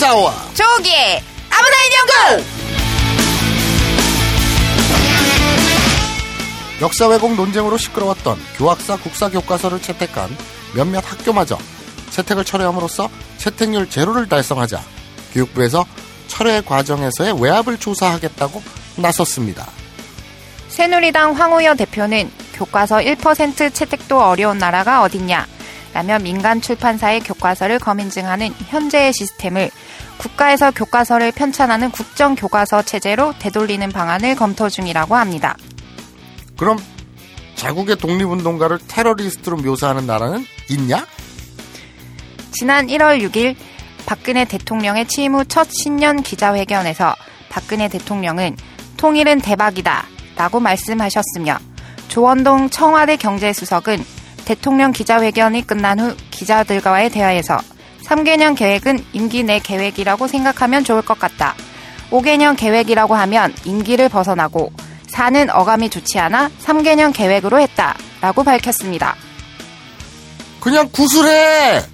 [0.00, 2.44] 마사오와 조기의 아브나인 연구!
[6.80, 10.34] 역사 왜곡 논쟁으로 시끄러웠던 교학사 국사 교과서를 채택한
[10.74, 11.58] 몇몇 학교마저
[12.10, 14.80] 채택을 철회함으로써 채택률 제로를 달성하자
[15.34, 15.84] 교육부에서
[16.28, 18.62] 철회 과정에서의 외압을 조사하겠다고
[18.96, 19.68] 나섰습니다.
[20.68, 25.46] 새누리당 황우여 대표는 교과서 1% 채택도 어려운 나라가 어딨냐
[25.92, 29.70] 라며 민간 출판사의 교과서를 검인증하는 현재의 시스템을
[30.18, 35.56] 국가에서 교과서를 편찬하는 국정교과서 체제로 되돌리는 방안을 검토 중이라고 합니다.
[36.56, 36.78] 그럼
[37.56, 41.06] 자국의 독립운동가를 테러리스트로 묘사하는 나라는 있냐?
[42.52, 43.56] 지난 1월 6일
[44.06, 47.14] 박근혜 대통령의 취임 후 첫 신년 기자회견에서
[47.48, 48.56] 박근혜 대통령은
[48.96, 51.58] 통일은 대박이다 라고 말씀하셨으며
[52.08, 54.04] 조원동 청와대 경제수석은
[54.50, 57.60] 대통령 기자회견이 끝난 후 기자들과의 대화에서
[58.04, 61.54] 3개년 계획은 임기 내 계획이라고 생각하면 좋을 것 같다.
[62.10, 64.72] 5개년 계획이라고 하면 임기를 벗어나고
[65.06, 67.96] 4는 어감이 좋지 않아 3개년 계획으로 했다.
[68.20, 69.14] 라고 밝혔습니다.
[70.58, 71.84] 그냥 구술해!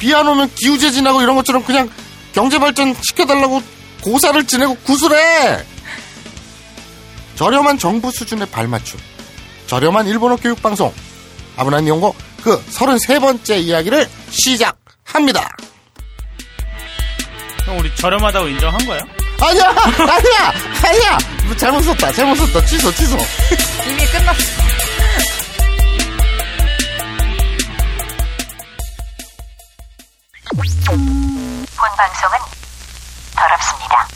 [0.00, 1.88] 비 안 오면 기후제 지나고 이런 것처럼 그냥
[2.32, 3.62] 경제발전 시켜달라고
[4.02, 5.64] 고사를 지내고 구술해!
[7.36, 8.98] 저렴한 정부 수준의 발맞춤.
[9.68, 10.92] 저렴한 일본어 교육방송.
[11.56, 15.48] 아브난 연고 그 33번째 이야기를 시작합니다.
[17.66, 19.02] 형 우리 저렴하다고 인정한 거예요?
[19.40, 19.68] 아니야!
[19.68, 20.52] 아니야!
[20.84, 21.18] 아니야!
[21.46, 22.12] 뭐 잘못 썼다.
[22.12, 22.64] 잘못 썼다.
[22.66, 23.16] 취소, 취소.
[23.88, 24.40] 이미 끝났어.
[30.86, 32.38] 본 방송은
[33.36, 34.08] 더럽습니다.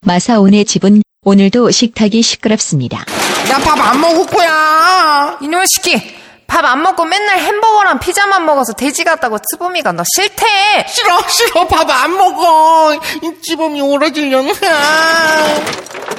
[0.00, 3.04] 마사오네 집은 오늘도 식탁이 시끄럽습니다.
[3.48, 5.38] 나 밥 안 먹을 거야!
[5.40, 6.16] 이놈의 시키!
[6.54, 10.46] 밥 안 먹고 맨날 햄버거랑 피자만 먹어서 돼지 같다고 츠보미가 너 싫대!
[10.86, 11.66] 싫어, 싫어.
[11.66, 12.94] 밥 안 먹어.
[12.94, 14.52] 이 찌범이 오라질려나.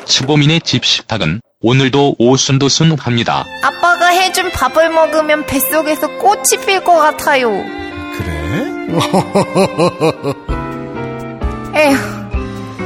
[0.05, 3.45] 츠보민의 집 식탁은 오늘도 오순도순합니다.
[3.63, 7.49] 아빠가 해준 밥을 먹으면 뱃속에서 꽃이 필 것 같아요.
[8.17, 8.65] 그래?
[11.75, 11.97] 에휴,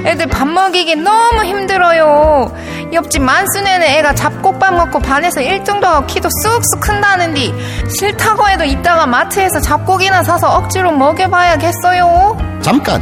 [0.05, 2.51] 애들 밥 먹이기 너무 힘들어요.
[2.93, 7.53] 옆집 만순에는 애가 잡곡밥 먹고 반에서 1등도 하고 키도 쑥쑥 큰다는디
[7.99, 12.37] 싫다고 해도 이따가 마트에서 잡곡이나 사서 억지로 먹여봐야겠어요.
[12.61, 13.01] 잠깐!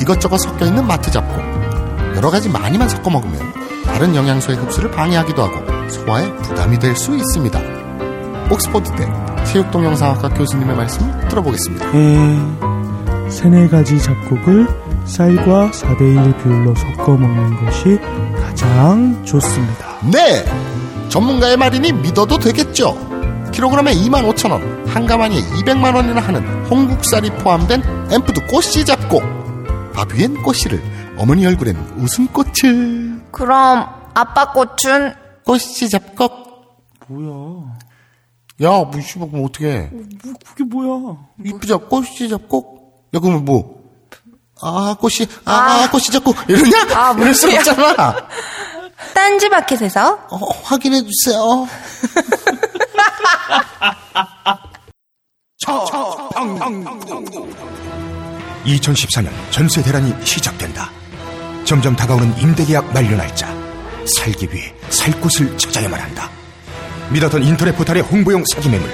[0.00, 1.38] 이것저것 섞여 있는 마트 잡곡.
[2.16, 3.52] 여러 가지 많이만 섞어 먹으면
[3.86, 7.60] 다른 영양소의 흡수를 방해하기도 하고 소화에 부담이 될 수 있습니다.
[8.50, 9.08] 옥스퍼드대
[9.44, 11.86] 체육동 영상학과 교수님의 말씀을 들어보겠습니다.
[11.94, 14.66] 에, 세네 가지 잡곡을
[15.10, 17.98] 쌀과 4대1 비율로 섞어 먹는 것이
[18.40, 19.98] 가장 좋습니다.
[20.12, 20.44] 네!
[21.08, 22.94] 전문가의 말이니 믿어도 되겠죠?
[23.52, 27.82] 킬로그램에 25,000원, 한 가마니에 200만원이나 하는 홍국살이 포함된
[28.12, 29.22] 앰프드 꽃씨 잡곡.
[29.92, 30.80] 밥 위엔 꽃씨를,
[31.18, 33.22] 어머니 얼굴엔 웃음꽃을.
[33.32, 35.12] 그럼 아빠 꽃은
[35.44, 36.32] 꽃씨 잡곡.
[37.08, 37.74] 뭐야?
[38.62, 39.90] 야, 뭐, 씨발, 그럼 어떡해.
[39.92, 40.04] 뭐,
[40.46, 41.16] 그게 뭐야?
[41.44, 43.08] 이쁘자, 꽃씨 잡곡?
[43.12, 43.79] 야, 그러면 뭐,
[44.62, 46.86] 아, 꽃씨, 아, 꽃씨 잡곡, 이러냐?
[46.94, 48.14] 아, 이럴 수 없잖아.
[49.14, 51.66] 딴지 마켓에서 어, 확인해 주세요.
[58.64, 60.90] 2014년 전세 대란이 시작된다.
[61.64, 63.48] 점점 다가오는 임대계약 만료 날짜.
[64.16, 66.30] 살기 위해 살 곳을 찾아야만 한다.
[67.10, 68.88] 믿었던 인터넷 포털의 홍보용 사기 매물.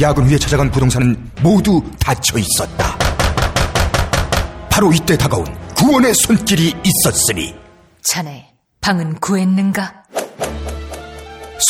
[0.00, 3.01] 야근 후에 찾아간 부동산은 모두 닫혀 있었다.
[4.72, 5.44] 바로 이때 다가온
[5.76, 7.54] 구원의 손길이 있었으니
[8.02, 9.92] 자네, 방은 구했는가?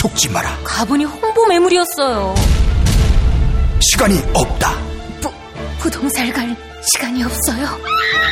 [0.00, 0.56] 속지 마라.
[0.62, 2.32] 가보니 홍보 매물이었어요.
[3.80, 4.74] 시간이 없다.
[5.20, 5.32] 부,
[5.80, 6.56] 부동산 갈
[6.92, 7.66] 시간이 없어요.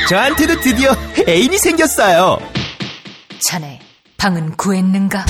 [0.07, 0.95] 저한테도 드디어
[1.27, 2.37] 애인이 생겼어요.
[3.49, 3.77] 자네,
[4.17, 5.25] 방은 구했는가?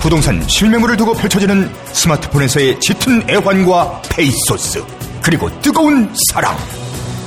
[0.00, 4.84] 부동산 실매물을 두고 펼쳐지는 스마트폰에서의 짙은 애환과 페이소스
[5.22, 6.56] 그리고 뜨거운 사랑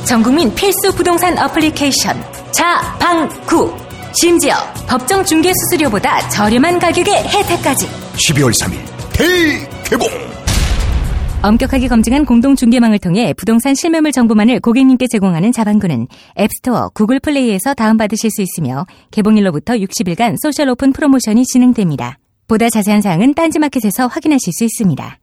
[0.06, 2.16] 전국민 필수 부동산 어플리케이션
[2.52, 3.76] 자방구
[4.14, 4.54] 심지어
[4.88, 8.78] 법정 중개 수수료보다 저렴한 가격의 혜택까지 12월 3일
[9.14, 10.08] 대개봉
[11.42, 16.08] 엄격하게 검증한 공동 중개망을 통해 부동산 실매물 정보만을 고객님께 제공하는 자방구는
[16.40, 22.18] 앱스토어, 구글 플레이에서 다운받으실 수 있으며 개봉일로부터 60일간 소셜 오픈 프로모션이 진행됩니다.
[22.48, 25.18] 보다 자세한 사항은 딴지마켓에서 확인하실 수 있습니다.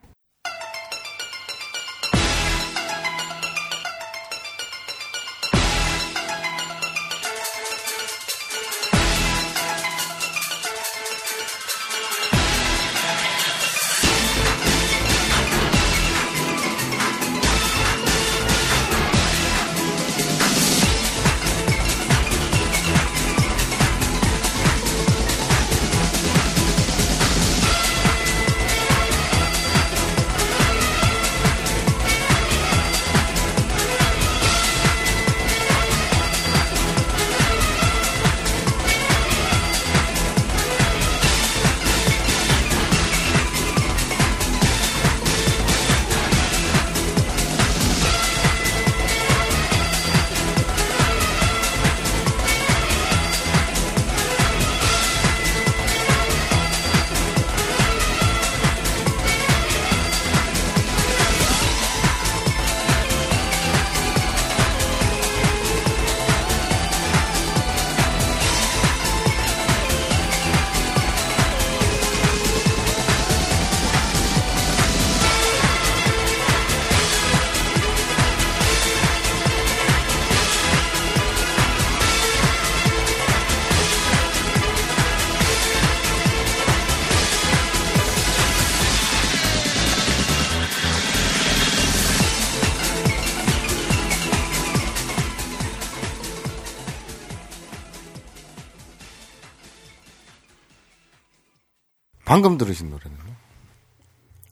[102.33, 103.37] 방금 들으신 노래는요.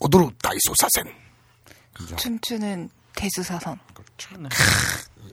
[0.00, 1.10] 오도루 다이소 사센.
[1.94, 2.14] 그죠?
[2.16, 3.78] 춤추는 대수사선.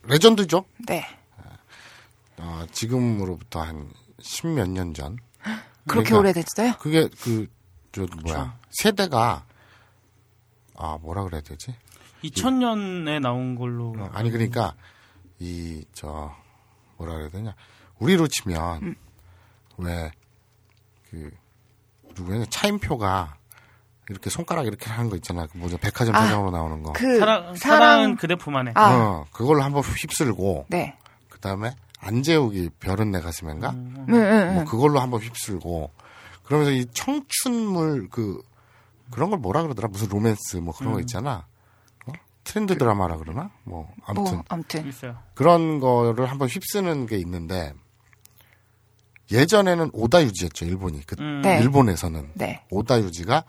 [0.03, 0.63] 레전드죠.
[0.87, 1.05] 네.
[2.37, 3.91] 어, 지금으로부터 한
[4.21, 5.17] 십몇 년 전.
[5.89, 6.77] 그렇게 그러니까 오래됐어요?
[6.79, 7.47] 그게 그
[7.91, 9.45] 저 뭐야 세대가
[10.75, 11.75] 아 뭐라 그래야 되지?
[12.23, 13.93] 2000년에 나온 걸로.
[13.97, 14.73] 어, 아니 그러니까
[15.39, 16.33] 이 저
[16.95, 17.55] 뭐라 그래야 되냐
[17.99, 18.95] 우리로 치면 음.
[19.79, 20.11] 왜
[21.09, 21.31] 그
[22.17, 23.35] 누구냐 차인표가
[24.09, 27.55] 이렇게 손가락 이렇게 하는 거 있잖아 그 뭐죠 백화점 아, 사장으로 나오는 거 그 사랑,
[27.55, 28.71] 사랑 사랑은 그대 품 안에.
[28.75, 28.93] 아.
[28.93, 30.95] 어, 그걸로 한번 휩쓸고 네.
[31.29, 34.55] 그 다음에 안재욱이 별은 내 가슴인가 응, 응, 응.
[34.55, 35.91] 뭐 그걸로 한번 휩쓸고
[36.43, 38.41] 그러면서 이 청춘물 그
[39.11, 41.45] 그런 걸 뭐라 그러더라 무슨 로맨스 뭐 그런 거 있잖아
[42.05, 42.11] 어?
[42.43, 44.93] 트렌드 드라마라 그러나 뭐 아무튼 뭐 아무튼.
[45.33, 47.73] 그런 거를 한번 휩쓰는 게 있는데
[49.31, 51.41] 예전에는 오다유지였죠 일본이 그 음.
[51.41, 51.59] 네.
[51.59, 52.63] 일본에서는 네.
[52.69, 53.43] 오다유지가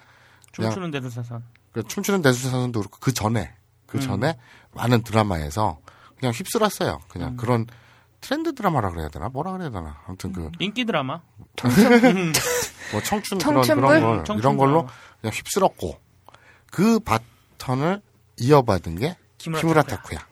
[0.55, 1.45] 그냥 춤추는 대수사선.
[1.73, 3.55] 그 춤추는 대수사선도 그렇고 그 전에
[3.87, 4.39] 그 전에
[4.73, 5.79] 많은 드라마에서
[6.19, 7.67] 그냥 휩쓸었어요 그냥 그런
[8.21, 11.21] 트렌드 드라마라 그래야 되나 뭐라 그래야 되나 아무튼 그 인기 드라마.
[12.93, 13.63] 뭐 청춘 청춘물?
[13.63, 14.93] 그런 그런 걸 청춘 이런 걸로 드라마.
[15.21, 16.01] 그냥 휩쓸었고
[16.71, 18.03] 그 바턴을
[18.39, 20.27] 이어받은 게 키무라 키무라 타쿠야.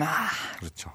[0.00, 0.28] 아,
[0.58, 0.92] 그렇죠.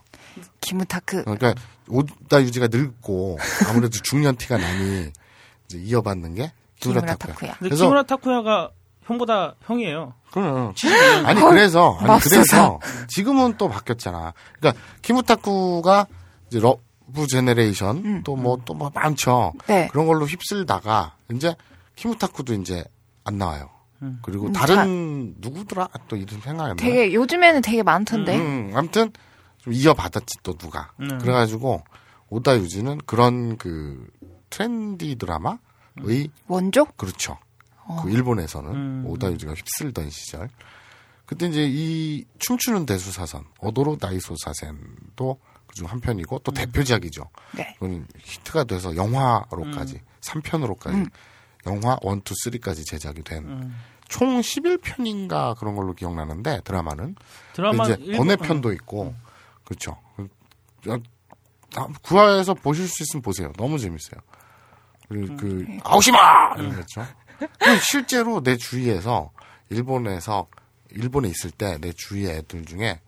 [0.62, 1.24] 키무타쿠.
[1.24, 1.54] 그러니까
[1.90, 3.38] 오다 유지가 늙고
[3.70, 5.12] 아무래도 중년 티가 나니
[5.66, 7.34] 이제 이어받는 게 키무라 타쿠야.
[7.34, 7.52] 타쿠야.
[7.54, 8.72] 근데 그래서 키무라 타쿠야가
[9.06, 10.14] 형보다 형이에요.
[10.32, 10.74] 그럼
[11.26, 12.20] 아니 그래서 아니.
[12.22, 14.34] 그래서 지금은 또 바뀌었잖아.
[14.60, 16.08] 그러니까 키무타쿠가
[16.48, 19.54] 이제 Love Generation 또 뭐또뭐 많죠.
[19.68, 19.88] 네.
[19.92, 21.56] 그런 걸로 휩쓸다가 이제
[21.96, 22.84] 키무타쿠도 이제
[23.24, 23.70] 안 나와요.
[24.22, 26.84] 그리고 음, 다른 누구더라 또 이름 생각이 안 나.
[26.84, 28.38] 되게 요즘에는 되게 많던데.
[28.38, 29.12] 음, 아무튼
[29.68, 30.92] 좀 이어받았지 또 누가.
[31.02, 31.18] 음.
[31.20, 31.84] 그래가지고
[32.30, 34.08] 오다 유지는 그런 그
[34.50, 36.86] 트렌디 드라마의 원조?
[36.96, 37.38] 그렇죠.
[37.86, 38.02] 어.
[38.02, 39.04] 그 일본에서는 음.
[39.08, 40.50] 오다 유지가 휩쓸던 시절.
[41.26, 47.24] 그때 이제 이 춤추는 대수 사선 오도로 다이소 사센도 그중 한 편이고 또 대표작이죠.
[47.58, 47.74] 네.
[47.80, 51.10] 그건 히트가 돼서 영화로까지 삼 3편으로까지
[51.68, 53.76] 영화 1, 2, 3까지 제작이 된 음.
[54.08, 57.16] 총 11편인가 그런 걸로 기억나는데 드라마는
[57.52, 59.14] 드라마 이제 일본- 번외편도 있고
[59.68, 59.98] 그렇죠.
[61.76, 63.52] 아, 구화에서 보실 수 있으면 보세요.
[63.58, 64.22] 너무 재밌어요.
[65.10, 66.18] 그리고 그 아오시마
[66.58, 67.06] 이런 거 있죠.
[67.60, 69.32] 그리고 실제로 내 주위에서
[69.70, 70.48] 일본에서
[70.92, 73.02] 일본에 있을 때 내 주위 애들 중에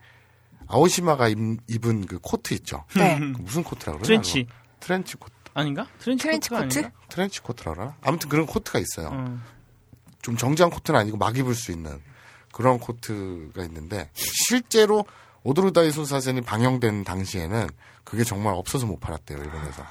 [0.68, 1.38] 아오시마가 입,
[1.68, 2.84] 입은 그 코트 있죠.
[2.96, 3.18] 네.
[3.18, 4.06] 그 무슨 코트라 그러나?
[4.06, 4.46] 트렌치.
[4.82, 5.34] 트렌치 코트.
[5.54, 5.88] 아닌가?
[6.00, 6.62] 트렌치, 트렌치 코트?
[6.80, 6.92] 아닌가?
[7.08, 7.96] 트렌치 코트라 그러나?
[8.02, 9.10] 아무튼 그런 코트가 있어요.
[9.10, 9.42] 음.
[10.22, 12.02] 좀 정장 코트는 아니고 막 입을 수 있는
[12.52, 15.06] 그런 코트가 있는데 실제로
[15.44, 17.68] 오도르다이 소 사센이 방영된 당시에는
[18.04, 19.84] 그게 정말 없어서 못 팔았대요 일본에서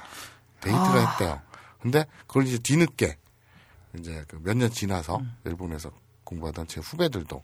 [0.61, 1.41] 대히트가 됐대요.
[1.81, 3.17] 근데 그걸 이제 뒤늦게
[3.97, 5.91] 이제 그몇년 지나서 일본에서
[6.23, 7.41] 공부하던 제 후배들도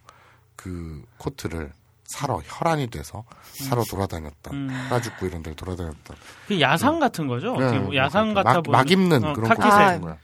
[0.55, 1.71] 그 코트를
[2.03, 3.23] 사러 혈안이 돼서
[3.67, 4.69] 사러 돌아다녔던 음.
[4.69, 6.15] 하라주쿠 이런 데를 돌아다녔던
[6.47, 7.55] 그 야상 같은 거죠?
[7.57, 9.71] 네, 보면 야상 막, 같아 보이는 막 입는 어, 그런 카키색.
[9.71, 10.17] 코트인 거야.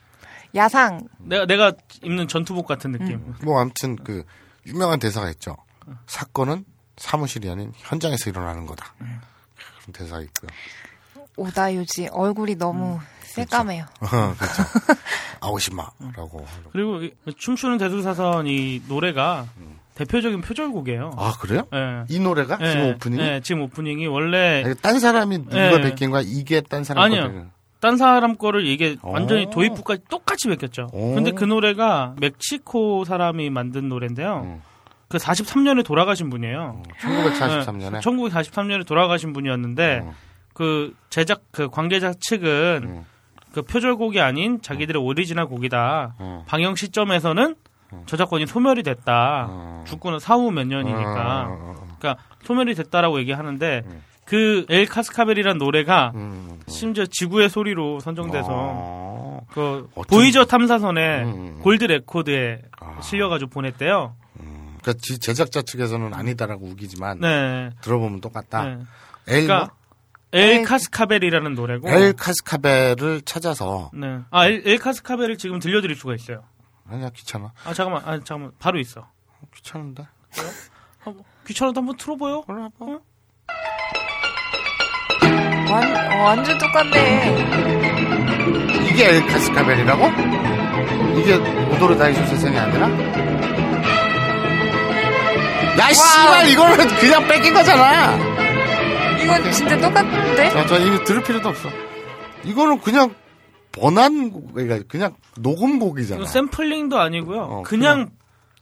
[0.54, 1.08] 야상.
[1.18, 1.74] 내가 내가
[2.04, 3.16] 입는 전투복 같은 느낌.
[3.16, 3.36] 음.
[3.44, 4.24] 뭐 아무튼 그
[4.68, 5.58] 유명한 대사가 있죠.
[6.06, 6.66] 사건은
[6.98, 8.94] 사무실이 아닌 현장에서 일어나는 거다.
[8.98, 10.50] 그런 대사가 있고요.
[11.38, 13.86] 오다유지 얼굴이 너무 새까매요.
[14.00, 14.36] 그렇죠.
[15.42, 16.46] 아오시마라고.
[16.72, 19.48] 그리고 이 춤추는 대수사선 이 노래가
[19.96, 21.12] 대표적인 표절곡이에요.
[21.18, 21.68] 아 그래요?
[21.74, 22.06] 예.
[22.10, 23.22] 이 노래가 예, 지금 오프닝이?
[23.22, 25.82] 예, 지금 오프닝이 원래 아니, 딴 사람이 예.
[25.82, 26.22] 베낀 거야?
[26.26, 27.22] 이게 딴 사람 아니요.
[27.24, 27.48] 거를.
[27.80, 29.50] 딴 사람 거를 이게 완전히 오.
[29.50, 30.90] 도입부까지 똑같이 베꼈죠.
[30.94, 31.16] 오.
[31.16, 34.42] 근데 그 노래가 멕시코 사람이 만든 노래인데요.
[34.44, 34.62] 음.
[35.12, 36.82] 그 43년에 돌아가신 분이에요.
[37.02, 38.00] 1943년에.
[38.02, 40.14] 1943년에 돌아가신 분이었는데 어.
[40.54, 43.06] 그 제작 그 관계자 측은 음.
[43.54, 46.16] 그 표절곡이 아닌 자기들의 오리지널 곡이다.
[46.18, 46.46] 어.
[46.48, 47.56] 방영 시점에서는
[48.06, 49.48] 저작권이 소멸이 됐다.
[49.50, 49.84] 어.
[49.88, 51.48] 죽고는 사후 몇 년이니까.
[51.48, 51.88] 어, 어, 어.
[52.00, 53.84] 그러니까 소멸이 됐다라고 얘기하는데
[54.26, 56.60] 그 El Cascabel이란 노래가 음, 음.
[56.68, 59.42] 심지어 지구의 소리로 선정돼서 어.
[59.50, 61.60] 그 보이저 탐사선에 음.
[61.62, 63.02] 골드 레코드에 아.
[63.02, 64.16] 실려가지고 보냈대요.
[64.82, 67.70] 그러니까 지- 제작자 측에서는 아니다라고 우기지만 네.
[67.82, 68.64] 들어보면 똑같다.
[68.66, 68.78] 네.
[69.28, 69.74] 엘, 그러니까
[70.32, 71.88] 엘 카스카벨이라는 노래고.
[71.88, 71.98] 뭐?
[71.98, 74.20] 엘 카스카벨을 찾아서 네.
[74.32, 76.44] 아, 엘, 엘 카스카벨을 지금 들려드릴 수가 있어요.
[76.90, 77.52] 아니야 귀찮아.
[77.66, 79.08] 아, 잠깐만, 아, 잠깐만, 바로 있어.
[79.56, 80.04] 귀찮은데.
[81.04, 82.42] 아, 뭐, 귀찮아도 한번 틀어 봐요.
[82.44, 82.86] 그래 봐.
[85.72, 87.38] 완, 완전 똑같네.
[88.90, 90.04] 이게 엘 카스카벨이라고?
[91.20, 91.36] 이게
[91.76, 92.88] 오도르 다이소 세상이 아니라?
[95.82, 98.16] 야, 씨발, 이거는 그냥 뺏긴 거잖아!
[99.20, 100.50] 이건 진짜 똑같은데?
[100.52, 101.70] 자, 저 이거 들을 필요도 없어.
[102.44, 103.16] 이거는 그냥
[103.72, 106.26] 번안 곡, 그러니까 그냥 녹음곡이잖아.
[106.26, 107.42] 샘플링도 아니고요.
[107.42, 108.12] 어, 그냥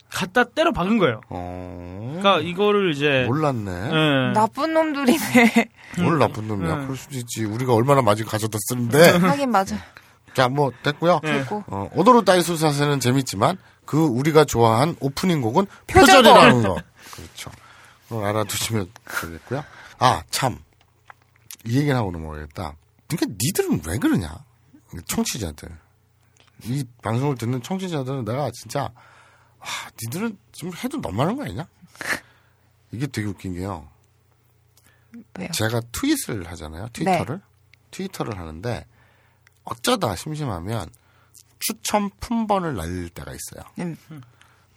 [0.09, 1.21] 갖다 때려 박은 거예요.
[1.29, 2.17] 어.
[2.19, 3.71] 그러니까 이거를 이제 몰랐네.
[3.71, 4.33] 예.
[4.33, 5.19] 나쁜 놈들이네.
[5.99, 6.73] 뭘 나쁜 놈이야.
[6.73, 6.81] 음.
[6.83, 7.43] 그럴 수도 있지.
[7.43, 9.09] 우리가 얼마나 많이 가져다 쓰는데.
[9.19, 9.75] 하긴 맞아.
[10.33, 11.19] 자, 뭐, 됐고요.
[11.23, 11.39] 네.
[11.39, 11.63] 됐고.
[11.67, 15.65] 어, 오도로 다이소 사세는 재밌지만, 그 우리가 좋아한 오프닝 곡은.
[15.87, 16.77] 표절이라는 거.
[17.19, 17.51] 그렇죠.
[18.07, 19.63] 그걸 알아두시면 되겠고요.
[19.99, 20.63] 아, 참.
[21.65, 22.75] 이 얘기는 하고 넘어가겠다.
[23.07, 24.43] 그러니까 니들은 왜 그러냐?
[25.05, 25.69] 청취자들.
[26.63, 28.91] 이 방송을 듣는 청취자들은 내가 진짜,
[29.59, 29.65] 아,
[30.01, 31.67] 니들은 좀 해도 너무하는 거 아니냐?
[32.91, 33.89] 이게 되게 웃긴 게요.
[35.37, 35.49] 왜요?
[35.51, 36.87] 제가 트윗을 하잖아요.
[36.93, 37.41] 트위터를.
[37.91, 38.85] 트위터를 하는데
[39.63, 40.89] 어쩌다 심심하면
[41.59, 43.63] 추천 품번을 날릴 때가 있어요.
[43.79, 44.21] 음.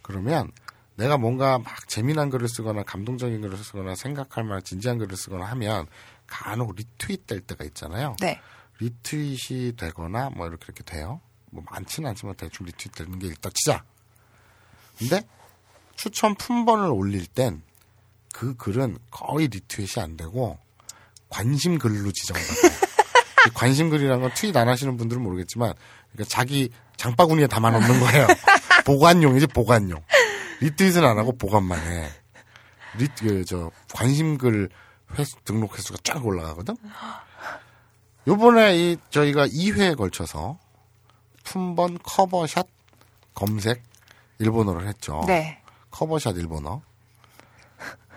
[0.01, 0.51] 그러면
[0.95, 5.87] 내가 뭔가 막 재미난 글을 쓰거나 감동적인 글을 쓰거나 생각할 만한 진지한 글을 쓰거나 하면
[6.27, 8.15] 간혹 리트윗 될 때가 있잖아요.
[8.19, 8.39] 네.
[8.79, 11.21] 리트윗이 되거나 뭐 이렇게 이렇게 돼요.
[11.51, 13.83] 뭐 많지는 않지만 대충 리트윗 되는 게 일단 치자.
[14.97, 15.27] 근데
[15.95, 17.63] 추천 품번을 올릴 땐
[18.33, 20.57] 그 글은 거의 리트윗이 안 되고
[21.29, 22.73] 관심 글로 지정받아요.
[23.47, 25.73] 이 관심 글이라는 건 트윗 안 하시는 분들은 모르겠지만
[26.11, 28.27] 그러니까 자기 장바구니에 담아 놓는 거예요.
[28.85, 30.01] 보관용이지 보관용.
[30.63, 32.09] 리트윗은 안 하고 보관만 해.
[32.97, 34.69] 리트 그저 관심 글
[35.17, 36.75] 횟수 등록 횟수가 쫙 올라가거든.
[38.27, 40.57] 요번에 이 저희가 2회에 걸쳐서
[41.43, 42.65] 품번 cover shot
[43.33, 43.83] 검색
[44.39, 45.21] 일본어를 했죠.
[45.27, 45.59] 네.
[45.91, 46.81] cover shot 일본어.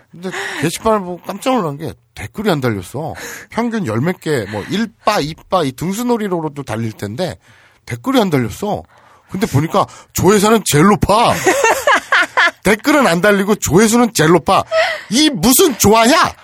[0.09, 0.29] 근데
[0.61, 3.13] 게시판을 보고 깜짝 놀란 게 댓글이 안 달렸어.
[3.49, 7.37] 평균 열 몇 개, 뭐, 1바, 2바, 이 등수놀이로도 달릴 텐데
[7.85, 8.83] 댓글이 안 달렸어.
[9.29, 11.33] 근데 보니까 조회수는 제일 높아.
[12.67, 14.63] 댓글은 안 달리고 조회수는 제일 높아.
[15.09, 16.35] 이 무슨 조화야?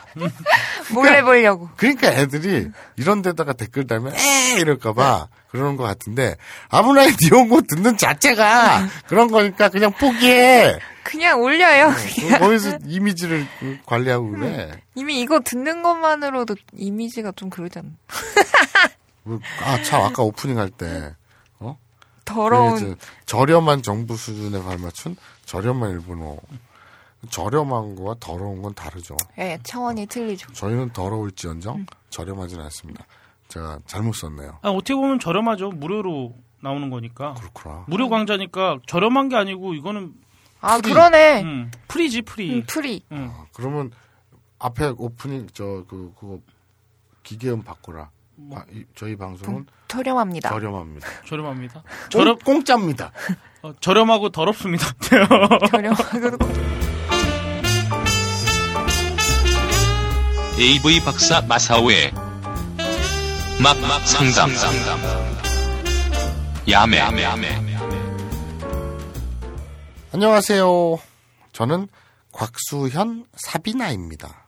[0.94, 1.70] 몰래 보려고.
[1.76, 6.38] 그러니까 애들이 이런 데다가 댓글 달면 에 이럴까봐 그러는 것 같은데
[6.70, 10.80] 아무나 니온고 듣는 자체가 그런 거니까 그냥 포기해.
[11.04, 11.88] 그냥 올려요.
[11.88, 13.46] 어, 거기서 이미지를
[13.86, 14.72] 관리하고 그래.
[14.96, 17.90] 이미 이거 듣는 것만으로도 이미지가 좀 그러잖아.
[19.24, 21.14] 뭐, 아, 참, 아까 오프닝 할 때,
[21.60, 21.78] 어?
[22.26, 22.76] 더러운.
[22.76, 25.16] 그 저렴한 정부 수준에 발맞춘
[25.46, 26.38] 저렴한 일본어.
[27.30, 29.16] 저렴한 거와 더러운 건 다르죠.
[29.38, 30.52] 예, 차원이 틀리죠.
[30.54, 33.06] 저희는 더러울지언정 저렴하진 않습니다.
[33.48, 34.60] 제가 잘못 썼네요.
[34.62, 35.70] 아, 어떻게 보면 저렴하죠.
[35.72, 37.34] 무료로 나오는 거니까.
[37.36, 37.86] 그렇구나.
[37.88, 40.14] 무료 광고니까 저렴한 게 아니고 이거는
[40.60, 40.92] 아, free.
[40.94, 41.44] 그러네.
[41.44, 42.54] 음, free지 free.
[42.56, 43.04] 음, free.
[43.12, 43.32] 음.
[43.34, 43.92] 아, 그러면
[44.60, 46.40] 앞에 오프닝 저 그 그거
[47.24, 48.10] 기계음 바꾸라.
[48.54, 50.50] 아, 이- 저희 방송은 저렴합니다.
[50.50, 51.08] 저렴합니다.
[51.26, 51.84] 저렴합니다.
[52.10, 53.12] 저렴 저렴 공짜입니다.
[53.64, 54.86] 어, 저렴하고 더럽습니다.
[55.72, 56.38] 저렴하고
[60.60, 62.12] AV 박사 마사오의
[63.64, 64.50] 막막 상담
[66.70, 67.00] 야매
[70.12, 71.00] 안녕하세요.
[71.54, 71.88] 저는
[72.34, 74.48] 곽수현 사비나입니다.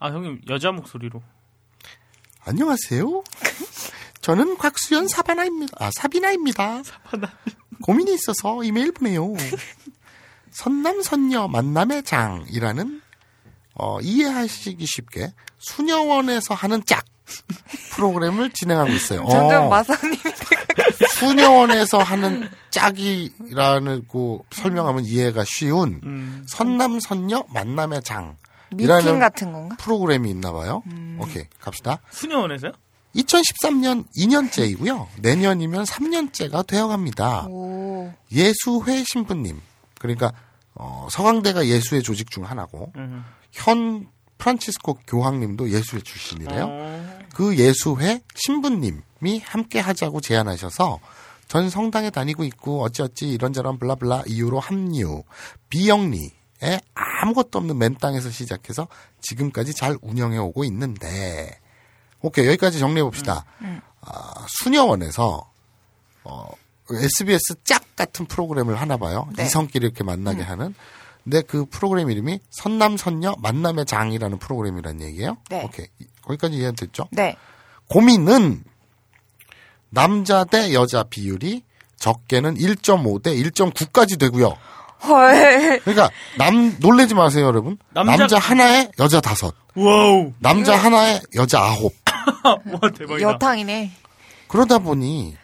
[0.00, 1.22] 아 형님 여자 목소리로.
[2.44, 3.22] 안녕하세요.
[4.20, 5.72] 저는 곽수현 사바나입니다.
[5.78, 6.82] 아, 사비나입니다.
[7.82, 9.34] 고민이 있어서 이메일 보내요.
[10.50, 13.00] 선남 선녀 만남의 장이라는
[13.74, 17.04] 어, 이해하시기 쉽게 수녀원에서 하는 짝
[17.92, 19.24] 프로그램을 진행하고 있어요.
[19.30, 20.18] 점점 어, 마사님
[21.16, 26.44] 수녀원에서 하는 짝이라는 고 설명하면 이해가 쉬운 음.
[26.48, 28.36] 선남 선녀 만남의 장
[28.70, 29.76] 미팅 이라는 같은 건가?
[29.78, 30.82] 프로그램이 있나 봐요.
[31.18, 32.00] 오케이 갑시다.
[32.10, 32.72] 수녀원에서요?
[33.14, 35.06] 2013년 2년째이고요.
[35.20, 37.46] 내년이면 3년째가 되어갑니다.
[37.48, 38.12] 오.
[38.32, 39.60] 예수회 신부님.
[39.98, 40.32] 그러니까
[40.74, 43.24] 어, 서강대가 예수회 조직 중 하나고 음.
[43.52, 44.06] 현
[44.38, 46.66] 프란치스코 교황님도 예수회 출신이래요.
[46.68, 50.98] 어, 그 예수회 신부님이 함께 하자고 제안하셔서
[51.48, 55.24] 전 성당에 다니고 있고 어찌어찌 이런저런 블라블라 이유로 합류
[55.68, 56.30] 비영리
[56.62, 58.86] 에 아무것도 없는 맨 땅에서 시작해서
[59.22, 61.58] 지금까지 잘 운영해 오고 있는데
[62.22, 63.44] 오케이 여기까지 정리해 봅시다.
[64.02, 65.50] 아, 수녀원에서
[66.24, 66.48] 어,
[66.90, 69.28] SBS 짝 같은 프로그램을 하나 봐요.
[69.36, 69.44] 네.
[69.44, 70.74] 이성끼리 이렇게 만나게 하는.
[71.24, 75.36] 근데 그 프로그램 이름이 선남선녀 만남의 장이라는 프로그램이란 얘기예요.
[75.50, 75.62] 네.
[75.64, 75.86] 오케이
[76.22, 77.08] 거기까지 이해됐죠?
[77.12, 77.36] 네.
[77.88, 78.64] 고민은
[79.90, 81.62] 남자 대 여자 비율이
[81.96, 84.56] 적게는 1.5 대 1.9까지 되고요.
[85.06, 85.80] 헐.
[85.80, 87.78] 그러니까 남 놀래지 마세요, 여러분.
[87.92, 90.32] 남자- 남자, 하나에 여자 다섯, wow.
[90.38, 91.94] 남자 하나에 여자 아홉.
[92.80, 93.20] 와 대박이다.
[93.20, 93.90] 여탕이네.
[94.48, 95.36] 그러다 보니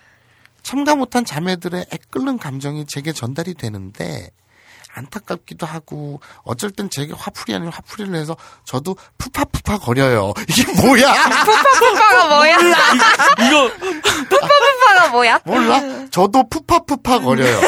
[0.62, 4.30] 참가 못한 자매들의 애끓는 감정이 제게 전달이 되는데
[4.96, 10.32] 안타깝기도 하고 어쩔 땐 제게 화풀이 아닌 화풀이를 해서 저도 푸파푸파 거려요.
[10.48, 11.12] 이게 뭐야?
[11.44, 12.56] 푸파푸파가 뭐야?
[13.46, 13.70] 이거
[14.28, 15.40] 푸파푸파가 뭐야?
[15.44, 15.80] 몰라?
[16.10, 17.60] 저도 푸파푸파 거려요.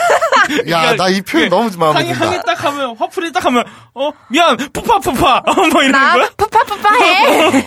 [0.71, 2.43] 야, 나 이 표현 너무 마음에 든다.
[2.43, 6.31] 딱 하면 화풀이 딱 하면 어 미안 푸파 푸파 어, 뭐 이러는 나 거야?
[6.37, 7.63] 푸파푸파 해.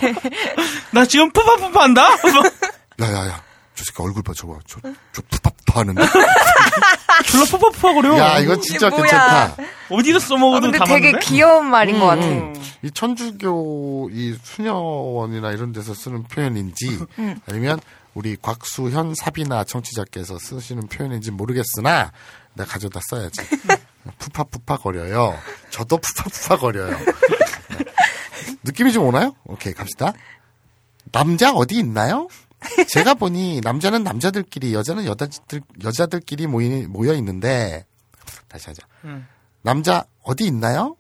[0.92, 2.10] 나 지금 푸파 푸파 한다?
[2.34, 3.08] 뭐.
[3.08, 3.42] 야, 야, 야.
[3.76, 4.60] 저 새끼 얼굴 봐, 저거.
[4.68, 4.80] 저,
[5.14, 6.02] 저 푸파푸 파 하는데?
[7.26, 8.18] 졸라 푸파 푸파 거려.
[8.18, 9.10] 야, 이거 진짜 이게 뭐야.
[9.10, 9.56] 괜찮다.
[9.90, 11.26] 어디서 써먹어도 근데 다 되게 맞는데?
[11.26, 12.26] 귀여운 말인 것 같아.
[12.26, 17.00] 음, 이 천주교 이 수녀원이나 이런 데서 쓰는 표현인지
[17.50, 17.80] 아니면
[18.14, 22.12] 우리 곽수현 사비나 청취자께서 쓰시는 표현인지 모르겠으나
[22.56, 23.42] 내가 가져다 써야지.
[24.18, 25.38] 푸파푸파 거려요.
[25.70, 26.98] 저도 푸파푸파 거려요.
[28.64, 29.36] 느낌이 좀 오나요?
[29.46, 30.14] 오케이 갑시다.
[31.12, 32.28] 남자 어디 있나요?
[32.90, 37.86] 제가 보니 남자는 남자들끼리 여자는 여자들 여자들끼리 모이, 모여 있는데
[38.48, 38.86] 다시 하자.
[39.06, 39.28] 음.
[39.62, 40.96] 남자 어디 있나요?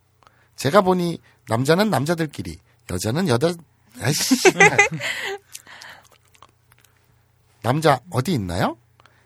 [0.55, 2.57] 제가 보니 남자는 남자들끼리
[2.89, 3.53] 여자는 여자
[3.99, 4.35] 아이씨
[7.63, 8.77] 남자 어디 있나요?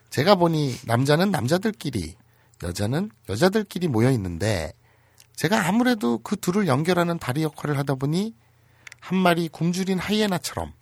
[0.09, 2.15] 제가 보니 남자는 남자들끼리
[2.63, 4.73] 여자는 여자들끼리 모여 있는데
[5.35, 8.33] 제가 아무래도 그 둘을 연결하는 다리 역할을 하다 보니
[8.99, 10.73] 한 마리 굶주린 하이에나처럼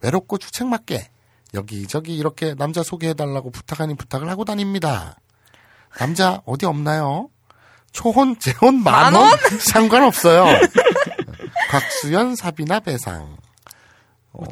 [0.00, 1.08] 외롭고 주책맞게
[1.54, 5.16] 여기저기 이렇게 남자 소개해달라고 부탁 아닌 부탁을 하고 다닙니다.
[5.98, 7.30] 남자 어디 없나요?
[7.92, 9.36] 초혼, 재혼, 만원?
[9.60, 10.44] 상관없어요.
[11.70, 13.36] 곽수연, 사비나 배상.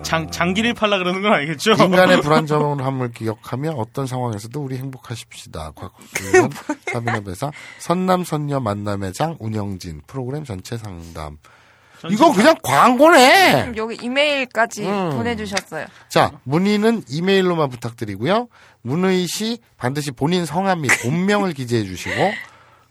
[0.02, 1.72] 장 장기를 팔라 그러는 건 아니겠죠?
[1.72, 5.72] 인간의 불안정함을 기억하며 어떤 상황에서도 우리 행복하십시다.
[5.72, 6.50] 곽수연,
[6.92, 7.52] 사비나 배상.
[7.78, 10.00] 선남, 선녀 만남의 장, 운영진.
[10.06, 11.38] 프로그램 전체 상담.
[12.10, 13.72] 이거 그냥 광고네!
[13.76, 15.10] 여기 이메일까지 음.
[15.10, 15.86] 보내주셨어요.
[16.08, 18.48] 자, 문의는 이메일로만 부탁드리고요.
[18.82, 22.14] 문의 시 반드시 본인 성함 및 본명을 기재해 주시고,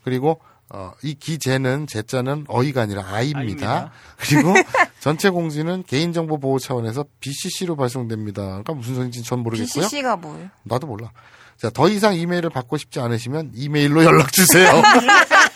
[0.04, 3.38] 그리고, 어, 이 기재는, 제자는 어이가 아니라 아입니다.
[3.40, 3.92] 아입니다.
[4.16, 4.54] 그리고
[5.00, 8.42] 전체 공지는 개인정보 보호 차원에서 BCC로 발송됩니다.
[8.42, 9.82] 그러니까 무슨 소리인지 전 모르겠고요.
[9.82, 10.48] BCC가 뭐예요?
[10.64, 11.12] 나도 몰라.
[11.56, 14.70] 자, 더 이상 이메일을 받고 싶지 않으시면 이메일로 연락 주세요.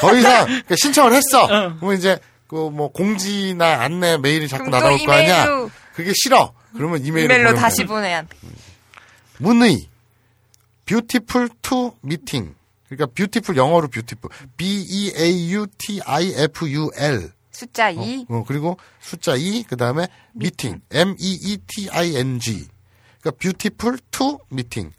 [0.00, 1.46] 더 이상 그러니까 신청을 했어.
[1.46, 5.46] 그러면 이제 그 뭐 공지나 안내 메일이 자꾸 날아올 거 아니야.
[5.94, 6.52] 그게 싫어.
[6.74, 7.84] 그러면 이메일로, 이메일로 다시 돼.
[7.86, 8.28] 보내야 돼.
[9.38, 9.88] 문의
[10.86, 12.54] beautiful to meeting.
[12.88, 14.30] 그러니까 beautiful 영어로 beautiful.
[14.56, 17.30] B E A U T I F U L.
[17.52, 18.26] 숫자 2.
[18.28, 22.68] 어, 그리고 숫자 2, 그 다음에 meeting, M-E-E-T-I-N-G.
[23.20, 24.94] 그러니까 beautiful two meeting.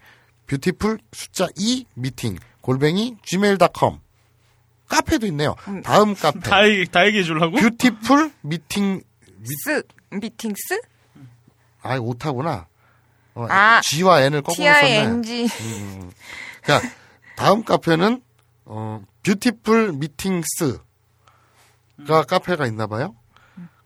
[0.45, 2.39] beautiful 숫자 2 meeting.
[2.61, 3.99] 골뱅이 gmail.com.
[4.89, 5.55] 카페도 있네요.
[5.83, 6.39] 다음 카페.
[6.41, 7.55] 다, 얘기, 다 얘기해 주려고?
[7.57, 9.03] beautiful meeting.
[9.63, 10.81] 스 meetings?
[11.81, 12.67] 아, 오타구나.
[13.35, 14.81] 어, 아, G와 N을 거꾸로 썼네.
[14.81, 15.47] T-I-N-G.
[16.65, 16.81] 자,
[17.37, 18.21] 다음 카페는
[18.65, 20.81] 어, beautiful meetings가
[22.27, 23.15] 카페가 있나 봐요.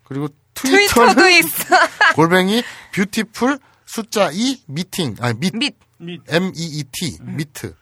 [0.06, 1.76] 그리고 트위터는 트위터도 있어.
[2.16, 2.64] 골뱅이
[2.94, 5.76] beautiful 숫자 2 meeting 아니 미 meet.
[6.00, 7.76] 미- M E E T meet.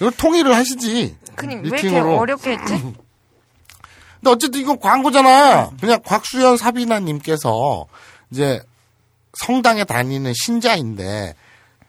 [0.00, 1.16] 이거 통일을 하시지.
[1.38, 1.98] 그니 왜 이렇게.
[1.98, 2.72] 어렵게 했지?
[2.72, 5.70] 근데 어쨌든 이건 광고잖아.
[5.80, 7.86] 그냥 곽수연 사비나님께서
[8.30, 8.60] 이제
[9.34, 11.34] 성당에 다니는 신자인데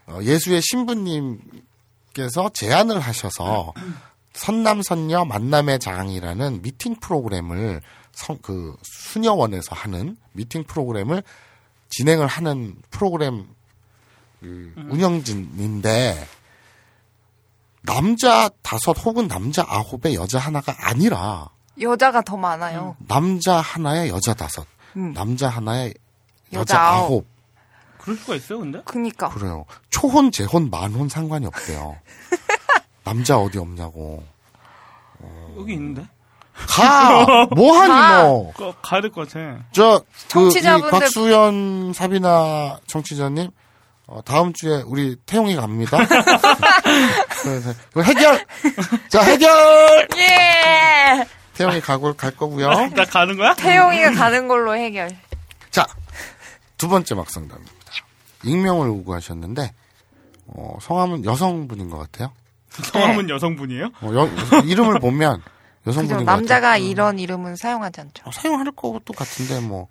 [0.08, 3.74] 어, 예수회 신부님께서 제안을 하셔서
[4.34, 7.82] 선남선녀 만남의 장이라는 미팅 프로그램을
[8.12, 11.24] 성, 그 수녀원에서 하는 미팅 프로그램을
[11.90, 13.48] 진행을 하는 프로그램
[14.40, 16.28] 그 운영진인데
[17.82, 22.96] 남자 다섯 혹은 남자 아홉에 여자 하나가 아니라 여자가 더 많아요.
[23.08, 24.66] 남자 하나에 여자 다섯,
[24.98, 25.14] 음.
[25.14, 25.94] 남자 하나에
[26.54, 27.04] 여자, 여자 아홉.
[27.12, 27.28] 아홉.
[28.00, 28.82] 그럴 수가 있어요, 근데?
[28.86, 29.30] 그니까.
[29.30, 29.66] 그래요.
[29.90, 31.98] 초혼, 재혼, 만혼 상관이 없대요.
[33.04, 34.24] 남자 어디 없냐고.
[35.58, 36.08] 여기 있는데?
[36.54, 37.46] 가!
[37.56, 38.24] 뭐 하니, 가!
[38.24, 38.52] 너?
[38.56, 39.60] 가, 가야 될 것 같아.
[39.72, 43.52] 저, 그, 이 청취자분들- 곽수연, 사비나 청취자님,
[44.12, 45.98] 어, 다음 주에 우리 태용이 갑니다.
[47.44, 48.44] 그래서 이거 해결!
[49.08, 50.08] 자, 해결!
[50.18, 51.28] 예!
[51.54, 53.54] 태용이 가고, 갈 거고요 나 가는 거야?
[53.54, 55.10] 태용이가 가는 걸로 해결.
[55.70, 55.86] 자,
[56.78, 57.74] 두 번째 막상담입니다.
[58.44, 59.74] 익명을 요구하셨는데,
[60.48, 62.32] 어, 성함은 여성분인 것 같아요.
[62.70, 63.90] 성함은 여성분이에요?
[64.02, 65.44] 어, 여- 이름을 보면.
[65.86, 66.84] 여성분인 것 남자가 같아요.
[66.84, 68.24] 이런 이름은 사용하지 않죠.
[68.26, 69.88] 어, 사용할 것도 같은데 뭐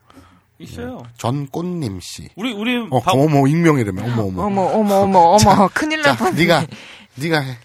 [0.59, 1.03] 있어요.
[1.19, 2.29] 전꽃님 씨.
[2.37, 4.03] 우리, 우리, 어, 바- 어머 익명이라며.
[4.05, 4.43] 어머 어머.
[4.45, 5.69] 어머, 어머, 어머, 어머.
[5.73, 6.35] 큰일 자, 날 뻔.
[6.35, 6.67] 네가
[7.17, 7.57] 네가 해.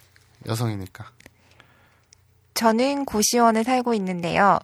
[0.47, 1.05] 여성이니까.
[2.53, 4.59] 저는 고시원에 살고 있는데요.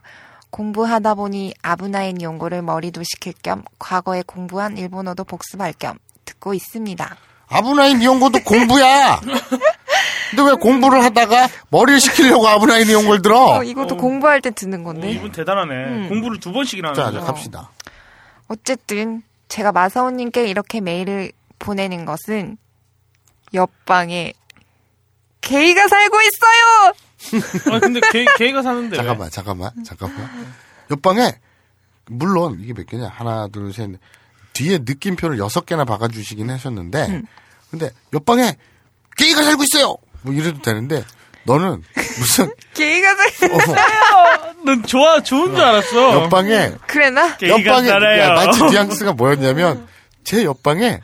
[0.52, 7.16] 공부하다 보니 아브나인 연구를 머리도 식힐 겸 과거에 공부한 일본어도 복습할 겸 듣고 있습니다.
[7.48, 9.22] 아브나인 이용고도 공부야.
[10.30, 13.58] 근데 왜 공부를 하다가 머리를 식히려고 아브라인이 온걸 들어?
[13.58, 15.12] 어, 이것도 공부할 때 듣는 건데.
[15.12, 15.74] 이분 대단하네.
[15.74, 16.10] 음.
[16.10, 17.26] 공부를 두 번씩이나 자, 하는 자, 거.
[17.34, 17.72] 갑시다.
[18.50, 22.58] 어쨌든 제가 마사오님께 이렇게 메일을 보내는 것은
[23.54, 24.34] 옆방에
[25.42, 27.74] 게이가 살고 있어요.
[27.76, 28.98] 아 근데 개, 개가 사는데.
[28.98, 28.98] 왜?
[28.98, 30.54] 잠깐만, 잠깐만, 잠깐만.
[30.92, 31.40] 옆방에,
[32.08, 33.08] 물론, 이게 몇 개냐?
[33.08, 34.00] 하나, 둘, 셋, 넷.
[34.54, 37.22] 뒤에 느낌표를 여섯 개나 박아주시긴 하셨는데,
[37.70, 38.58] 근데 옆방에
[39.16, 39.96] 게이가 살고 있어요!
[40.22, 41.04] 뭐 이래도 되는데,
[41.50, 41.82] 너는
[42.20, 46.24] 무슨, 게이가 살 어, 넌 좋아 좋은 줄 알았어.
[46.24, 47.36] 옆방에, 그래나?
[47.38, 48.22] 게이가 옆방에, 살아요.
[48.22, 49.88] 야, 마치 뉘앙스가 뭐였냐면,
[50.24, 51.00] 제 옆방에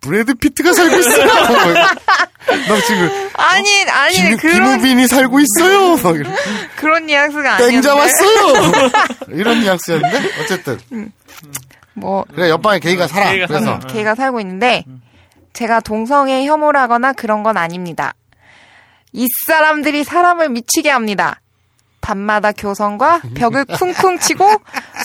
[0.00, 1.26] 브래드 피트가 살고 있어요!
[2.66, 5.96] 너 지금, 아니 아니 김, 그런 김우빈이 살고 있어요!
[6.02, 6.34] 막 이런.
[6.74, 7.82] 그런 뉘앙스가 땡 아니었는데.
[7.82, 8.90] 잡았어요!
[9.38, 11.12] 이런 뉘앙스였는데, 어쨌든.
[11.94, 13.30] 뭐 그래, 옆방에 게이가 살아.
[13.30, 13.78] 게이가 그래서, 살아.
[13.86, 14.84] 개가 살고 있는데
[15.52, 18.14] 제가 동성애 혐오를 하거나 그런 건 아닙니다.
[19.12, 21.40] 이 사람들이 사람을 미치게 합니다.
[22.00, 24.48] 밤마다 교성과 벽을 쿵쿵 치고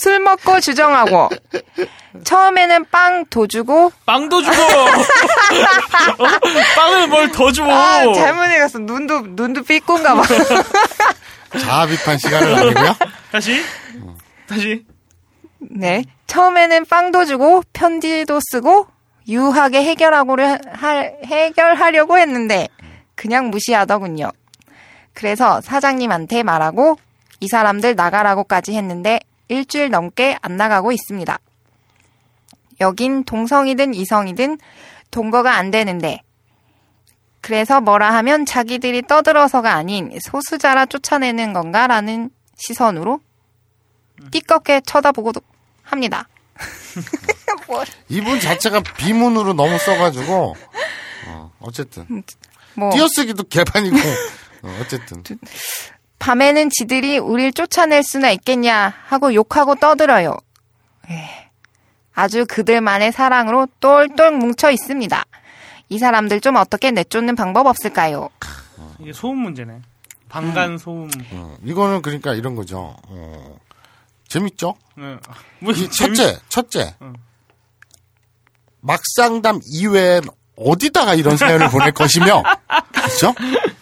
[0.01, 1.29] 술 먹고 주정하고
[2.23, 4.55] 처음에는 빵 도 주고 빵도 주고.
[4.63, 6.25] 어?
[6.77, 7.65] 빵을 뭘더 줘.
[7.69, 10.23] 아 잘못 읽었어 눈도 눈도 삐꾼가 봐
[11.59, 12.95] 자아 비판 시간은 아니고요.
[13.31, 13.61] 다시.
[14.47, 14.85] 다시.
[15.59, 18.87] 네 처음에는 빵도 주고 편지도 쓰고
[19.27, 22.69] 유하게 해결하고를 할- 해결하려고 했는데
[23.15, 24.31] 그냥 무시하더군요.
[25.13, 26.97] 그래서 사장님한테 말하고
[27.39, 31.39] 이 사람들 나가라고까지 했는데 일주일 넘게 안 나가고 있습니다.
[32.81, 34.57] 여긴 동성이든 이성이든
[35.11, 36.19] 동거가 안 되는데
[37.41, 43.19] 그래서 뭐라 하면 자기들이 떠들어서가 아닌 소수자라 쫓아내는 건가라는 시선으로
[44.31, 45.41] 띠껍게 쳐다보고도
[45.83, 46.27] 합니다.
[47.67, 50.55] 뭐, 이분 자체가 비문으로 너무 써가지고
[51.27, 52.23] 어, 어쨌든
[52.75, 53.95] 뭐 띄어쓰기도 개판이고
[54.63, 55.23] 어, 어쨌든
[56.19, 60.35] 밤에는 지들이 우릴 쫓아낼 수나 있겠냐 하고 욕하고 떠들어요.
[61.09, 61.17] 에이,
[62.13, 65.23] 아주 그들만의 사랑으로 똘똘 뭉쳐 있습니다.
[65.89, 68.29] 이 사람들 좀 어떻게 내쫓는 방법 없을까요?
[68.99, 69.81] 이게 소음 문제네.
[70.29, 71.09] 방간 소음.
[71.31, 72.95] 어, 이거는 그러니까 이런 거죠.
[73.07, 73.57] 어,
[74.27, 74.73] 재밌죠?
[74.97, 75.17] 네.
[75.59, 76.95] 뭐 이 재밌- 첫째, 첫째.
[77.03, 77.13] 응.
[78.81, 80.23] 막상담 이외엔
[80.55, 82.43] 어디다가 이런 사연을 보낼 것이며,
[82.93, 83.33] 그렇죠?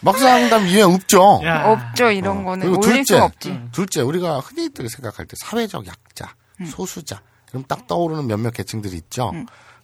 [0.02, 1.42] 막상담 이외 없죠.
[1.44, 1.66] 야.
[1.72, 3.60] 없죠 이런 거는 그리고 올릴 둘째, 수가 없지.
[3.72, 6.36] 둘째 우리가 흔히들 생각할 때 사회적 약자,
[6.68, 9.32] 소수자, 그럼 딱 떠오르는 몇몇 계층들이 있죠.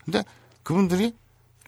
[0.04, 0.24] 근데
[0.64, 1.14] 그분들이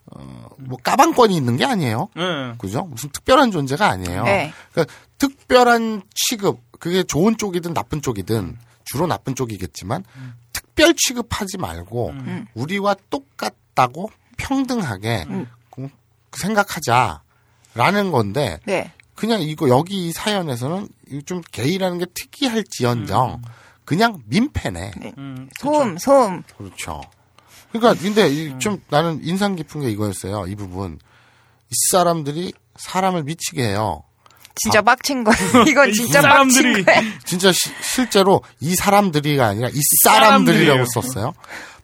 [0.07, 2.09] 어, 뭐 까방권이 있는 게 아니에요.
[2.15, 2.53] 네.
[2.57, 2.83] 그죠?
[2.85, 4.23] 무슨 특별한 존재가 아니에요.
[4.23, 4.51] 네.
[4.71, 10.03] 그러니까 특별한 취급, 그게 좋은 쪽이든 나쁜 쪽이든 주로 나쁜 쪽이겠지만
[10.51, 12.13] 특별 취급하지 말고
[12.55, 14.09] 우리와 똑같다고
[14.41, 15.25] 평등하게
[15.69, 15.89] 그-
[16.29, 18.91] 그 생각하자라는 건데 네.
[19.15, 23.41] 그냥 이거 여기 이 사연에서는 이좀 게이라는 게 특이할지언정
[23.85, 24.91] 그냥 민폐네.
[25.17, 26.43] 음, 소음 소음.
[26.57, 27.01] 그렇죠.
[27.71, 30.47] 그러니까 근데 이 좀 나는 인상 깊은 게 이거였어요.
[30.47, 30.99] 이 부분.
[31.69, 34.03] 이 사람들이 사람을 미치게 해요.
[34.55, 35.35] 진짜 빡친 거야.
[35.67, 37.01] 이건 이 진짜 사람들이- 빡친 거야.
[37.25, 40.85] 진짜 시- 실제로 이 사람들이가 아니라 이 사람들이라고 사람들이에요.
[40.85, 41.33] 썼어요.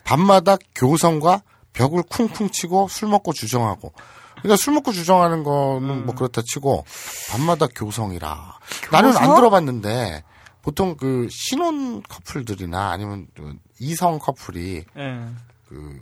[0.03, 1.41] 밤마다 교성과
[1.77, 3.93] 벽을 쿵쿵 치고 술 먹고 주정하고.
[4.37, 6.85] 그러니까 술 먹고 주정하는 거는 뭐 그렇다 치고
[7.29, 8.59] 밤마다 교성이라.
[8.91, 9.35] 나는 안 교성?
[9.35, 10.23] 들어봤는데
[10.63, 15.25] 보통 그 신혼 커플들이나 아니면 그 이성 커플이 네.
[15.69, 16.01] 그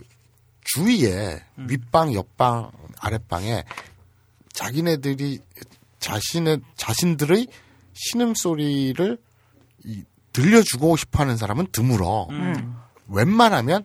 [0.64, 3.64] 주위에 윗방, 옆방, 아랫방에
[4.52, 5.40] 자기네들이
[6.00, 7.46] 자신의 자신들의
[7.92, 9.18] 신음 소리를
[9.84, 12.28] 이, 들려주고 싶어하는 사람은 드물어.
[12.30, 12.76] 음.
[13.08, 13.84] 웬만하면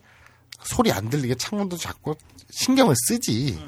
[0.63, 2.15] 소리 안 들리게 창문도 자꾸
[2.49, 3.59] 신경을 쓰지.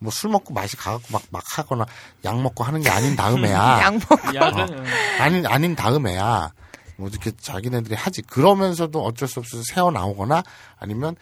[0.00, 1.84] 뭐술 먹고 맛이 가갖고 막, 막 하거나
[2.24, 3.80] 약 먹고 하는 게 아닌 다음에야.
[3.82, 4.34] 양복.
[4.34, 4.86] 약은
[5.20, 6.52] 아닌, 아닌 다음에야.
[6.96, 8.22] 뭐 이렇게 자기네들이 하지.
[8.22, 10.42] 그러면서도 어쩔 수 없어서 새어 나오거나
[10.78, 11.16] 아니면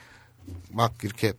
[0.70, 1.32] 막 이렇게,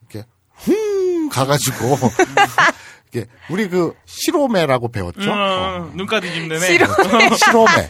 [0.00, 1.96] 이렇게 훅 가가지고.
[3.12, 5.30] 이게 우리 그 시로매라고 배웠죠?
[5.32, 6.66] 음, 눈까지 집는 애.
[6.66, 6.86] 싫어.
[7.36, 7.88] 시로매.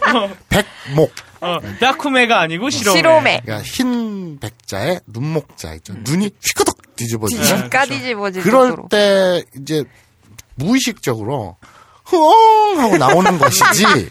[0.49, 1.13] 백목.
[1.41, 2.99] 어, 야쿠메가 아니고 시로메.
[2.99, 3.41] 시로메.
[3.45, 5.95] 그러니까 흰 백자에 눈목자 있죠.
[6.05, 7.43] 눈이 휘끄덕 뒤집어지는.
[7.43, 8.89] 뒤집까지 집어질 그럴 정도로.
[8.89, 9.85] 때 이제
[10.57, 11.57] 무의식적으로
[12.05, 14.11] 흥 하고 나오는 것이지.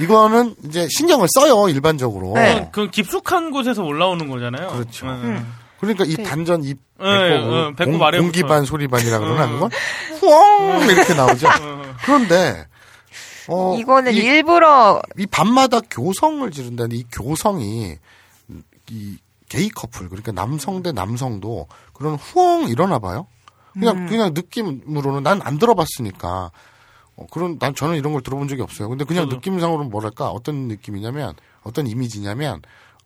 [0.00, 2.32] 이거는 이제 신경을 써요 일반적으로.
[2.34, 2.68] 네.
[2.72, 4.68] 그 깊숙한 곳에서 올라오는 거잖아요.
[4.68, 5.06] 그렇죠.
[5.06, 5.52] 음.
[5.82, 6.22] 그러니까 이 네.
[6.22, 8.22] 단전 이 네, 배꼽, 네, 배꼽 공, 아래부터.
[8.22, 9.50] 공기반 소리반이라 그러나 음.
[9.54, 9.70] 그건
[10.20, 11.48] 후엉 이렇게 나오죠.
[12.04, 12.66] 그런데
[13.48, 17.96] 어, 이거는 이, 일부러 이 밤마다 교성을 지른다는 이 교성이
[18.90, 19.16] 이
[19.48, 23.26] 게이 커플 그러니까 남성 대 남성도 그런 후엉 일어나 봐요.
[23.72, 24.06] 그냥 음.
[24.06, 26.52] 그냥 느낌으로는 난 안 들어봤으니까
[27.16, 28.88] 어, 그런 난 저는 이런 걸 들어본 적이 없어요.
[28.88, 29.34] 근데 그냥 저도.
[29.36, 32.62] 느낌상으로는 뭐랄까 어떤 느낌이냐면 어떤 이미지냐면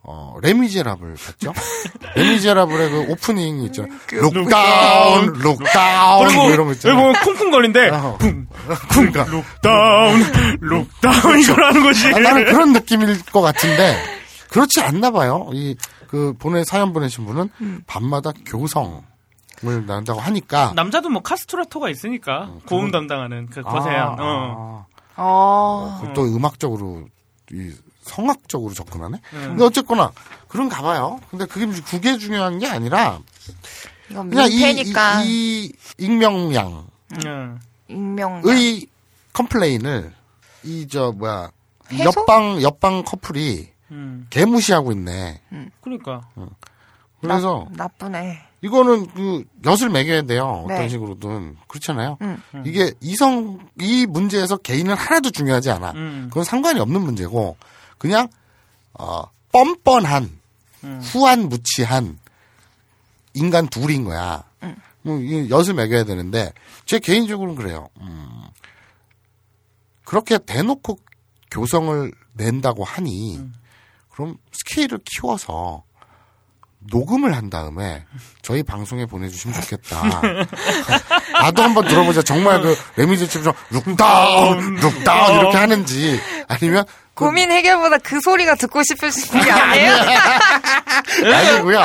[0.09, 1.53] 어 레미제라블 봤죠?
[2.15, 3.87] 레미제라블의 그 오프닝 있죠.
[4.13, 6.99] look down, look down 그리고 뭐 이런 거 있잖아요.
[6.99, 8.17] 보면 쿵쿵 거린데 어.
[8.19, 8.47] 쿵
[8.91, 10.23] 그러니까 look down
[10.61, 12.07] look down 이걸 하는 거지.
[12.15, 13.97] 아, 나는 그런 느낌일 것 같은데
[14.51, 15.51] 그렇지 않나 봐요.
[15.53, 15.75] 이
[16.07, 17.83] 그 보내 사연 보내신 분은 음.
[17.87, 19.03] 밤마다 교성
[19.65, 24.09] 을 난다고 하니까 남자도 뭐 카스트라토가 있으니까 고음 담당하는 그 거세한.
[24.09, 24.87] 아, 어.
[25.15, 25.23] 아.
[25.23, 26.01] 어.
[26.03, 27.07] 그또 음악적으로
[27.51, 27.73] 이
[28.07, 29.21] 성악적으로 접근하네.
[29.35, 29.41] 음.
[29.49, 30.13] 근데 어쨌거나
[30.49, 31.21] 그런가 봐요.
[31.31, 33.21] 근데 그게 그게 중요한 게 아니라
[34.11, 36.85] 이건 그냥 이, 민폐니까 이, 이 익명량의
[37.27, 37.61] 음.
[37.89, 38.43] 익명.
[39.33, 40.13] 컴플레인을
[40.65, 41.51] 이 저 뭐야
[41.93, 42.05] 해소?
[42.05, 44.27] 옆방 옆방 커플이 음.
[44.31, 45.41] 개무시하고 있네.
[45.81, 46.23] 그러니까
[47.21, 48.39] 그래서 나, 나쁘네.
[48.63, 50.63] 이거는 그 엿을 매겨야 돼요.
[50.65, 50.89] 어떤 네.
[50.89, 52.19] 식으로든 그렇잖아요.
[52.23, 52.43] 음.
[52.65, 55.93] 이게 이성 이 문제에서 개인은 하나도 중요하지 않아.
[55.93, 56.27] 음.
[56.31, 57.57] 그건 상관이 없는 문제고
[57.99, 58.29] 그냥
[58.95, 60.39] 어 뻔뻔한
[60.85, 61.01] 음.
[61.03, 62.19] 후한 무치한
[63.35, 64.45] 인간 둘인 거야.
[65.07, 66.53] 뭐, 이 엿을 멕여야 되는데
[66.85, 67.89] 제 개인적으로는 그래요.
[68.01, 68.29] 음,
[70.05, 70.99] 그렇게 대놓고
[71.51, 73.41] 교성을 낸다고 하니
[74.11, 75.85] 그럼 스케일을 키워서
[76.91, 78.05] 녹음을 한 다음에
[78.43, 80.03] 저희 방송에 보내주시면 좋겠다.
[81.33, 82.23] 나도 한번 들어보자.
[82.23, 88.55] 정말 그 레미제처럼 look down, look down 이렇게 하는지 아니면 그 고민 해결보다 그 소리가
[88.57, 89.93] 듣고 싶으신 게 아니에요?
[91.35, 91.83] 아니고요.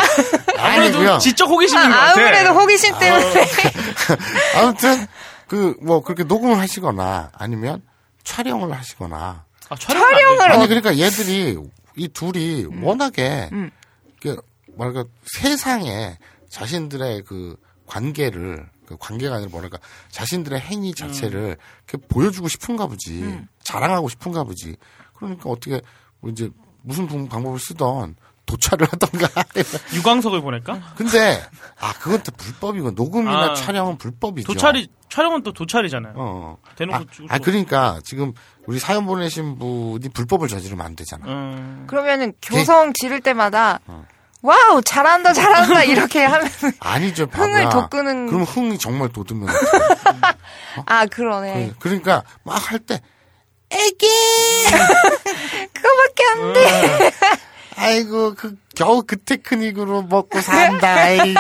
[0.57, 1.17] 아니고요.
[1.19, 2.11] 지적 호기심인 것 같아.
[2.11, 3.47] 아무래도 호기심 때문에.
[4.57, 5.07] 아무튼
[5.47, 7.81] 그 뭐 그렇게 녹음을 하시거나 아니면
[8.23, 10.51] 촬영을 하시거나 아, 촬영을 촬영을 되지.
[10.51, 11.57] 아니 그러니까 얘들이
[11.97, 13.71] 이 둘이 워낙에 음.
[14.71, 16.17] 그 뭐랄까 세상에
[16.49, 17.55] 자신들의 그
[17.85, 19.77] 관계를 그 관계가 아니라 뭐랄까
[20.09, 21.57] 자신들의 행위 자체를
[21.89, 24.75] 이렇게 보여주고 싶은가 보지 자랑하고 싶은가 보지
[25.13, 25.81] 그러니까 어떻게
[26.19, 26.49] 뭐 이제
[26.81, 29.27] 무슨 방- 방법을 쓰던 도찰을 하던가
[29.95, 30.93] 유광석을 보낼까?
[30.97, 31.41] 근데
[31.79, 33.53] 아 그건 또 불법이고 녹음이나 아.
[33.53, 34.51] 촬영은 불법이죠.
[34.51, 36.13] 도찰이 촬영은 또 도찰이잖아요.
[36.17, 36.57] 어.
[36.75, 38.33] 대놓고 아, 죽을 아수 그러니까 지금
[38.65, 41.25] 우리 사연 보내신 분이 불법을 저지르면 안 되잖아.
[41.27, 41.85] 음.
[41.87, 43.79] 그러면은 교성 지를 때마다
[44.41, 46.49] wow 잘한다 잘한다 이렇게 하면
[46.79, 47.69] 아니죠, 흥을 바보야.
[47.69, 49.47] 돋구는 그럼 흥이 정말 돋으면
[50.85, 51.73] 아 그러네.
[51.79, 53.01] 그러니까 막 할 때
[53.69, 54.07] 애기
[55.73, 57.11] 그거밖에 안 돼.
[57.77, 60.87] 아이고 그 겨우 그 테크닉으로 먹고 산다.
[60.93, 61.39] 아이고.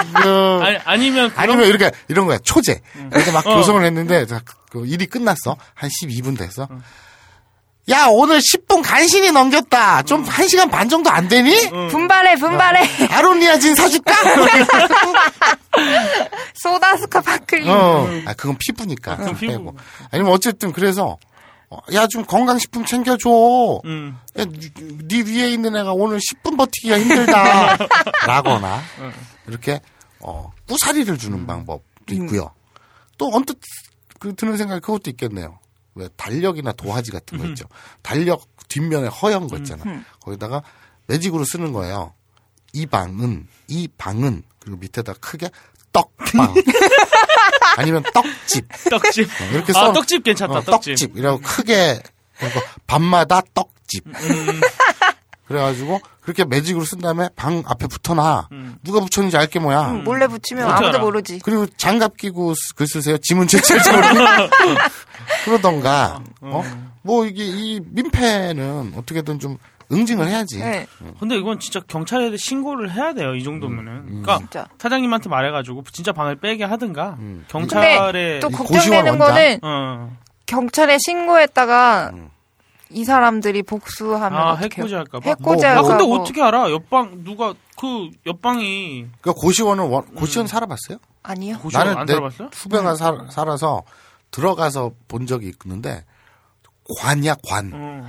[0.63, 3.55] 아니, 아니면 그런 아니면 이렇게 이런 거야 초제 이렇게 막 어.
[3.57, 6.67] 교성을 했는데 자, 그 일이 끝났어 한 12분 됐어
[7.89, 11.69] 야 오늘 10분 간신히 넘겼다 좀 1시간 반 정도 안 되니?
[11.89, 13.07] 분발해 분발해.
[13.07, 14.13] 아로니아진 사줄까?
[16.53, 17.69] 소다스카 파클린.
[17.69, 18.07] 어.
[18.25, 19.17] 아, 그건 피부니까.
[19.25, 19.51] 좀 피부.
[19.51, 19.75] 빼고.
[20.11, 21.17] 아니면 어쨌든 그래서
[21.69, 23.81] 어, 야, 좀 건강식품 챙겨줘.
[23.85, 24.17] 음.
[24.37, 24.69] 야, 니,
[25.07, 27.77] 니 위에 있는 애가 오늘 10분 버티기가 힘들다.
[28.27, 28.81] 라거나,
[29.47, 29.79] 이렇게,
[30.19, 32.51] 어, 꾸사리를 주는 방법도 있고요.
[33.17, 33.57] 또 언뜻
[34.19, 35.59] 그 드는 생각이 그것도 있겠네요.
[35.95, 37.65] 왜 달력이나 도화지 같은 거 있죠.
[38.01, 39.83] 달력 뒷면에 허연 거 있잖아.
[40.21, 40.63] 거기다가
[41.07, 42.13] 매직으로 쓰는 거예요.
[42.73, 45.49] 이 방은, 이 방은, 그리고 밑에다 크게
[45.91, 46.53] 떡방.
[47.77, 48.67] 아니면 떡집.
[48.89, 49.27] 떡집.
[49.29, 49.93] 어, 이렇게 아, 써.
[49.93, 50.53] 떡집 괜찮다.
[50.59, 50.93] 어, 떡집.
[50.95, 51.17] 떡집.
[51.17, 52.01] 이라고 크게
[52.39, 54.07] 그리고 밤마다 떡집.
[54.07, 54.61] 음.
[55.47, 58.47] 그래가지고 그렇게 매직으로 쓴 다음에 방 앞에 붙여놔.
[58.83, 59.91] 누가 붙였는지 알게 뭐야.
[59.91, 60.99] 음, 몰래 붙이면 아무도?
[60.99, 61.39] 모르지.
[61.43, 63.17] 그리고 장갑 끼고 쓰- 글 쓰세요.
[63.17, 64.01] 지문 제철적으로.
[65.45, 66.21] 그러던가.
[66.41, 66.63] 어?
[67.01, 69.57] 뭐 이게 이 민폐는 어떻게든 좀
[69.91, 70.59] 응징을 해야지.
[70.59, 70.87] 네,
[71.19, 73.35] 근데 이건 진짜 경찰에 신고를 해야 돼요.
[73.35, 74.05] 이 정도면은.
[74.05, 74.67] 그러니까 진짜.
[74.79, 77.43] 사장님한테 말해가지고 진짜 방을 빼게 하든가 음.
[77.49, 79.17] 경찰에 또이 걱정되는?
[79.17, 80.15] 거는 어.
[80.45, 82.29] 경찰에 신고했다가 음.
[82.89, 84.65] 이 사람들이 복수하면 아 어떡해요?
[84.65, 85.29] 해코지 할까봐.
[85.29, 85.97] 해코지 뭐, 아 할까봐.
[85.97, 86.71] 근데 어떻게 알아?
[86.71, 90.97] 옆방 누가 그 옆방이 그러니까 고시원은 원- 고시원 살아봤어요?
[91.23, 91.57] 아니요.
[91.59, 92.49] 고시원 나는 안내 살아봤어요?
[92.53, 93.83] 후배가 살, 살아서
[94.31, 96.05] 들어가서 본 적이 있는데
[96.99, 97.71] 관이야 관.
[97.73, 98.07] 어.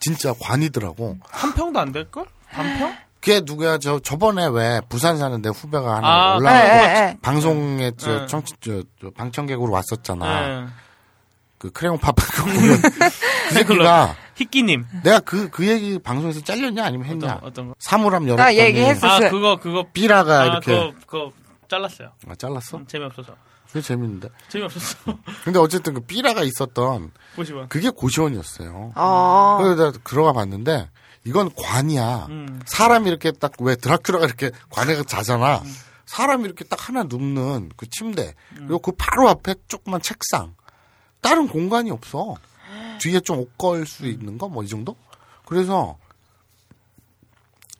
[0.00, 1.18] 진짜 관이더라고.
[1.28, 2.26] 한 평도 안 될걸?
[2.50, 2.94] 반 평?
[3.20, 3.78] 그게 누구야?
[3.78, 7.18] 저 저번에 왜 부산 사는데 후배가 하나 아, 올라가고 네, 네, 네.
[7.22, 8.26] 방송에 저 네.
[8.26, 10.48] 청취 저, 저 방청객으로 왔었잖아.
[10.48, 10.66] 네.
[11.58, 17.34] 그 크레용 파파 그 보면 그 새끼가 희끼님 내가 그그 얘기 방송에서 잘렸냐 아니면 했냐?
[17.34, 17.74] 어떤 어떤 거?
[17.78, 19.06] 사물함 열었더니 아, 얘기했어.
[19.06, 19.18] 아.
[19.30, 21.32] 그거 그거 삐라가 아 이렇게 그거 그거
[21.68, 22.10] 잘랐어요.
[22.28, 22.78] 아, 잘랐어?
[22.78, 23.36] 음, 재미없어서
[23.72, 24.28] 그게 재밌는데.
[24.48, 24.96] 재미없었어.
[25.44, 27.68] 근데 어쨌든 그 삐라가 있었던 보시면.
[27.68, 28.92] 그게 고시원이었어요.
[28.94, 30.90] 아, 그래서 들어가 봤는데
[31.24, 32.26] 이건 관이야.
[32.28, 32.60] 음.
[32.66, 35.62] 사람이 이렇게 딱 왜 드라큘라가 이렇게 관에 자잖아.
[36.04, 40.54] 사람이 이렇게 딱 하나 눕는 그 침대 그리고 그 바로 앞에 조그만 책상
[41.22, 42.34] 다른 공간이 없어
[43.00, 44.94] 뒤에 좀 옷 걸 수 있는 거 뭐 이 정도
[45.46, 45.96] 그래서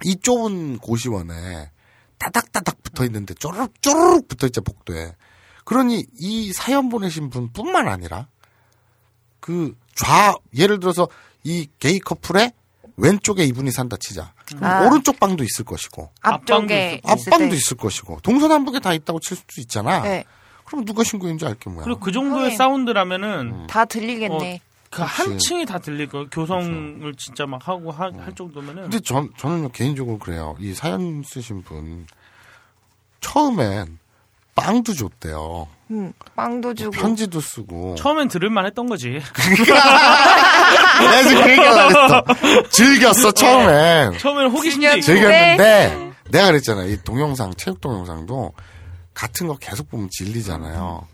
[0.04, 1.70] 이 좁은 고시원에
[2.18, 5.14] 따닥따닥 붙어 있는데 쪼르륵 쪼르륵 붙어 있죠 복도에
[5.64, 8.26] 그러니 이 사연 보내신 분뿐만 아니라
[9.40, 11.06] 그 좌 예를 들어서
[11.44, 12.52] 이 게이 커플의
[12.96, 14.86] 왼쪽에 이분이 산다 치자 아.
[14.86, 17.56] 오른쪽 방도 있을 것이고 앞쪽에 앞방도 때.
[17.56, 20.00] 있을 것이고 동서남북에 다 있다고 칠 수도 있잖아.
[20.00, 20.24] 네.
[20.64, 21.84] 그럼 누가 신고인지 알게 뭐야.
[21.84, 22.56] 그리고 그 정도의 하긴.
[22.56, 24.60] 사운드라면은 다 들리겠네.
[24.90, 25.02] 그 그치.
[25.02, 26.28] 한 층이 다 들릴 거예요.
[26.30, 28.82] 교성을 진짜 막 하고 하- 할 정도면은.
[28.84, 30.56] 근데 전 저는 개인적으로 그래요.
[30.58, 32.06] 이 사연 쓰신 분
[33.20, 33.98] 처음엔
[34.54, 35.66] 빵도 줬대요.
[35.90, 36.90] 음, 빵도 주고.
[36.90, 37.94] 편지도 쓰고.
[37.96, 39.20] 처음엔 들을만 했던 거지.
[41.00, 42.24] 내가 지금 그 얘기하려고 했어.
[42.70, 44.18] 즐겼어 처음엔.
[44.18, 45.00] 처음에는 호기심도 있고.
[45.00, 46.84] 즐겼는데 내가 그랬잖아.
[46.84, 48.52] 이 동영상 체육 동영상도
[49.14, 51.06] 같은 거 계속 보면 질리잖아요.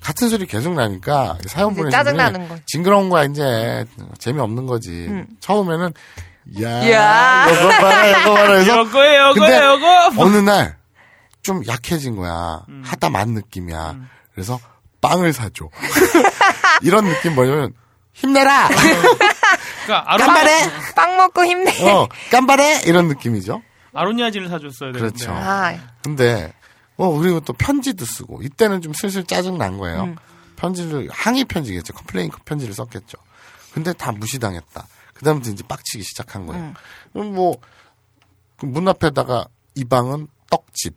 [0.00, 2.56] 같은 소리 계속 나니까 사연 보내는 짜증 나는 거.
[2.66, 3.84] 징그러운 거야 이제
[4.18, 4.90] 재미없는 거지.
[5.08, 5.26] 음.
[5.40, 5.92] 처음에는
[6.62, 7.46] 야, 야.
[7.50, 9.70] 이거 봐라 이거 봐라 해서 요거예요, 근데 요거예요,
[10.10, 10.22] 요거.
[10.22, 10.76] 어느 날
[11.42, 12.62] 좀 약해진 거야.
[12.68, 12.82] 음.
[12.84, 13.96] 하다 만 느낌이야.
[14.32, 14.60] 그래서
[15.00, 15.68] 빵을 사줘.
[16.82, 17.72] 이런 느낌 뭐냐면
[18.12, 18.68] 힘내라.
[18.68, 20.70] 그러니까 아로, 깜발해.
[20.94, 21.88] 빵 먹고 힘내.
[21.90, 23.62] 어, 깜발해 이런 느낌이죠.
[23.94, 24.98] 아로니아진을 사줬어야 되는데.
[25.00, 25.32] 그렇죠.
[25.32, 26.52] 아, 근데
[26.96, 30.04] 어 그리고 또 편지도 쓰고 이때는 좀 슬슬 짜증 난 거예요.
[30.04, 30.16] 음.
[30.56, 31.94] 편지를 항의 편지겠죠.
[31.94, 33.16] complain 편지를 썼겠죠.
[33.72, 34.86] 근데 다 무시당했다.
[35.14, 36.62] 그다음부터 이제 빡치기 시작한 거예요.
[36.62, 36.74] 음.
[37.12, 37.56] 그럼 뭐
[38.62, 40.94] 문 앞에다가 이 방은 떡집,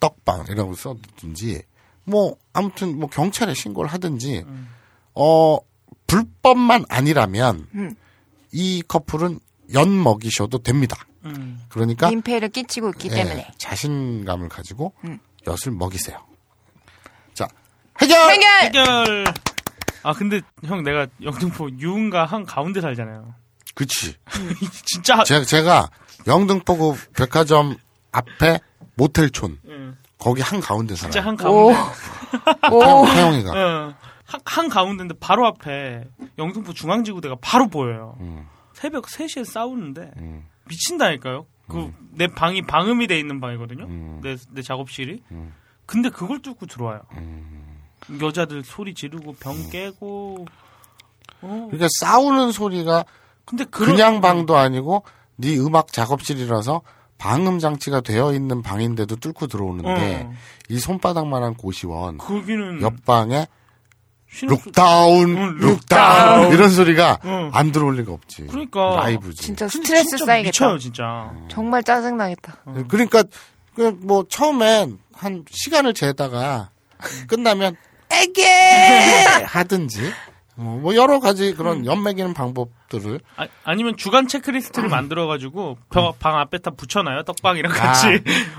[0.00, 1.62] 떡방 이라고 써든지
[2.04, 4.44] 뭐 아무튼 뭐 경찰에 신고를 하든지
[5.14, 5.58] 어
[6.06, 7.94] 불법만 아니라면 음.
[8.52, 9.40] 이 커플은
[9.74, 10.96] 엿 먹이셔도 됩니다.
[11.24, 11.60] 음.
[11.68, 13.48] 그러니까 민폐를 끼치고 있기 예, 때문에.
[13.58, 15.18] 자신감을 가지고 음.
[15.46, 16.24] 엿을 먹이세요.
[17.34, 17.48] 자,
[18.00, 18.30] 해결!
[18.30, 18.62] 해결!
[18.62, 19.24] 해결.
[20.02, 23.34] 아 근데 형 내가 영등포 유흥가 한 가운데 살잖아요.
[23.74, 24.14] 그치.
[24.86, 25.90] 진짜 제가, 제가
[26.26, 27.76] 영등포 그 백화점
[28.12, 28.60] 앞에
[28.96, 29.96] 모텔촌, 응.
[30.18, 31.12] 거기 한 가운데 살아요.
[31.12, 31.72] 진짜 한 오.
[31.72, 31.78] 가운데.
[32.72, 33.06] 오.
[33.06, 33.52] 태영 이가.
[33.54, 33.94] 응.
[34.24, 36.04] 한, 한 가운데인데 바로 앞에
[36.38, 38.16] 영등포 중앙지구대가 바로 보여요.
[38.20, 41.46] 음, 새벽 3시에 싸우는데 음, 미친다니까요.
[41.68, 43.84] 그 내 방이 방음이 돼 있는 방이거든요.
[43.84, 44.20] 음.
[44.22, 45.22] 내, 내 작업실이.
[45.32, 45.52] 음.
[45.84, 47.02] 근데 그걸 뚫고 들어와요.
[47.12, 47.78] 음.
[48.22, 50.46] 여자들 소리 지르고 병 깨고.
[51.42, 51.66] 어.
[51.70, 53.04] 그러니까 싸우는 소리가
[53.44, 55.04] 근데 그런- 그냥 방도 아니고
[55.36, 56.80] 네 음악 작업실이라서
[57.18, 60.32] 방음 장치가 되어 있는 방인데도 뚫고 들어오는데 어.
[60.68, 63.46] 이 손바닥만한 고시원 거기는 옆방에
[64.28, 66.52] 신호- look down, 응, look down look down.
[66.52, 67.50] 이런 소리가 응.
[67.54, 68.46] 안 들어올 리가 없지.
[68.48, 68.96] 그러니까.
[68.96, 69.42] 라이브지.
[69.42, 70.48] 진짜 스트레스 진짜 쌓이겠다.
[70.66, 71.32] 미쳐요 진짜.
[71.48, 72.56] 정말 짜증 나겠다.
[72.88, 73.22] 그러니까
[73.74, 76.70] 그뭐 처음엔 한 시간을 재다가
[77.28, 77.76] 끝나면
[78.10, 78.44] 애게
[79.46, 80.10] 하든지 어,
[80.56, 83.20] 뭐 여러 가지 그런 연맥이는 방법들을.
[83.36, 88.06] 아, 아니면 주간 체크리스트를 만들어 가지고 방, 방 앞에 다 붙여놔요 떡방이랑 같이.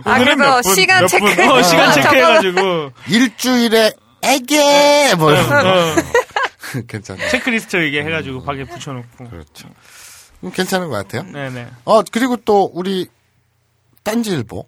[0.04, 1.52] 아, 오늘은 그래서 몇 분, 시간 몇 분, 체크.
[1.52, 2.92] 어, 시간 아, 체크해 가지고.
[3.10, 3.92] 일주일에
[4.22, 5.16] 애게!
[5.18, 5.58] 뭐 이런 거.
[6.78, 7.28] 어, 괜찮아.
[7.30, 9.30] 체크리스트 이게 해가지고 방에 붙여놓고.
[9.30, 9.68] 그렇죠.
[10.44, 11.24] 음, 괜찮은 것 같아요.
[11.32, 11.68] 네네.
[11.86, 13.08] 어 그리고 또 우리
[14.04, 14.68] 딴지일보,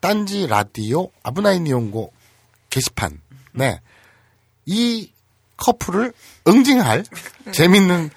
[0.00, 2.12] 딴지 라디오 아브나인 이용고
[2.70, 3.20] 게시판,
[3.52, 3.80] 네.
[4.66, 5.12] 이
[5.58, 6.12] 커플을
[6.46, 7.04] 응징할
[7.52, 8.10] 재밌는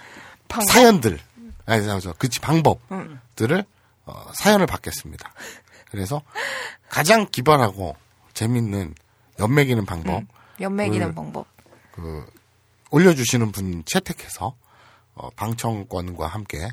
[0.69, 1.19] 사연들,
[1.65, 3.63] 아니, 저, 저, 그치, 방법들을,
[4.05, 5.33] 어, 사연을 받겠습니다.
[5.89, 6.21] 그래서
[6.89, 7.95] 가장 기발하고
[8.33, 8.95] 재밌는
[9.39, 10.23] 연맥이는 방법,
[10.59, 11.47] 연맥이는 그- 방법.
[11.91, 12.25] 그,
[12.91, 14.55] 올려주시는 분 채택해서,
[15.15, 16.69] 어, 방청권과 함께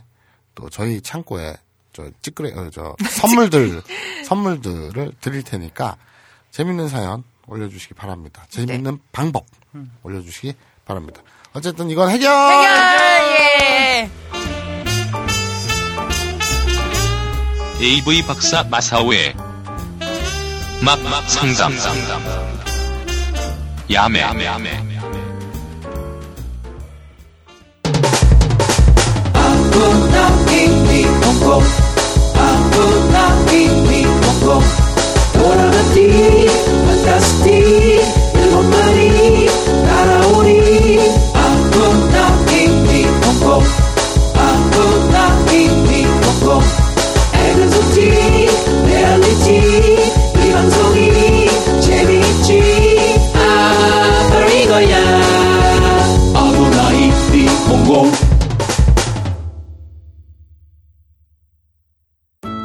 [0.54, 1.56] 또 저희 창고에
[1.92, 3.82] 저 찌끄레, 어, 저 선물들,
[4.26, 5.96] 선물들을 드릴 테니까
[6.50, 8.44] 재밌는 사연 올려주시기 바랍니다.
[8.50, 9.46] 재밌는 방법
[10.02, 10.54] 올려주시기
[10.84, 11.20] 바랍니다.
[11.52, 12.30] 어쨌든 이건 해결!
[12.30, 14.10] 예.
[17.80, 19.34] AV 박사 마사오의
[20.84, 21.72] 막막 상담.
[23.90, 24.22] 야매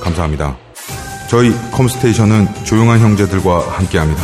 [0.00, 0.56] 감사합니다.
[1.28, 4.22] 저희 컴스테이션은 조용한 형제들과 함께합니다.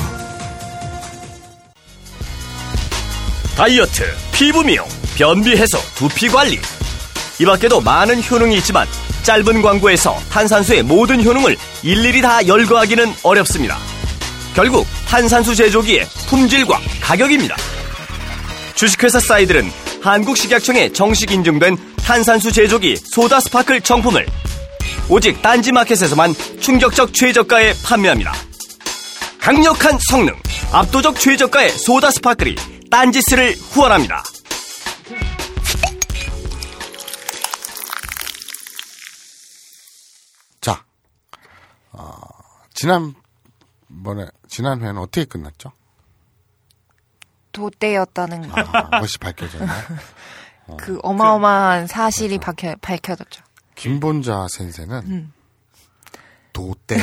[3.57, 4.03] 다이어트,
[4.33, 6.59] 피부 미용, 변비 해소, 두피 관리.
[7.39, 8.87] 이 밖에도 많은 효능이 있지만
[9.22, 13.79] 짧은 광고에서 탄산수의 모든 효능을 일일이 다 열거하기는 어렵습니다.
[14.55, 17.57] 결국 탄산수 제조기의 품질과 가격입니다.
[18.75, 19.70] 주식회사 사이들은
[20.03, 24.27] 한국식약청에 정식 인증된 탄산수 제조기 소다 스파클 정품을
[25.09, 28.32] 오직 딴지마켓에서만 충격적 최저가에 판매합니다.
[29.41, 30.35] 강력한 성능,
[30.72, 32.57] 압도적 최저가의 소다 스파클이
[32.91, 34.22] 딴지스를 후원합니다.
[40.61, 40.85] 자,
[41.93, 42.16] 어,
[42.72, 43.14] 지난
[44.03, 45.72] 번에 지난 회는 어떻게 끝났죠?
[47.53, 48.61] 도대였다는 거.
[48.61, 49.82] 아, 그것이 밝혀졌나요?
[50.78, 53.43] 그 어마어마한 사실이 밝혀, 밝혀 졌죠.
[53.75, 55.33] 김본자 센세는 음.
[56.53, 56.97] 도대.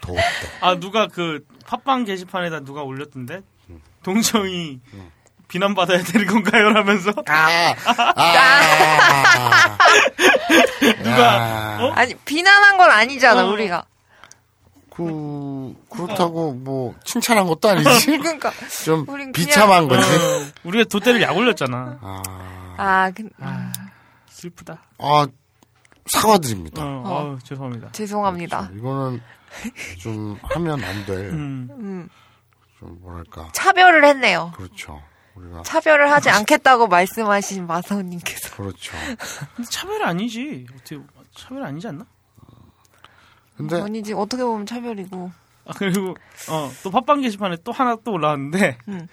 [0.00, 0.22] 도대.
[0.60, 3.40] 아 누가 그 팟빵 게시판에다 누가 올렸던데
[4.02, 4.80] 동정이
[5.48, 6.70] 비난받아야 되는 건가요?
[6.70, 7.74] 라면서 아,
[11.02, 11.92] 누가 어?
[11.94, 13.50] 아니 비난한 건 아니잖아 어.
[13.52, 13.84] 우리가.
[14.94, 18.06] 그 그렇다고 뭐 칭찬한 것도 아니지.
[18.18, 18.52] 그러니까
[18.84, 20.06] 좀 그냥- 비참한 거지.
[20.06, 21.98] 어, 우리가 도대를 약 올렸잖아.
[22.76, 23.28] 아, 그,
[24.42, 24.82] 슬프다.
[24.98, 25.26] 아
[26.06, 26.82] 사과드립니다.
[26.84, 27.92] 어, 어우, 죄송합니다.
[27.92, 28.70] 죄송합니다.
[28.74, 29.20] 이거는
[30.00, 31.30] 좀 하면 안 될.
[31.30, 31.68] 음.
[31.70, 32.08] 음,
[32.78, 33.48] 좀 뭐랄까.
[33.52, 34.52] 차별을 했네요.
[34.56, 35.00] 그렇죠.
[35.36, 38.56] 우리가 차별을 하지 않겠다고 말씀하신 마사오님께서.
[38.56, 38.92] 그렇죠.
[39.54, 40.66] 근데 차별 아니지.
[40.74, 40.98] 어떻게
[41.36, 42.04] 차별 아니지 않나?
[43.56, 45.30] 근데 아니지 어떻게 보면 차별이고.
[45.66, 46.16] 아, 그리고
[46.50, 49.06] 어, 또 팟빵 게시판에 또 하나 또 올라왔는데 음.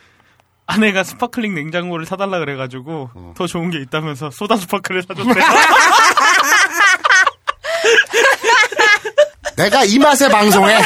[0.70, 5.34] 아내가 스파클링 냉장고를 사달라 그래가지고 더 좋은 게 있다면서 소다 스파클을 사줬대.
[9.58, 10.78] 내가 이 맛에 방송해.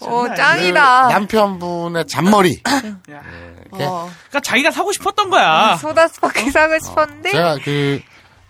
[0.00, 1.06] 어 짱이다.
[1.08, 2.50] 그 남편분의 잔머리.
[2.52, 5.76] 이렇게 어, 그러니까 자기가 사고 싶었던 거야.
[5.76, 8.02] 소다 스파크 사고 싶었는데 제가 그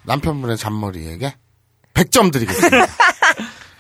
[0.02, 1.36] 남편분의 잔머리에게
[1.94, 2.78] 100점 드리겠습니다.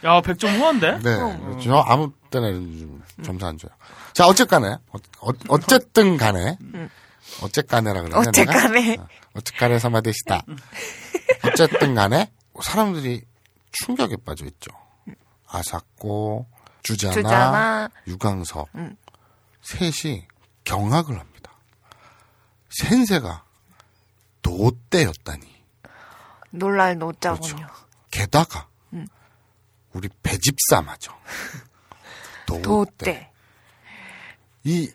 [0.04, 0.98] 야, 100점 후한데?
[0.98, 1.60] 네.
[1.64, 3.70] 저 아무 때나 좀 점수 안 줘요.
[4.12, 6.58] 자, 어쨌간에, 어, 어, 쨌든 간에,
[7.42, 8.02] 어쨌간에라.
[8.02, 8.18] 내가?
[8.18, 8.96] 어쨌간에.
[8.96, 10.42] 어, 어쨌간에 사마되시다.
[11.46, 12.30] 어쨌든 간에,
[12.62, 13.22] 사람들이
[13.72, 14.70] 충격에 빠져 있죠.
[15.48, 16.46] 아사코,
[16.82, 17.88] 주자나, 주자나.
[18.06, 18.96] 유광석, 음.
[19.62, 20.26] 셋이
[20.64, 21.52] 경악을 합니다.
[22.68, 23.42] 센세가
[24.42, 25.54] 도대였다니.
[26.50, 27.66] 놀랄 노자군요.
[28.10, 28.73] 게다가 음.
[29.94, 31.12] 우리 배집사마죠.
[32.62, 33.30] 도대.
[34.64, 34.90] 이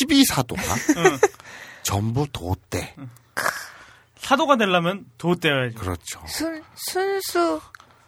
[0.00, 0.60] 12사도가
[1.82, 2.94] 전부 도대.
[4.16, 5.76] 사도가 되려면 도 떼어야지.
[5.76, 6.22] 그렇죠.
[6.26, 7.60] 순 순수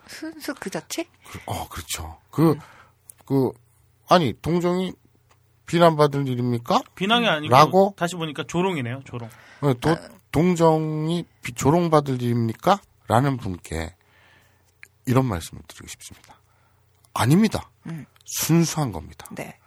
[0.09, 1.05] 순수 그 자체?
[1.29, 2.19] 그- 어, 그렇죠.
[2.31, 2.57] 그,
[3.27, 3.51] 그,
[4.09, 4.93] 아니, 동정이
[5.67, 6.81] 비난받을 일입니까?
[6.95, 7.95] 비난이 아니고 라고?
[7.99, 9.03] 다시 보니까 조롱이네요.
[9.05, 9.29] 조롱.
[9.63, 9.97] 어, 도,
[10.31, 12.81] 동정이 비- 조롱받을 일입니까?
[13.09, 13.96] 라는 분께
[15.07, 16.41] 이런 말씀을 드리고 싶습니다.
[17.15, 17.71] 아닙니다.
[18.25, 19.27] 순수한 겁니다.
[19.31, 19.59] 네.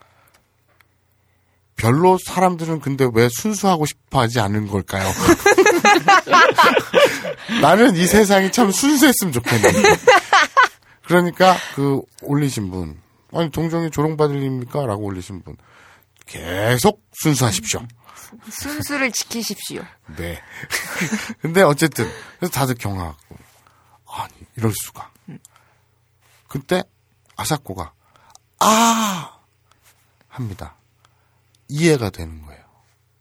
[1.76, 5.10] 별로 사람들은 근데 왜 순수하고 싶어 하지 않은 걸까요?
[7.62, 9.82] 나는 이 세상이 참 순수했으면 좋겠는데.
[11.04, 13.02] 그러니까 그 올리신 분,
[13.34, 14.86] 아니 동정이 조롱받을 일입니까?
[14.86, 15.56] 라고 올리신 분,
[16.26, 17.82] 계속 순수하십시오.
[18.52, 19.82] 순수를 지키십시오.
[20.18, 20.40] 네.
[21.42, 23.38] 근데 어쨌든 그래서 다들 경악하고
[24.14, 25.10] 아니 이럴 수가.
[26.50, 26.84] 그때
[27.38, 27.94] 아사코가
[28.60, 29.40] 아
[30.28, 30.76] 합니다.
[31.70, 32.66] 이해가 되는 거예요.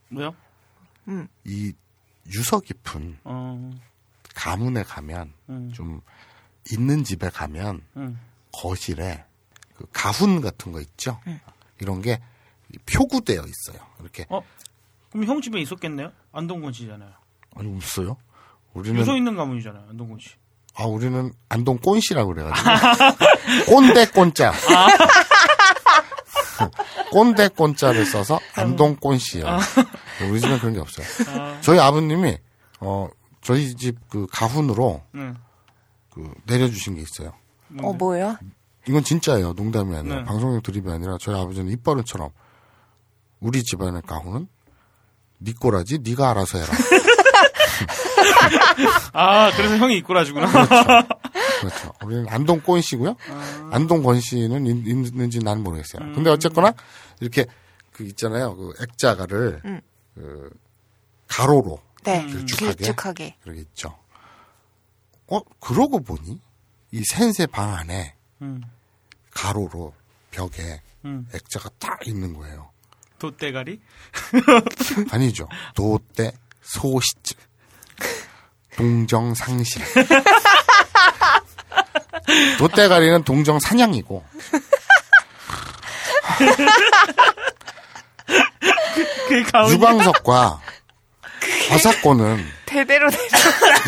[0.08, 0.34] 뭐요?
[1.44, 1.72] 이
[2.26, 3.70] 유서 깊은 어,
[4.34, 5.70] 가문에 가면 음.
[5.72, 6.00] 좀
[6.72, 8.18] 있는 집에 가면 응.
[8.52, 9.24] 거실에
[9.74, 11.20] 그 가훈 같은 거 있죠.
[11.80, 12.20] 이런 게
[12.92, 13.86] 표구되어 있어요.
[14.00, 14.42] 이렇게 어?
[15.10, 16.12] 그럼 형 집에 있었겠네요?
[16.32, 17.12] 안동건 씨잖아요.
[17.56, 18.16] 아니 없어요.
[18.74, 19.88] 우리는 유서 있는 가문이잖아요.
[19.90, 20.30] 안동건 씨.
[20.80, 22.70] 아 우리는 안동 꼰씨라고 그래가지고
[23.74, 24.52] 꼰대 꼰자
[27.10, 29.44] 꼰대 꼰자를 써서 안동 꼰씨요.
[30.30, 31.06] 우리 집엔 그런 게 없어요.
[31.62, 32.38] 저희 아버님이
[32.80, 33.08] 어
[33.42, 35.36] 저희 집 그 가훈으로 응.
[36.10, 37.32] 그 내려주신 게 있어요.
[37.82, 38.36] 어, 뭐예요?
[38.88, 39.52] 이건 진짜예요.
[39.54, 40.24] 농담이 아니라 네.
[40.24, 42.30] 방송용 드립이 아니라 저희 아버지는 입버릇처럼
[43.40, 44.48] 우리 집안의 가훈은
[45.38, 46.70] 네 꼬라지 네가 알아서 해라.
[49.12, 50.46] 아, 그래서 형이 이꼬라지구나.
[51.60, 51.92] 그렇죠.
[52.04, 53.16] 우리는 안동 꼰씨고요.
[53.72, 56.12] 안동 권 씨는 있- 있는지 난 모르겠어요.
[56.14, 56.72] 근데 어쨌거나
[57.20, 57.46] 이렇게
[57.92, 58.54] 그 있잖아요.
[58.56, 59.80] 그 액자가를 음.
[60.14, 60.50] 그
[61.26, 62.24] 가로로 네.
[62.26, 63.36] 길쭉하게 길쭉하게.
[63.44, 63.96] 이렇게 있죠.
[65.26, 66.40] 어 그러고 보니
[66.92, 68.62] 이 센세 방 안에 음.
[69.30, 69.92] 가로로
[70.30, 71.26] 벽에 음.
[71.34, 72.70] 액자가 딱 있는 거예요.
[73.18, 73.80] 돛대가리?
[75.10, 75.48] 아니죠.
[75.74, 76.30] 도대
[76.62, 77.36] 소시증
[78.78, 79.82] 동정상실
[82.58, 84.24] 도대가리는 동정사냥이고
[89.28, 89.72] 그.
[89.72, 90.60] 유광석과
[91.72, 93.22] 아사코는 대대로 대로.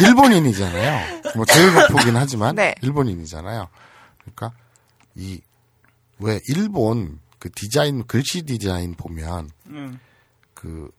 [0.07, 1.23] 일본인이잖아요.
[1.37, 2.75] 뭐 제일 높긴 하지만 네.
[2.83, 3.69] 일본인이잖아요.
[4.25, 4.53] 그러니까
[5.15, 5.41] 이
[6.21, 9.99] 왜 일본 그 디자인 글씨 디자인 보면 응.
[10.55, 10.91] 그,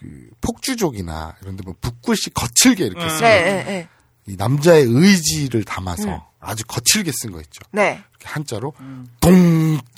[0.00, 3.08] 그 폭주족이나 이런 데 보면 붓글씨 거칠게 이렇게 음.
[3.10, 3.88] 쓰는 네, 네, 네.
[4.26, 6.18] 이 남자의 의지를 담아서 음.
[6.40, 7.60] 아주 거칠게 쓴 거 있죠.
[7.70, 8.02] 네.
[8.10, 9.06] 이렇게 한자로 음.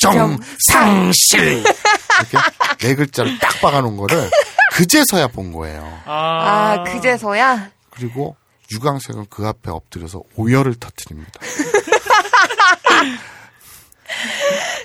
[0.03, 2.39] 동정상실 이렇게
[2.79, 4.29] 네 글자를 딱 박아놓은 거를
[4.73, 5.83] 그제서야 본 거예요.
[6.07, 7.71] 아, 아, 그제서야?
[7.91, 8.37] 그리고
[8.73, 11.33] 유광석은 그 앞에 엎드려서 오열을 터뜨립니다.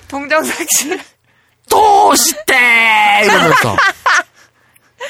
[0.08, 1.00] 동정상실.
[1.68, 3.76] 도시대 이러면서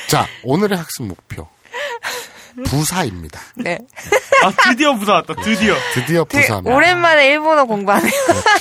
[0.08, 1.46] 자 오늘의 학습 목표
[2.66, 3.40] 부사입니다.
[3.56, 3.78] 네.
[4.42, 5.74] 아, 드디어 부사 왔다, 드디어.
[5.94, 6.74] 드디어 되게 부사입니다.
[6.74, 8.10] 오랜만에 일본어 공부하네요.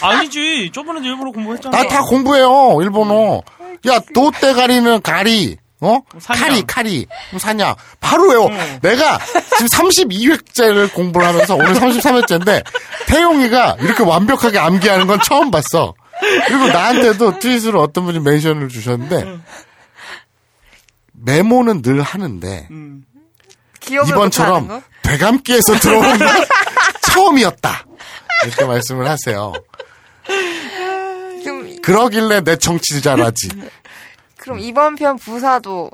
[0.02, 1.76] 아니지, 저번에도 일본어 공부했잖아.
[1.76, 3.42] 나 다 공부해요 일본어.
[3.88, 5.58] 야 도대가리는 가리.
[5.80, 6.00] 어?
[6.20, 6.44] 사냥.
[6.44, 7.06] 카리, 카리.
[7.30, 7.76] 그럼 사냥.
[8.00, 8.50] 바로 외워.
[8.82, 9.20] 내가
[9.58, 12.64] 지금 32회째를 공부를 하면서 오늘 33회째인데,
[13.08, 15.94] 태용이가 이렇게 완벽하게 암기하는 건 처음 봤어.
[16.48, 19.38] 그리고 나한테도 트윗으로 어떤 분이 멘션을 주셨는데,
[21.18, 23.04] 메모는 늘 하는데, 음.
[23.90, 24.82] 이번처럼?
[25.04, 26.28] 배감기에서 들어오는 건
[27.04, 27.86] 처음이었다.
[28.46, 29.54] 이렇게 말씀을 하세요.
[31.82, 33.50] 그러길래 내 청취자라지.
[34.38, 35.90] 그럼 이번 편 부사도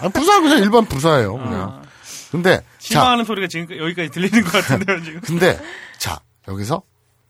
[0.00, 1.82] 아, 부사 그냥 일반 부사예요, 그냥.
[2.30, 5.20] 근데 자, 실망하는 소리가 지금 여기까지 들리는 것 같은데요, 지금.
[5.26, 5.58] 근데
[5.98, 6.82] 자 여기서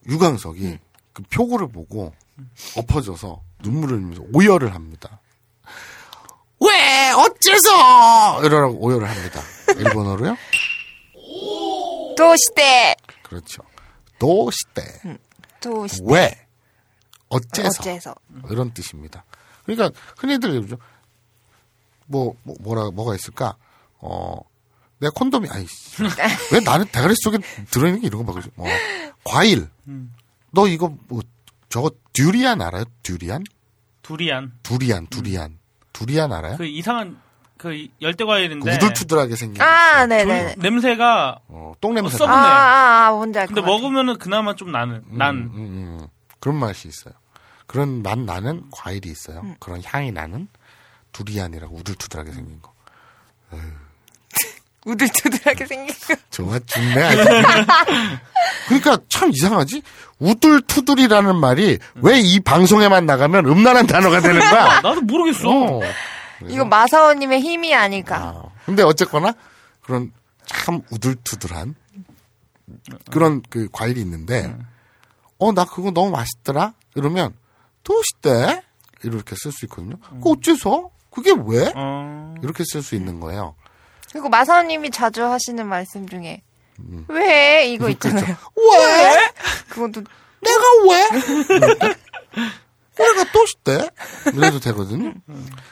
[0.09, 0.79] 유광석이
[1.13, 2.15] 그 표구를 보고
[2.77, 5.20] 엎어져서 눈물을 흘리면서 오열을 합니다.
[6.61, 9.41] 왜 어째서 이러라고 오열을 합니다.
[9.77, 10.37] 일본어로요?
[12.17, 12.95] 도시대.
[13.23, 13.63] 그렇죠.
[14.19, 15.19] 도시대
[15.61, 16.01] 도시.
[16.05, 16.47] 왜
[17.29, 18.15] 어째서 어째서.
[18.51, 19.25] 이런 뜻입니다.
[19.65, 20.77] 그러니까 흔히들 그러죠.
[22.07, 23.57] 뭐, 뭐 뭐라 뭐가 있을까?
[23.99, 24.37] 어.
[24.99, 26.03] 내 콘돔이 아이 씨.
[26.53, 27.39] 왜 나는 대가리 속에
[27.71, 28.39] 들어있는 게 이런 거 봐.
[28.41, 28.51] 그죠?
[28.55, 28.67] 뭐
[29.25, 29.71] 과일.
[30.51, 31.23] 너 이거 뭐
[31.71, 32.85] 저거 듀리안 알아요?
[33.03, 33.45] 듀리안?
[34.03, 34.53] 두리안.
[34.63, 35.60] 두리안, 두리안.
[36.01, 36.57] 두리안 알아요?
[36.57, 37.21] 그 이상한,
[37.59, 38.71] 그 열대 과일인데.
[38.71, 40.07] 그 우둘투둘하게 생긴 아, 거.
[40.07, 40.55] 네네네.
[40.59, 42.15] 냄새가 어, 똥 냄새.
[42.15, 42.49] 어, 썩은 아, 네.
[42.49, 43.71] 아, 아, 뭔지 알것 근데 같아.
[43.73, 45.61] 먹으면은 그나마 좀 나는 난 음, 음,
[46.01, 46.07] 음.
[46.41, 47.13] 그런 맛이 있어요.
[47.67, 49.41] 그런 맛 나는 과일이 있어요.
[49.45, 49.57] 음.
[49.61, 50.49] 그런 향이 나는
[51.13, 52.73] 두리안이라고 우둘투둘하게 생긴 거.
[54.87, 56.15] 우들투들하게 생긴 거.
[56.31, 57.11] 정말 죽네.
[58.69, 59.83] 그러니까 참 이상하지?
[60.19, 64.81] 우둘투둘이라는 말이 왜 이 방송에만 나가면 음란한 단어가 되는 거야?
[64.83, 65.49] 나도 모르겠어.
[65.51, 65.81] 어.
[66.49, 68.17] 이거 마사오님의 힘이 아닐까.
[68.17, 69.35] 아, 근데 어쨌거나
[69.83, 70.13] 그런
[70.47, 71.75] 참 우둘투둘한
[73.11, 74.55] 그런 그 과일이 있는데
[75.39, 77.35] 어 나 그거 너무 맛있더라 이러면
[77.83, 78.63] 도시대
[79.03, 79.97] 이렇게 쓸 수 있거든요.
[80.23, 82.35] 그 어째서 그게 왜 어.
[82.43, 83.55] 이렇게 쓸 수 있는 거예요.
[84.13, 86.43] 그리고 마사오님이 자주 하시는 말씀 중에
[87.09, 88.25] 왜 이거 있잖아요.
[88.57, 89.31] 왜
[89.69, 90.03] 그것도
[90.43, 91.09] 내가 왜
[92.99, 93.91] 우리가 도시대
[94.35, 95.13] 이래도 되거든요.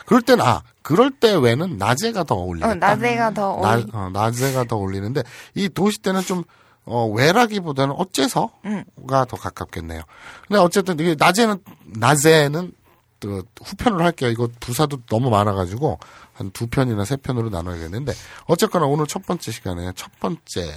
[0.06, 2.70] 그럴 땐 아 그럴 때 왜는 낮에가 더 어울리겠다.
[2.70, 3.86] 어, 낮에가 더 나, 어울리.
[3.92, 5.22] 어, 낮에가 더 어울리는데
[5.54, 6.44] 이 도시 때는 좀
[6.84, 8.84] 어, 왜라기보다는 어째서가 음.
[8.96, 10.02] 더 가깝겠네요.
[10.46, 12.72] 근데 어쨌든 이게 낮에는 낮에는
[13.20, 14.30] 또 후편으로 할게요.
[14.30, 15.98] 이거 부사도 너무 많아가지고
[16.34, 18.12] 한 두 편이나 세 편으로 나눠야겠는데
[18.46, 20.72] 어쨌거나 오늘 첫 번째 시간에 첫 번째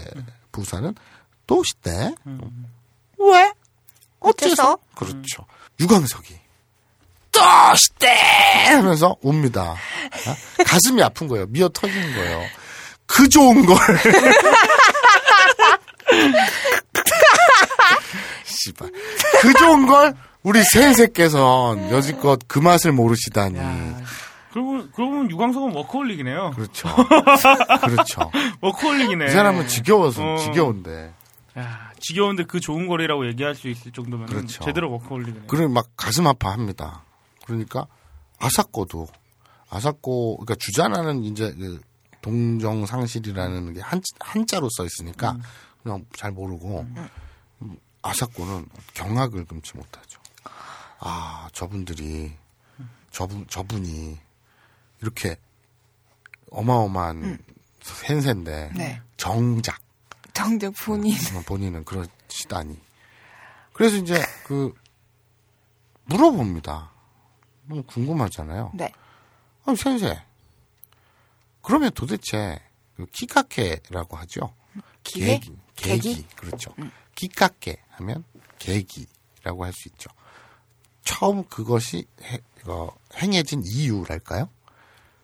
[0.52, 0.96] 부사는
[1.48, 2.16] 또 오시대.
[2.26, 2.66] 음.
[3.20, 3.52] 왜?
[4.20, 4.78] 어째서?
[4.96, 5.46] 그렇죠.
[5.80, 6.40] 유광석이
[7.32, 7.40] 또
[7.72, 8.08] 오시대
[8.70, 9.72] 하면서 옵니다.
[9.74, 10.64] 어?
[10.66, 11.46] 가슴이 아픈 거예요.
[11.48, 12.42] 미어 터지는 거예요.
[13.06, 13.78] 그 좋은 걸.
[18.46, 18.90] 씨발.
[19.42, 20.14] 그 좋은 걸
[20.44, 23.60] 우리 센세께선 여지껏 그 맛을 모르시다니.
[24.52, 26.52] 그러고 그러면 유광석은 워커홀릭이네요.
[26.56, 26.90] 그렇죠.
[27.86, 28.32] 그렇죠.
[28.60, 29.26] 워커홀릭이네.
[29.28, 30.38] 이 사람은 지겨워서 어.
[30.38, 31.14] 지겨운데.
[31.58, 34.64] 야, 지겨운데 그 좋은 거리라고 얘기할 수 있을 정도면 그렇죠.
[34.64, 35.46] 제대로 워커홀릭이네.
[35.48, 37.04] 그래 막 가슴 아파합니다.
[37.46, 37.88] 그러니까
[38.40, 39.08] 아사코도
[39.70, 41.80] 아사코 그러니까 주자나는 이제 그
[42.22, 45.38] 동정상실이라는 게 한, 한자로 써 있으니까
[45.82, 46.86] 그냥 잘 모르고
[47.62, 50.11] 음, 아사코는 경악을 금치 못하죠.
[51.04, 52.32] 아 저분들이
[53.12, 54.18] 저분 저분이
[55.02, 55.36] 이렇게
[56.52, 57.40] 어마어마한
[57.82, 59.02] 센세인데 네.
[59.18, 59.82] 정작
[60.34, 61.14] 정작 본인.
[61.36, 62.80] 어, 본인은 그러시다니.
[63.74, 64.74] 그래서 이제 그
[66.06, 66.92] 물어봅니다.
[67.66, 68.72] 너무 궁금하잖아요.
[68.76, 68.92] 네.
[69.66, 70.16] 아,先生.
[71.62, 72.60] 그러면 도대체
[72.96, 74.54] 그 키카케라고 하죠.
[75.04, 75.40] 기계?
[75.40, 76.28] 계기, 계기, 계기?
[76.36, 76.74] 그렇죠.
[77.16, 78.24] 키카케 하면
[78.60, 80.10] 계기라고 할 수 있죠.
[81.04, 84.50] 처음 그것이 해, 어, 행해진 이유랄까요?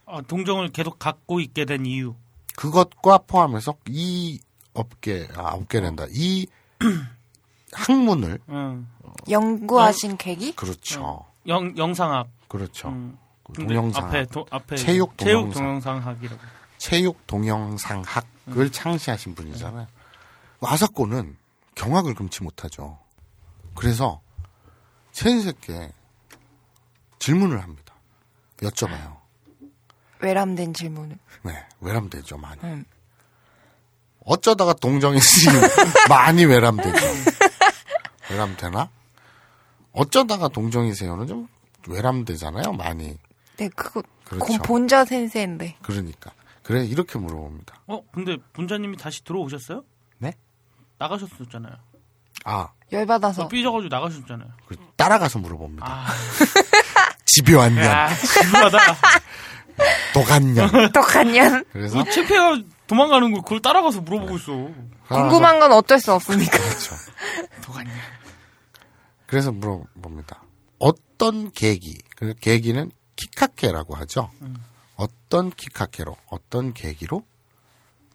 [0.05, 2.15] 아, 동정을 계속 갖고 있게 된 이유.
[2.55, 4.39] 그것과 포함해서 이
[4.73, 6.05] 업계, 아, 업계랜다.
[6.11, 6.47] 이
[7.73, 8.87] 학문을 응.
[9.29, 10.55] 연구하신 계기?
[10.55, 11.25] 그렇죠.
[11.47, 12.27] 영 영상학.
[12.47, 12.89] 그렇죠.
[12.89, 13.17] 음.
[13.43, 15.63] 그 동영상 앞에 도, 앞에 체육 체육 동영상.
[15.63, 16.41] 동영상학이라고.
[16.77, 19.87] 체육 동영상학을 창시하신 분이잖아요.
[20.61, 21.37] 아사코는
[21.75, 22.97] 경악을 금치 못하죠.
[23.75, 24.21] 그래서
[25.21, 25.91] 센세께
[27.17, 27.95] 질문을 합니다.
[28.57, 29.17] 여쭤봐요.
[30.19, 31.17] 외람된 질문을.
[31.43, 32.61] 네, 외람되죠, 많이.
[32.63, 32.85] 음.
[34.25, 35.47] 어쩌다가 동정이 씨
[36.07, 36.99] 많이 외람되죠.
[38.29, 38.89] 외람되나?
[39.91, 41.47] 어쩌다가 동정이세요는 좀
[41.87, 43.17] 외람되잖아요, 많이.
[43.57, 44.45] 네, 그거 그렇죠.
[44.45, 45.77] 공- 본자 센세인데.
[45.81, 46.31] 그러니까.
[46.61, 47.81] 그래, 이렇게 물어봅니다.
[47.87, 49.83] 어, 근데 분자님이 다시 들어오셨어요?
[50.19, 50.33] 네?
[50.99, 51.75] 나가셨었잖아요.
[52.49, 53.43] 아, 열받아서.
[53.43, 54.47] 어, 삐져가지고 나가셨잖아요.
[54.67, 55.85] 그 따라가서 물어봅니다.
[55.85, 56.05] 아,
[57.25, 58.07] 집에 왔냐?
[60.25, 60.71] 갔냐?
[60.71, 61.65] 똑똑한 년.
[61.73, 64.69] 그래서 그 채페가 도망가는 거 그걸 따라가서 물어보고 있어.
[65.09, 66.57] 궁금한 건 어쩔 수 없으니까.
[66.57, 66.95] 그렇죠.
[67.61, 67.91] 도갔냐?
[69.25, 70.41] 그래서 물어봅니다.
[70.79, 74.31] 어떤 계기, 그 계기는 키카케라고 하죠.
[74.95, 77.25] 어떤 키카케로, 어떤 계기로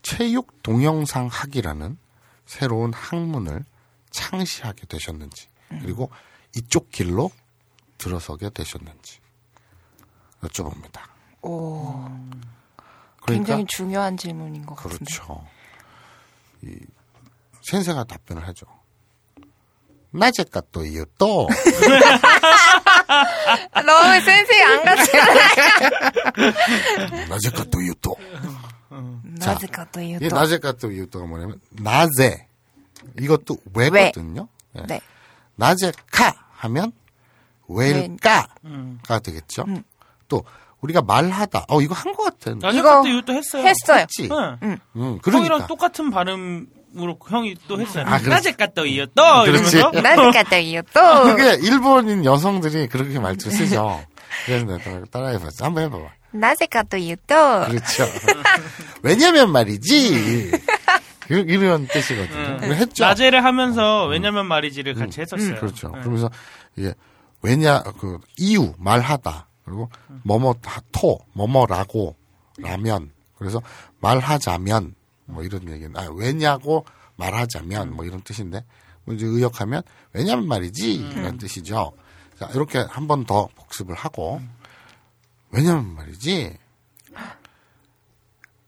[0.00, 1.98] 체육 동영상 학이라는
[2.46, 3.64] 새로운 학문을
[4.12, 6.10] 창시하게 되셨는지, 그리고
[6.56, 7.30] 이쪽 길로
[7.98, 9.20] 들어서게 되셨는지
[10.42, 11.00] 여쭤봅니다.
[11.42, 12.04] 오.
[13.22, 15.04] 그러니까 굉장히 중요한 질문인 것 같은데.
[15.04, 15.46] 그렇죠.
[16.62, 16.76] 이
[17.62, 18.66] 센세가 답변을 하죠.
[20.10, 21.48] 나제까 또 이유 또
[23.70, 25.04] 아, 너무 센세 안 같아.
[27.30, 28.14] 나제까 또 이유 또
[29.40, 30.36] 자, 나즈까 또 이유 이 또.
[30.36, 32.46] 나제까 또 이유도가 뭐냐면 나제
[33.20, 34.48] 이것도 왜거든요.
[34.76, 34.82] 예.
[34.88, 35.00] 네.
[35.56, 36.92] 나제카 하면
[37.68, 38.98] 왜일까가 음.
[39.22, 39.64] 되겠죠.
[40.28, 40.44] 또
[40.80, 41.66] 우리가 말하다.
[41.68, 42.54] 어 이거 한 것 같아.
[42.60, 43.62] 나중에 이거 때 이것도 했어요.
[43.66, 43.98] 했어요.
[44.00, 44.28] 했지.
[44.62, 44.78] 응.
[44.96, 45.30] 음, 그러니까.
[45.38, 48.04] 형이랑 똑같은 발음으로 형이 또 했어요.
[48.06, 48.28] 아, 그렇지.
[48.30, 49.76] 나제까 또 이어 또 그렇지.
[49.78, 51.24] 이러면서 나즈까 또 이유 또.
[51.24, 54.04] 그게 일본인 여성들이 그렇게 말투 쓰죠.
[54.46, 55.64] 그래서 내가 따라해봤어.
[55.64, 56.04] 한번 해봐봐.
[56.32, 57.34] 나즈까 또 이유 또.
[57.66, 58.04] 그렇죠.
[59.02, 60.50] 왜냐면 말이지.
[61.30, 62.56] 이- 이런 뜻이거든요.
[62.58, 63.04] 그거 했죠.
[63.04, 65.56] 나제를 하면서 왜냐면 말이지를 같이 했었어요.
[65.56, 65.88] 그렇죠.
[65.88, 66.00] 네.
[66.00, 66.30] 그러면서
[66.76, 66.94] 이게
[67.42, 69.90] 왜냐 그 이유 말하다 그리고
[70.24, 70.54] 뭐뭐
[70.92, 72.16] 토 뭐뭐라고
[72.58, 73.60] 라면 그래서
[74.00, 74.94] 말하자면
[75.26, 76.84] 뭐 이런 얘기는 아 왜냐고
[77.16, 78.64] 말하자면 뭐 이런 뜻인데
[79.04, 81.92] 뭐 이제 의역하면 왜냐면 말이지 이런 뜻이죠.
[82.38, 84.40] 자 이렇게 한 번 더 복습을 하고
[85.50, 86.56] 왜냐면 말이지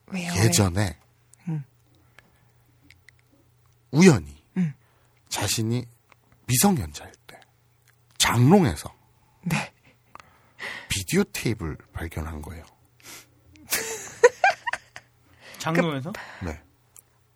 [0.09, 0.33] 왜요?
[0.37, 0.97] 예전에
[3.95, 4.43] 우연히
[5.29, 5.85] 자신이
[6.47, 7.41] 미성년자일 때
[8.19, 8.93] 장롱에서
[9.43, 9.73] 네.
[10.89, 12.65] 비디오 테이프를 발견한 거예요.
[15.59, 16.13] 장로에서
[16.45, 16.61] 네.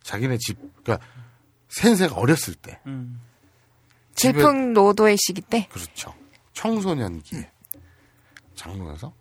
[0.03, 1.05] 자기네 집, 그러니까
[1.69, 3.21] 센세가 어렸을 때, 음.
[4.15, 5.67] 집에- 질풍 노도의 시기 때.
[5.69, 6.15] 그렇죠.
[6.55, 7.51] 청소년기에
[8.55, 9.13] 장롱에서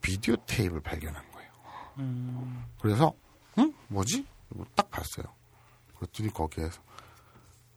[0.00, 1.50] 비디오 테이프를 발견한 거예요.
[1.98, 2.64] 음.
[2.80, 3.12] 그래서
[3.58, 4.26] 응 뭐지?
[4.74, 5.24] 딱 봤어요.
[6.04, 6.80] 그랬더니 거기에서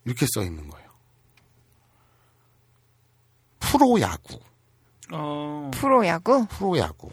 [0.05, 0.87] 이렇게 써 있는 거예요.
[3.59, 4.39] 프로야구,
[5.11, 6.47] 어, 프로야구?
[6.47, 7.09] 프로야구.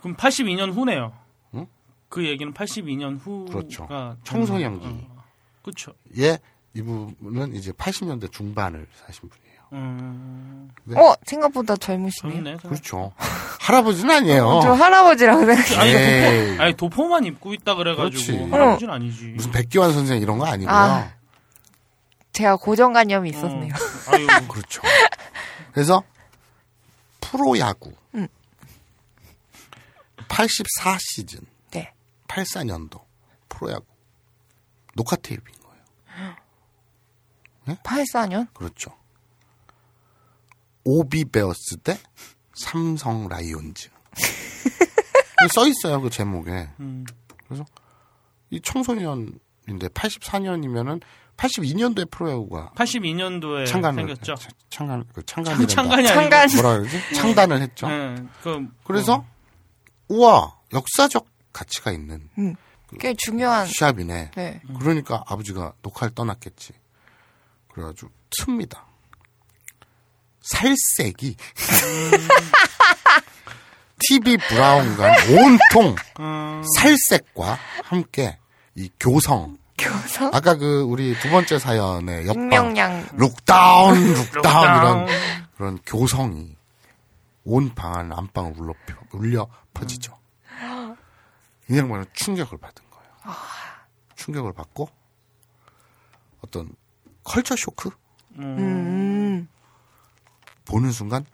[0.00, 1.12] 그럼 82년 후네요.
[1.54, 1.66] 응?
[2.08, 3.88] 그 얘기는 82년 후가 그렇죠.
[4.24, 4.86] 청소년기.
[4.86, 5.24] 어,
[5.62, 5.92] 그렇죠.
[6.18, 6.38] 예
[6.74, 9.49] 이분은 이제 80년대 중반을 사신 분이에요.
[9.72, 10.70] 음.
[10.84, 10.98] 네.
[10.98, 12.34] 어, 생각보다 젊으시네요.
[12.42, 12.56] 젊네.
[12.56, 13.12] 그렇죠.
[13.60, 14.60] 할아버지는 아니에요.
[14.62, 15.78] 저 할아버지라고 생각해요.
[15.80, 16.50] 아니, 에이.
[16.50, 18.26] 도포, 아니 도포만 입고 있다 그렇지.
[18.26, 19.24] 그래가지고 할아버지는 아니지.
[19.36, 20.74] 무슨 백기환 선생 이런 거 아니고요.
[20.74, 21.12] 아.
[22.32, 23.72] 제가 고정관념이 있었네요.
[23.74, 24.82] 어, 아유, 그렇죠.
[25.72, 26.02] 그래서
[27.20, 28.26] 프로야구 음.
[30.28, 31.40] 84 시즌
[31.70, 31.92] 네.
[32.28, 33.00] 84년도
[33.48, 33.84] 프로야구
[34.94, 36.36] 녹화 테이프인 거예요.
[37.84, 38.52] 84년?
[38.54, 38.90] 그렇죠.
[40.84, 41.98] 오비 베어스 대
[42.54, 43.88] 삼성 라이온즈.
[45.54, 46.68] 써 있어요 그 제목에.
[46.80, 47.04] 음.
[47.46, 47.64] 그래서
[48.50, 51.00] 이 청소년인데 84년이면은
[51.36, 54.34] 82년도에 프로야구가 82년도에 창간을 생겼죠.
[54.34, 56.48] 차- 창간 그 창간이 창간이 창간.
[56.56, 57.14] 뭐라 그러지?
[57.14, 57.88] 창단을 했죠.
[57.88, 59.24] 네, 그, 그래서
[60.08, 62.54] 우와 역사적 가치가 있는 음.
[62.98, 63.66] 꽤 중요한.
[63.66, 64.32] 시합이네.
[64.34, 64.60] 네.
[64.80, 66.72] 그러니까 아버지가 녹화를 떠났겠지.
[67.72, 68.10] 그래가지고
[68.40, 68.80] 틉니다.
[70.40, 71.36] 살색이
[74.08, 78.38] TV 브라운관 온통 음, 살색과 함께
[78.74, 80.30] 이 교성 교성?
[80.34, 82.48] 아까 그 우리 두 번째 사연의 옆방.
[83.14, 84.76] 룩다운 룩다운 룩다운.
[84.76, 85.06] 이런
[85.56, 86.56] 그런 교성이
[87.44, 88.74] 온 방안 안방을 울려,
[89.12, 90.18] 울려 퍼지죠.
[91.70, 93.36] 이 양반은 충격을 받은 거예요.
[94.16, 94.88] 충격을 받고
[96.42, 96.70] 어떤
[97.24, 97.90] culture shock
[98.38, 99.09] 음.
[100.70, 101.24] 보는 순간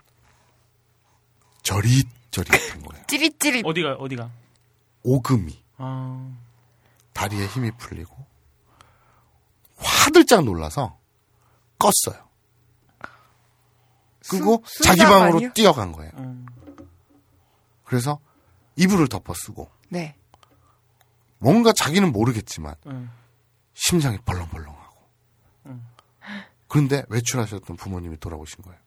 [1.62, 3.04] 저릿저릿한 거예요.
[3.08, 3.66] 찌릿찌릿.
[3.66, 4.30] 어디가 어디가?
[5.02, 6.34] 오금이 아,
[7.12, 8.16] 다리에 힘이 풀리고
[9.76, 10.98] 화들짝 놀라서
[11.78, 12.24] 껐어요.
[14.28, 15.52] 그리고 수- 자기 방으로 아니에요?
[15.52, 16.10] 뛰어간 거예요.
[16.16, 16.46] 음.
[17.84, 18.18] 그래서
[18.76, 20.16] 이불을 덮어 쓰고 네.
[21.38, 23.10] 뭔가 자기는 모르겠지만 음.
[23.74, 24.96] 심장이 벌렁벌렁하고
[26.66, 28.78] 그런데 외출하셨던 부모님이 돌아오신 거예요.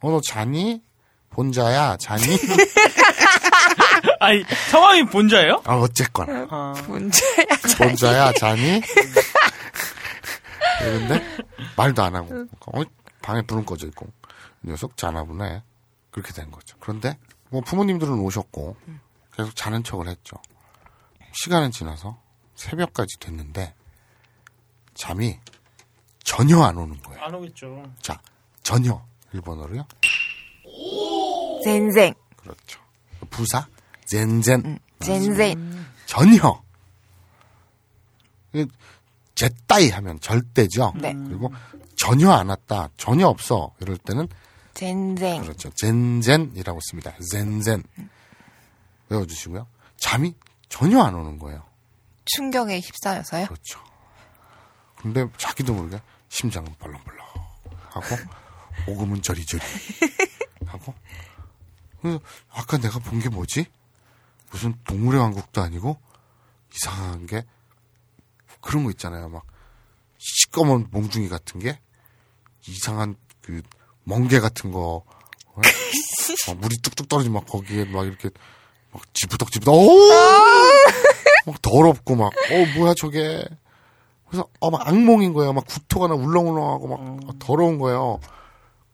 [0.00, 0.82] 어, 너 자니?
[1.30, 2.22] 본자야, 자니?
[4.20, 5.62] 아니 상황이 본자예요?
[5.64, 6.46] 아, 어쨌거나.
[6.50, 7.46] 아, 문제야.
[7.78, 8.80] 본자야, 자니?
[10.80, 11.22] 이런데
[11.76, 12.82] 말도 안 하고 어,
[13.22, 14.06] 방에 불은 꺼져 있고
[14.62, 15.62] 이 녀석 자나 보네.
[16.10, 16.76] 그렇게 된 거죠.
[16.80, 17.18] 그런데
[17.50, 18.76] 뭐 부모님들은 오셨고
[19.36, 20.36] 계속 자는 척을 했죠.
[21.32, 22.18] 시간은 지나서
[22.54, 23.74] 새벽까지 됐는데
[24.94, 25.38] 잠이
[26.24, 27.20] 전혀 안 오는 거예요.
[27.22, 27.92] 안 오겠죠.
[28.00, 28.18] 자,
[28.62, 29.04] 전혀
[29.36, 29.86] 일본어로요.
[31.62, 32.14] 젠생.
[32.36, 32.80] 그렇죠.
[33.30, 33.66] 부사
[34.06, 35.86] 젠젠 젠생.
[36.06, 36.62] 전혀.
[38.52, 38.66] 그
[39.34, 40.94] 제따이 하면 절대죠.
[40.96, 41.12] 네.
[41.12, 41.52] 그리고
[41.96, 44.28] 전혀 안 왔다, 전혀 없어 이럴 때는
[44.74, 45.42] 젠생.
[45.42, 45.70] 그렇죠.
[45.70, 47.12] 젠젠이라고 씁니다.
[47.30, 47.82] 젠젠
[49.08, 49.66] 외워주시고요.
[49.98, 50.34] 잠이
[50.68, 51.62] 전혀 안 오는 거예요.
[52.24, 53.46] 충격에 휩싸여서요?
[53.46, 53.80] 그렇죠.
[54.96, 57.26] 근데 자기도 모르게 심장은 벌렁벌렁
[57.90, 58.06] 하고
[58.86, 59.62] 오금은 저리저리
[60.66, 60.94] 하고
[62.00, 62.20] 그래서
[62.50, 63.66] 아까 내가 본 게 뭐지?
[64.50, 65.98] 무슨 동물의 왕국도 아니고
[66.74, 67.44] 이상한 게
[68.60, 69.28] 그런 거 있잖아요.
[69.28, 69.44] 막
[70.18, 71.78] 시꺼먼 몽둥이 같은 게
[72.66, 73.62] 이상한 그
[74.04, 75.02] 멍게 같은 거
[75.46, 75.60] 어?
[76.48, 78.30] 막 물이 뚝뚝 떨어지면 막 거기에 막 이렇게
[78.92, 80.10] 막 지부덕 지부덕 오!
[81.46, 83.44] 막 더럽고 막 어 뭐야 저게
[84.28, 85.52] 그래서 어 막 악몽인 거예요.
[85.52, 86.88] 막 구토가 나 울렁울렁하고
[87.26, 88.20] 막 더러운 거예요.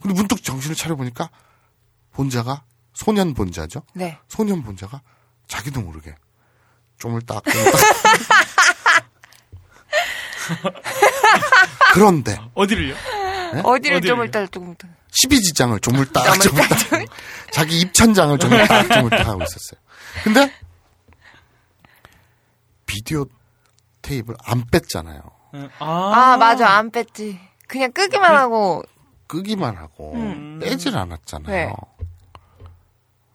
[0.03, 1.30] 근데 문득 정신을 차려 보니까
[2.12, 3.82] 본자가 소년 본자죠.
[3.94, 4.18] 네.
[4.28, 5.00] 소년 본자가
[5.46, 6.14] 자기도 모르게
[6.98, 7.80] 쪼물딱 쪼물딱
[11.94, 12.94] 그런데 어디를요?
[13.64, 14.00] 어디를 어디를?
[14.03, 14.74] 좀 일단 좀
[15.12, 16.78] 12지장을 조물딱 조물딱
[17.53, 19.80] 자기 입천장을 조물딱 조물딱 하고 있었어요.
[20.24, 20.53] 근데
[22.86, 23.24] 비디오
[24.03, 25.22] 테이프를 안 뺐잖아요.
[25.55, 26.68] 음, 아, 맞아.
[26.70, 27.38] 안 뺐지.
[27.66, 28.82] 그냥 끄기만 하고.
[29.37, 30.61] 끄기만 하고 음.
[30.62, 31.47] 빼질 않았잖아요.
[31.68, 31.72] 네.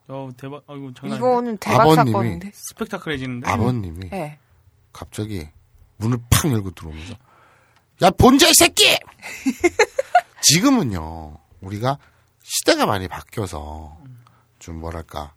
[0.06, 0.62] 어 대박.
[0.68, 1.18] 아이고 장난.
[1.18, 2.50] 이거는 대박 아버님이- 사건인데.
[2.54, 3.50] 스펙타클해지는데.
[3.50, 4.38] 아버님이 네.
[4.92, 5.48] 갑자기
[5.96, 7.14] 문을 팍 열고 들어오면서
[8.02, 8.96] 야 본자 이 새끼!
[10.42, 11.98] 지금은요 우리가
[12.42, 13.98] 시대가 많이 바뀌어서
[14.60, 15.32] 좀 뭐랄까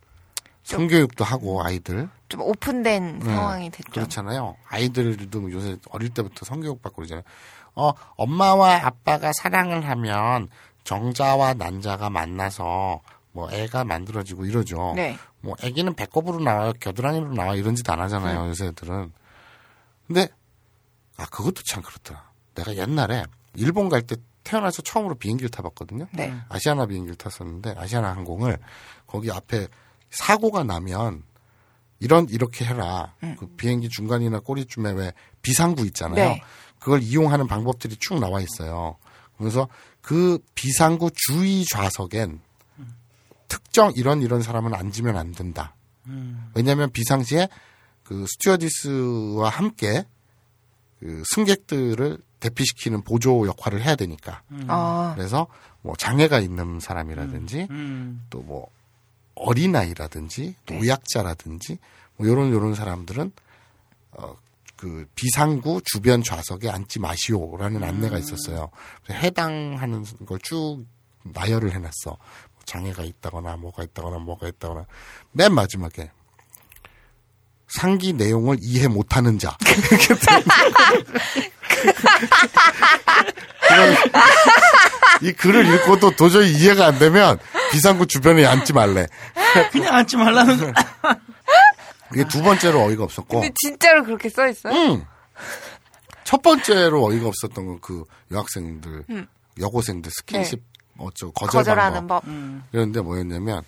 [0.64, 3.26] 성교육도 하고 아이들 좀 오픈된 네.
[3.26, 3.92] 상황이 됐죠.
[3.92, 4.56] 그렇잖아요.
[4.68, 7.24] 아이들도 요새 어릴 때부터 성교육 받고 그러잖아요.
[7.76, 10.50] 어, 엄마와 아빠가 사랑을 하면
[10.84, 13.02] 정자와 난자가 만나서
[13.34, 14.94] 뭐 애가 만들어지고 이러죠.
[14.96, 15.18] 네.
[15.42, 19.12] 뭐 애기는 배꼽으로 나와요, 겨드랑이로 나와 이런 짓 안 하잖아요, 요새 애들은.
[20.08, 20.28] 근데
[21.18, 22.30] 아 그것도 참 그렇더라.
[22.56, 23.24] 내가 옛날에
[23.56, 26.08] 일본 갈 때 태어나서 처음으로 비행기를 타봤거든요.
[26.14, 26.34] 네.
[26.50, 28.58] 아시아나 비행기를 탔었는데 아시아나 항공을
[29.06, 29.68] 거기 앞에
[30.10, 31.24] 사고가 나면
[32.00, 33.14] 이런 이렇게 해라.
[33.38, 35.14] 그 비행기 중간이나 꼬리쯤에 왜
[35.44, 36.16] 비상구 있잖아요.
[36.30, 36.44] 네.
[36.82, 38.98] 그걸 이용하는 방법들이 쭉 나와 있어요.
[39.38, 39.68] 그래서
[40.02, 42.42] 그 비상구 주의 좌석엔
[43.48, 45.76] 특정 이런 이런 사람은 앉으면 안 된다.
[46.56, 47.48] 왜냐하면 비상시에
[48.04, 50.06] 그 스튜어디스와 함께
[51.00, 54.42] 그 승객들을 대피시키는 보조 역할을 해야 되니까.
[54.68, 55.14] 아.
[55.16, 55.48] 그래서
[55.82, 58.24] 뭐 장애가 있는 사람이라든지 음.
[58.32, 58.68] 또뭐
[59.36, 61.78] 어린아이라든지 노약자라든지
[62.18, 63.32] 뭐 요런 요런 사람들은
[64.14, 64.36] 어
[64.82, 68.72] 그 비상구 주변 좌석에 앉지 마시오라는 안내가 있었어요.
[69.04, 70.84] 그래서 해당하는 걸 쭉
[71.24, 71.92] 나열을 해놨어.
[72.06, 72.18] 뭐
[72.66, 74.88] 장애가 있다거나 뭐가 있다거나 뭐가 있다거나
[75.34, 76.10] 맨 마지막에
[77.68, 79.56] 상기 내용을 이해 못하는 자.
[85.22, 87.38] 이 글을 읽고도 도저히 이해가 안 되면
[87.72, 89.08] 비상구 주변에 앉지 말래.
[89.72, 90.74] 그냥 앉지 말라는 거.
[92.14, 93.40] 이게 두 번째로 어이가 없었고.
[93.40, 94.74] 근데 진짜로 그렇게 써 있어요?
[94.74, 95.06] 응.
[96.24, 99.28] 첫 번째로 어이가 없었던 건 그 여학생들, 음.
[99.60, 100.64] 여고생들 스킨십
[100.98, 102.22] 어쩌고 거절 거절하는 방법.
[102.22, 102.30] 법.
[102.30, 102.64] 음.
[102.72, 103.64] 이런데 뭐였냐면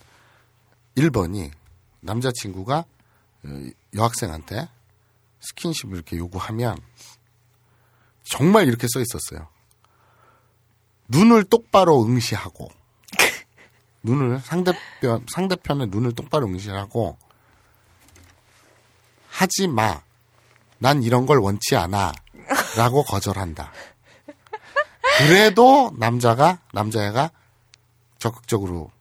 [0.95, 1.51] 1번이
[2.01, 2.77] 남자친구가
[3.45, 3.47] 어,
[3.95, 4.69] 여학생한테
[5.41, 6.77] 스킨십을 이렇게 요구하면
[8.23, 9.47] 정말 이렇게 써 있었어요.
[11.09, 12.69] 눈을 똑바로 응시하고
[14.03, 17.17] 눈을 상대편 상대편의 눈을 똑바로 응시하고
[19.33, 20.01] 하지 마.
[20.77, 22.13] 난 이런 걸 원치 않아.
[22.77, 23.71] 라고 거절한다.
[25.17, 27.31] 그래도 남자가, 남자애가
[28.19, 28.91] 적극적으로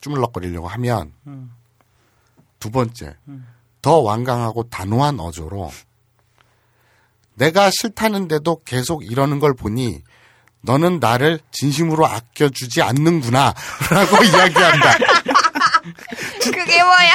[0.00, 1.12] 주물럭거리려고 하면,
[2.58, 3.16] 두 번째,
[3.82, 5.70] 더 완강하고 단호한 어조로,
[7.34, 10.02] 내가 싫다는데도 계속 이러는 걸 보니,
[10.62, 13.54] 너는 나를 진심으로 아껴주지 않는구나.
[13.90, 14.98] 라고 이야기한다.
[16.42, 17.14] 그게 뭐야?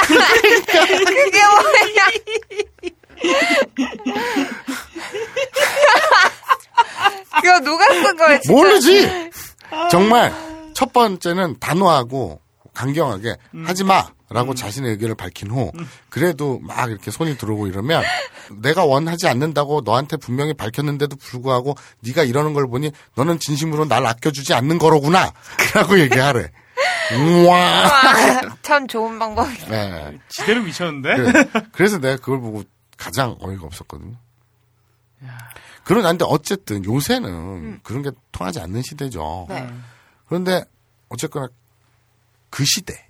[1.06, 2.10] 그게 뭐야?
[7.42, 8.52] 그거 누가 쓴 거야, 진짜?
[8.52, 9.30] 모르지.
[9.90, 10.32] 정말
[10.74, 12.40] 첫 번째는 단호하고
[12.74, 15.70] 강경하게 하지 마라고 자신의 의견을 밝힌 후
[16.08, 18.02] 그래도 막 이렇게 손이 들어오고 이러면
[18.62, 24.54] 내가 원하지 않는다고 너한테 분명히 밝혔는데도 불구하고 네가 이러는 걸 보니 너는 진심으로 날 아껴주지
[24.54, 26.50] 않는 거로구나라고 얘기하래.
[27.14, 27.56] 우와.
[27.56, 29.66] 와, 참 좋은 방법이다.
[29.68, 30.20] 네.
[30.28, 31.16] 지대로 미쳤는데?
[31.16, 31.50] 그래.
[31.72, 32.62] 그래 서 내가 그걸 보고
[32.96, 34.16] 가장 어이가 없었거든요.
[35.84, 39.46] 그런데 어쨌든 요새는 그런 게 통하지 않는 시대죠.
[39.48, 39.68] 네.
[40.26, 40.64] 그런데
[41.08, 41.48] 어쨌거나
[42.48, 43.08] 그 시대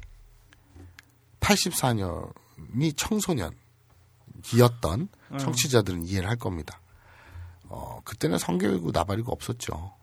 [1.40, 3.54] 84년이 청소년이었던
[5.32, 5.38] 음.
[5.38, 6.80] 청취자들은 이해를 할 겁니다.
[7.64, 9.94] 어, 그때는 성교육이고 나발이고 없었죠.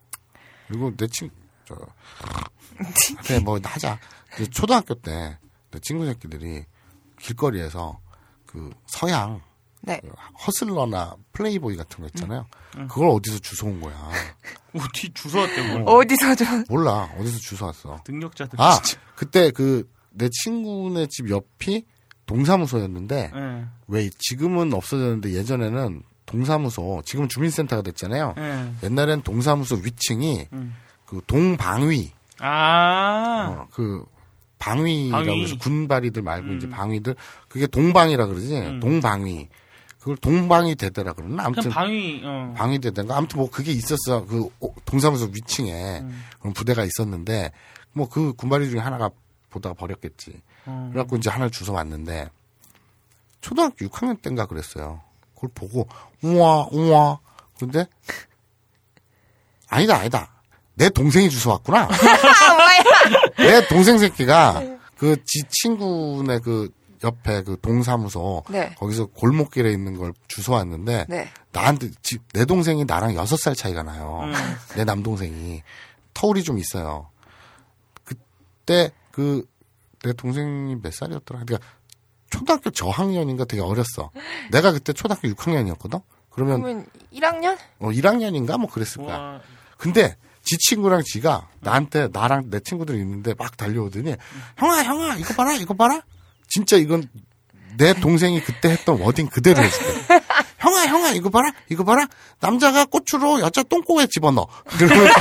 [0.68, 1.30] 그리고 내 친,
[1.68, 1.76] 저,
[3.26, 4.00] 그래, 뭐, 하자.
[4.36, 5.38] 그 초등학교 때,
[5.72, 6.66] 내 친구 새끼들이
[7.20, 8.00] 길거리에서
[8.46, 9.42] 그 서양,
[9.82, 10.02] 네.
[10.46, 12.46] 허슬러나 플레이보이 같은 거 있잖아요.
[12.78, 12.88] 음.
[12.88, 14.10] 그걸 어디서 주워온 거야.
[14.74, 15.96] 어디 주워왔대, 뭐.
[15.98, 16.64] 어디서 좀.
[16.70, 17.10] 몰라.
[17.18, 18.04] 어디서 주워왔어.
[18.08, 18.60] 능력자들.
[18.62, 19.02] 아, 진짜.
[19.16, 21.86] 그때 그 내 친구네 집 옆이
[22.26, 23.66] 동사무소였는데 예.
[23.88, 28.34] 왜 지금은 없어졌는데 예전에는 동사무소 지금 주민센터가 됐잖아요.
[28.38, 28.74] 예.
[28.84, 30.76] 옛날엔 동사무소 위층이 음.
[31.08, 33.56] 그 동방위 아.
[33.62, 34.06] 어, 그
[34.60, 35.44] 방위라고 방위.
[35.44, 36.58] 해서 군바리들 말고 음.
[36.58, 37.16] 이제 방위들
[37.48, 38.80] 그게 동방이라 그러지 음.
[38.80, 39.48] 동방위
[40.00, 42.54] 그걸 동방위 대대라 그러나 아무튼 방위, 어.
[42.56, 46.24] 방위 대대인가 아무튼 뭐 그게 있었어 그 오- 동사무소 위층에 음.
[46.40, 47.52] 그런 부대가 있었는데
[47.94, 49.10] 뭐 그 군바리 중에 하나가
[49.50, 50.90] 보다가 버렸겠지 어.
[50.92, 52.30] 그래갖고 이제 하나를 주워 왔는데
[53.42, 55.02] 초등학교 6학년 때인가 그랬어요
[55.36, 55.88] 그걸 보고
[56.22, 57.20] 우와 우와
[57.60, 57.86] 근데
[59.70, 60.34] 아니다 아니다
[60.78, 61.88] 내 동생이 주워 왔구나
[63.38, 64.62] 내 동생 새끼가
[64.98, 66.70] 그 지 친구네 그
[67.04, 68.74] 옆에 그 동사무소 네.
[68.80, 71.30] 거기서 골목길에 있는 걸 주워 왔는데 네.
[71.52, 74.22] 나한테 지- 내 동생이 나랑 여섯 살 차이가 나요.
[74.24, 74.34] 음.
[74.76, 75.62] 내 남동생이
[76.16, 77.10] 터울이 좀 있어요.
[78.04, 79.44] 그때 그
[80.04, 81.42] 내 동생이 몇 살이었더라?
[81.46, 81.68] 그러니까
[82.30, 84.12] 초등학교 저학년인가 되게 어렸어.
[84.52, 86.02] 내가 그때 초등학교 6학년이었거든.
[86.30, 87.58] 그러면 그러면 1학년?
[87.80, 89.18] 어 1학년인가 뭐 그랬을 거야.
[89.18, 89.42] 와.
[89.78, 90.16] 근데
[90.48, 94.16] 지 친구랑 지가 나한테 나랑 내 친구들이 있는데 막 달려오더니
[94.58, 96.02] 형아 형아 이거 봐라 이거 봐라
[96.48, 97.10] 진짜 이건
[97.78, 99.86] 내 동생이 그때 했던 워딩 그대로 해줄게
[100.60, 102.08] 형아 형아 이거 봐라 이거 봐라
[102.40, 105.12] 남자가 꽃으로 여자 똥꼬에 집어넣어 그러면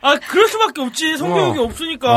[0.00, 1.16] 아, 그럴 수밖에 없지.
[1.18, 1.62] 성교육이 어.
[1.64, 2.08] 없으니까.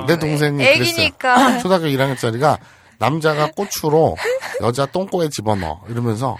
[0.00, 1.34] 어, 내 동생이 애기니까.
[1.36, 2.58] 그랬어요 초등학교 1학년짜리가
[2.98, 4.16] 남자가 꽃으로
[4.62, 6.36] 여자 똥꼬에 집어넣어 이러면서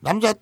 [0.00, 0.34] 남자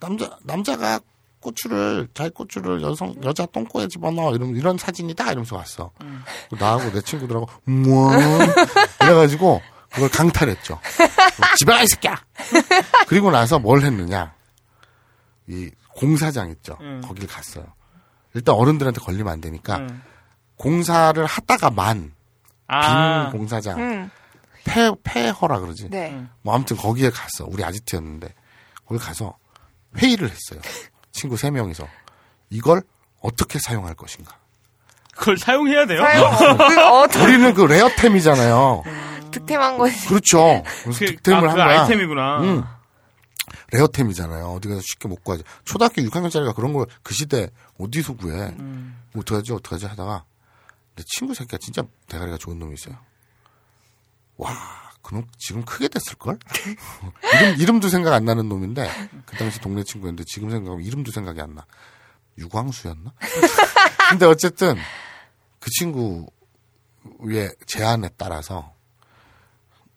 [0.00, 1.00] 남자 남자가
[1.40, 5.90] 고추를 자기 고추를 여성 여자 똥꼬에 집어넣어 이러면 이런 사진이다 이러면서 왔어.
[6.58, 8.16] 나하고 내 친구들하고 우와
[9.02, 10.80] 이래가지고 그걸 강탈했죠.
[11.56, 12.20] 집에 가, 이 새끼야!
[13.06, 14.34] 그리고 나서 뭘 했느냐.
[15.48, 16.76] 이 공사장 있죠.
[16.80, 17.00] 음.
[17.04, 17.64] 거길 갔어요.
[18.34, 20.02] 일단 어른들한테 걸리면 안 되니까 음.
[20.56, 22.12] 공사를 하다가만 빈
[22.66, 23.30] 아.
[23.30, 24.10] 공사장 음.
[24.66, 25.88] 폐 폐허라 그러지.
[25.90, 26.26] 네.
[26.42, 27.46] 뭐 아무튼 거기에 갔어.
[27.46, 28.34] 우리 아지트였는데
[28.84, 29.38] 거기 가서
[29.96, 30.60] 회의를 했어요.
[31.12, 31.86] 친구 세 명이서
[32.50, 32.82] 이걸
[33.20, 34.36] 어떻게 사용할 것인가.
[35.14, 36.00] 그걸 사용해야 돼요?
[36.02, 36.36] 사용.
[36.58, 38.82] 그, 어, 더 우리는 그 레어템이잖아요.
[39.30, 40.06] 득템한 거지.
[40.08, 40.62] 그렇죠.
[40.82, 41.80] 그래서 그, 득템을 아, 한그 거야.
[41.82, 42.40] 아이템이구나.
[42.42, 42.64] 응.
[43.72, 44.46] 레어템이잖아요.
[44.46, 45.44] 어디 가서 쉽게 못 구하지.
[45.64, 48.48] 초등학교 6학년짜리가 그런 걸 그 시대 어디서 구해.
[48.58, 48.98] 음.
[49.12, 50.24] 뭐 어떡하지, 어떡하지 하다가
[50.96, 52.96] 내 친구 새끼가 진짜 대가리가 좋은 놈이 있어요.
[54.36, 54.50] 와,
[55.02, 56.38] 그놈 지금 크게 됐을걸?
[57.40, 58.88] 이름, 이름도 생각 안 나는 놈인데,
[59.24, 61.66] 그 당시 동네 친구였는데 지금 생각하면 이름도 생각이 안 나.
[62.38, 63.14] 유광수였나?
[64.10, 64.76] 근데 어쨌든
[65.58, 68.74] 그 친구의 제안에 따라서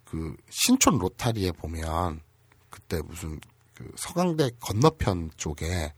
[0.06, 2.22] 그 신촌 로타리에 보면
[2.70, 3.40] 그때 무슨
[3.76, 5.94] 그 서강대 건너편 쪽에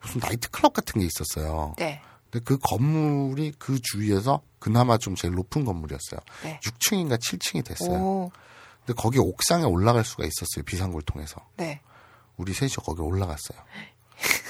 [0.00, 1.74] 무슨 나이트클럽 같은 게 있었어요.
[1.78, 2.00] 네.
[2.30, 6.20] 근데 그 건물이 그 주위에서 그나마 좀 제일 높은 건물이었어요.
[6.44, 6.60] 네.
[6.62, 7.96] 6층인가 7층이 됐어요.
[7.98, 8.30] 오.
[8.86, 10.62] 근데 거기 옥상에 올라갈 수가 있었어요.
[10.64, 11.40] 비상구를 통해서.
[11.56, 11.80] 네.
[12.36, 13.58] 우리 셋이 거기 올라갔어요.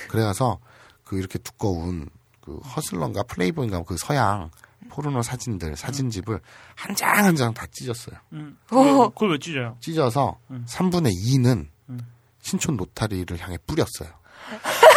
[0.08, 0.58] 그래가서
[1.04, 2.08] 그 이렇게 두꺼운
[2.40, 4.50] 그 허슬런가 플레이보인가 그 서양
[4.88, 6.40] 포르노 사진들 사진집을
[6.74, 8.16] 한장 한 장 다 찢었어요.
[8.32, 8.58] 음.
[8.66, 9.76] 그걸 왜 찢어요?
[9.80, 10.64] 찢어서 음.
[10.68, 12.00] 3분의 2는 음.
[12.42, 14.10] 신촌 노타리를 향해 뿌렸어요.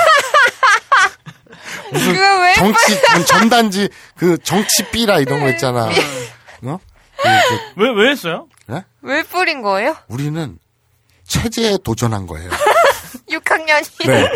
[1.93, 5.85] 그거 왜 정치 전- 전단지 그 정치 삐라 이런 거 있잖아.
[5.85, 6.79] 어?
[7.17, 7.29] 그-
[7.75, 8.47] 그- 왜, 왜 했어요?
[8.71, 8.83] 예?
[9.01, 9.95] 왜 뿌린 거예요?
[10.07, 10.57] 우리는
[11.27, 12.49] 체제에 도전한 거예요.
[13.29, 14.07] 6학년이.
[14.07, 14.29] 네.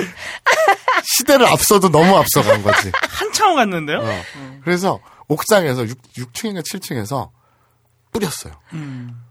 [1.17, 2.91] 시대를 앞서도 너무 앞서간 거지.
[3.09, 3.99] 한참 갔는데요?
[3.99, 4.23] 어.
[4.63, 7.29] 그래서 옥상에서 6, 6층인가 7층에서
[8.11, 8.53] 뿌렸어요.
[8.73, 9.21] 음.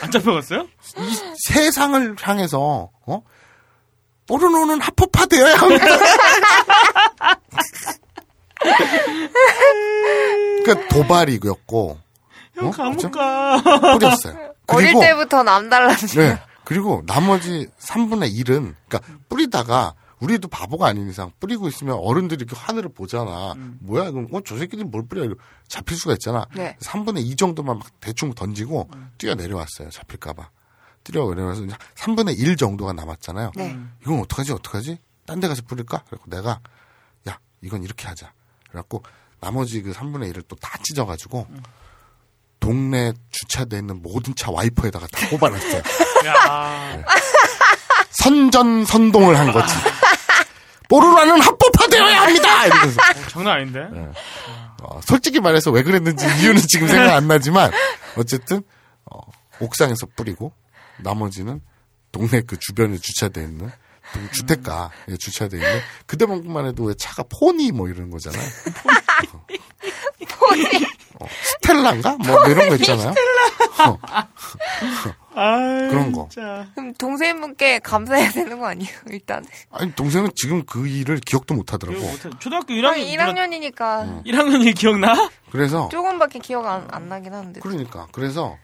[0.00, 0.66] 안 잡혀갔어요?
[0.98, 3.22] 이 세상을 향해서 어?
[4.26, 5.84] 포르노는 합법화 되어야 합니다.
[10.64, 11.98] 그러니까 도발이었고
[12.54, 12.70] 형 어?
[12.70, 13.10] 감옥?
[13.12, 13.62] 가.
[13.98, 14.34] 뿌렸어요.
[14.68, 16.06] 어릴 그리고 때부터 남달라지.
[16.18, 16.38] 네.
[16.64, 22.88] 그리고 나머지 3분의 1은 그러니까 뿌리다가 우리도 바보가 아닌 이상 뿌리고 있으면 어른들이 이렇게 하늘을
[22.92, 23.54] 보잖아.
[23.80, 25.28] 뭐야 그럼 어, 저 새끼들이 뭘 뿌려
[25.68, 26.46] 잡힐 수가 있잖아.
[26.54, 26.76] 네.
[26.80, 28.88] 3분의 2 정도만 막 대충 던지고
[29.18, 29.90] 뛰어 내려왔어요.
[29.90, 30.50] 잡힐까 봐.
[31.04, 33.52] 뛰어 내려와서 이제 3분의 1 정도가 남았잖아요.
[33.56, 33.78] 네.
[34.02, 34.98] 이건 어떡하지 어떡하지?
[35.26, 36.02] 딴 데 가서 뿌릴까?
[36.08, 36.60] 그래고 내가 야
[37.62, 38.32] 이건 이렇게 하자.
[38.68, 39.02] 그래갖고
[39.40, 41.46] 나머지 그 3분의 1을 또 다 찢어가지고
[42.60, 45.82] 동네 주차돼 있는 모든 차 와이퍼에다가 다 꼽아놨어요.
[46.26, 47.04] 야.
[48.10, 49.74] 선전 선동을 한 거지.
[50.88, 52.66] 뽀로라는 합법화되어야 합니다.
[52.66, 53.88] 이러면서 어, 장난 아닌데?
[53.92, 54.08] 네.
[54.82, 57.72] 어, 솔직히 말해서 왜 그랬는지 이유는 지금 생각 안 나지만
[58.16, 58.62] 어쨌든
[59.04, 59.20] 어,
[59.60, 60.52] 옥상에서 뿌리고
[60.98, 61.60] 나머지는
[62.12, 63.70] 동네 그 주변에 주차돼 있는 동-
[64.32, 68.42] 주택가 에 주차돼 있는 그때만큼만 해도 왜 차가 포니 뭐 이런 거잖아요.
[70.38, 70.64] 포니.
[71.18, 73.14] 어, 스텔라인가 뭐 이런 거 있잖아요.
[73.86, 73.98] 어,
[75.34, 75.56] 아,
[75.90, 76.28] 그런 거.
[76.30, 76.66] 진짜.
[76.74, 79.44] 그럼 동생분께 감사해야 되는 거 아니에요, 일단.
[79.70, 82.00] 아니 동생은 지금 그 일을 기억도 못 하더라고.
[82.38, 83.16] 초등학교 한 1학년.
[83.74, 85.30] 1학년이니까 1학년이 기억나?
[85.50, 87.60] 그래서 조금밖에 기억 안, 안 나긴 하는데.
[87.60, 88.56] 그러니까 그래서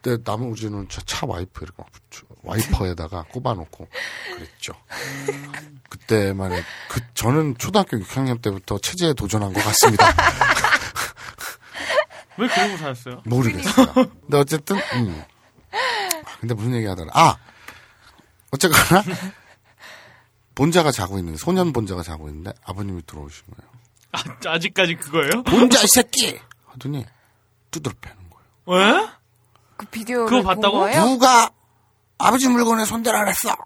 [0.00, 3.88] 그때 나머지는 저차 와이퍼 이렇게 막 붙여- 와이퍼에다가 꼽아놓고
[4.34, 4.74] 그랬죠.
[5.88, 10.06] 그때만 해, 그 저는 초등학교 6학년 때부터 체제에 도전한 것 같습니다.
[12.38, 13.22] 왜 그러고 살았어요?
[13.24, 13.86] 모르겠어요.
[13.94, 15.24] 근데 어쨌든 음.
[16.40, 17.10] 근데 무슨 얘기 하더라.
[17.14, 17.36] 아
[18.52, 19.02] 어쨌거나
[20.54, 23.70] 본자가 자고 있는 소년 본자가 자고 있는데 아버님이 들어오신 거예요.
[24.12, 25.42] 아, 아직까지 그거예요?
[25.42, 27.04] 본자 이 새끼 하더니
[27.70, 28.92] 두드러 패는 거예요.
[28.94, 29.08] 왜?
[29.76, 30.78] 그 비디오를 그거 본 봤다고?
[30.78, 31.04] 거예요?
[31.04, 31.50] 누가
[32.18, 33.56] 아버지 물건에 손대라 그랬어.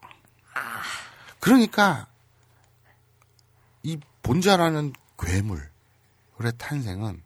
[1.41, 2.07] 그러니까
[3.83, 5.63] 이 본자라는 괴물의
[6.59, 7.23] 탄생은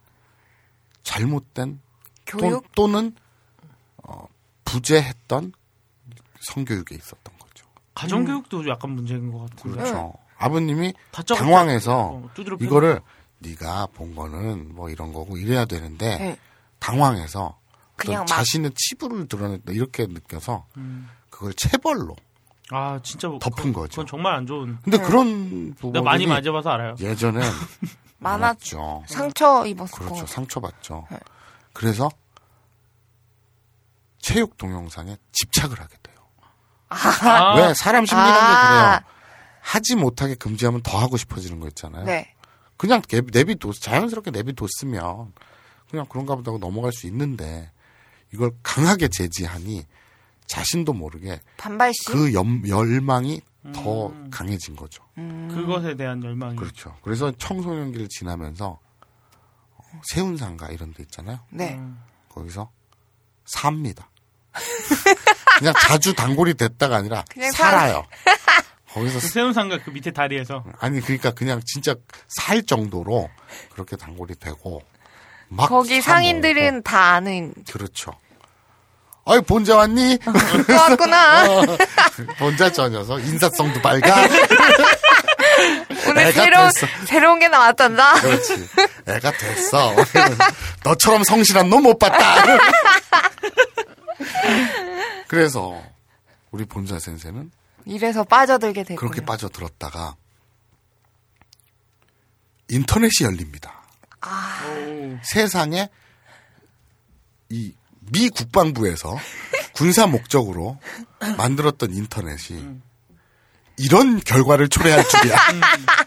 [1.03, 1.81] 잘못된
[2.27, 2.75] 교육?
[2.75, 3.15] 또, 는
[4.03, 4.27] 어,
[4.65, 5.53] 부재했던
[6.41, 7.67] 성교육에 있었던 거죠.
[7.95, 9.77] 가정교육도 약간 문제인 것 같은데.
[9.79, 10.15] 그렇죠.
[10.39, 13.01] 아버님이 다짜고짜 당황해서 어, 이거를
[13.39, 16.39] 네가 본 거는 뭐 이런 거고 이래야 되는데 네.
[16.79, 17.59] 당황해서
[17.97, 21.09] 그냥 어떤 막- 자신의 치부를 드러냈다 이렇게 느껴서 음.
[21.37, 22.17] 그걸 체벌로
[22.71, 23.29] 아, 진짜.
[23.29, 23.91] 뭐 덮은 거죠.
[23.91, 24.79] 그건 정말 안 좋은.
[24.83, 26.97] 근데 그런 부분이 내가 많이 맞아봐서 알아요.
[26.99, 27.43] 예전엔
[28.19, 29.05] 많았, 많았죠.
[29.07, 30.15] 상처 입었을 것 그렇죠.
[30.15, 30.27] 같아요.
[30.27, 31.07] 상처 받죠.
[31.11, 31.19] 네.
[31.75, 32.09] 그래서
[34.19, 36.17] 체육 동영상에 집착을 하게 돼요.
[36.89, 38.69] 아, 왜 사람 심리라는 게 아.
[38.99, 39.13] 그래요.
[39.61, 42.05] 하지 못하게 금지하면 더 하고 싶어지는 거 있잖아요.
[42.05, 42.33] 네.
[42.77, 45.33] 그냥 내비- 내비둬 자연스럽게 내비뒀으면
[45.91, 47.71] 그냥 그런가 보다 하고 넘어갈 수 있는데
[48.33, 49.85] 이걸 강하게 제지하니
[50.47, 52.13] 자신도 모르게 반발심?
[52.13, 53.41] 그 염- 열망이
[53.75, 54.29] 더 음.
[54.31, 55.03] 강해진 거죠.
[55.17, 56.57] 그것에 대한 열망이.
[56.57, 56.97] 그렇죠.
[57.03, 58.79] 그래서 청소년기를 지나면서
[59.77, 61.41] 어, 세운상가 이런 데 있잖아요.
[61.51, 61.75] 네.
[61.75, 61.99] 음.
[62.29, 62.71] 거기서
[63.45, 64.09] 삽니다.
[65.59, 68.05] 그냥 자주 단골이 됐다가 아니라 그냥 살아요.
[68.93, 71.95] 거기서 그 세운상가 그 밑에 다리에서 아니 그러니까 그냥 진짜
[72.29, 73.29] 살 정도로
[73.73, 74.81] 그렇게 단골이 되고
[75.49, 76.83] 막 거기 사 상인들은.
[76.83, 78.13] 다 아는 그렇죠.
[79.29, 80.19] 어이 본자 왔니?
[80.69, 81.51] 또 왔구나.
[81.51, 81.67] 어,
[82.39, 84.29] 본자 저 녀석 인사성도 밝아.
[86.09, 86.87] 오늘 새로운 됐어.
[87.07, 88.21] 새로운 게 나왔단다.
[88.21, 88.69] 그렇지.
[89.09, 89.97] 애가 됐어.
[90.85, 92.45] 너처럼 성실한 놈 못 봤다.
[95.27, 95.83] 그래서
[96.53, 97.51] 우리 본자先生는
[97.85, 99.01] 이래서 빠져들게 됐고.
[99.01, 100.15] 그렇게 빠져들었다가
[102.69, 103.83] 인터넷이 열립니다.
[105.23, 105.89] 세상에
[107.49, 107.73] 이
[108.13, 109.19] 미 국방부에서
[109.75, 110.79] 군사 목적으로
[111.37, 112.81] 만들었던 인터넷이
[113.79, 115.37] 이런 결과를 초래할 줄이야.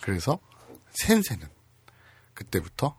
[0.00, 0.38] 그래서
[0.94, 1.46] 센세는
[2.34, 2.96] 그때부터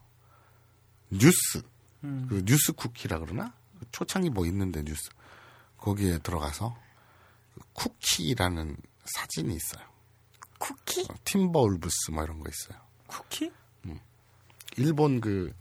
[1.09, 1.61] 뉴스,
[2.01, 3.53] 그 뉴스 쿠키라 그러나
[3.91, 5.09] 초창기 뭐 있는데 뉴스
[5.77, 6.77] 거기에 들어가서
[7.55, 9.85] 그 쿠키라는 사진이 있어요.
[10.57, 11.01] 쿠키?
[11.09, 12.79] 어, 팀버 울브스 뭐 이런 거 있어요.
[13.07, 13.51] 쿠키?
[14.77, 15.53] 일본 그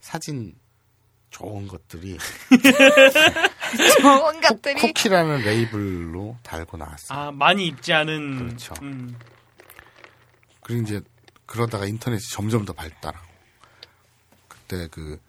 [0.00, 0.54] 사진
[1.30, 2.18] 좋은 것들이
[4.00, 4.80] 좋은 것들이.
[4.80, 7.18] 쿠키라는 레이블로 달고 나왔어요.
[7.18, 8.38] 아 많이 입지 않은.
[8.48, 8.74] 그렇죠.
[8.82, 9.16] 음.
[10.62, 11.00] 그리고 이제
[11.46, 13.26] 그러다가 인터넷이 점점 더 발달하고
[14.48, 15.20] 그때 그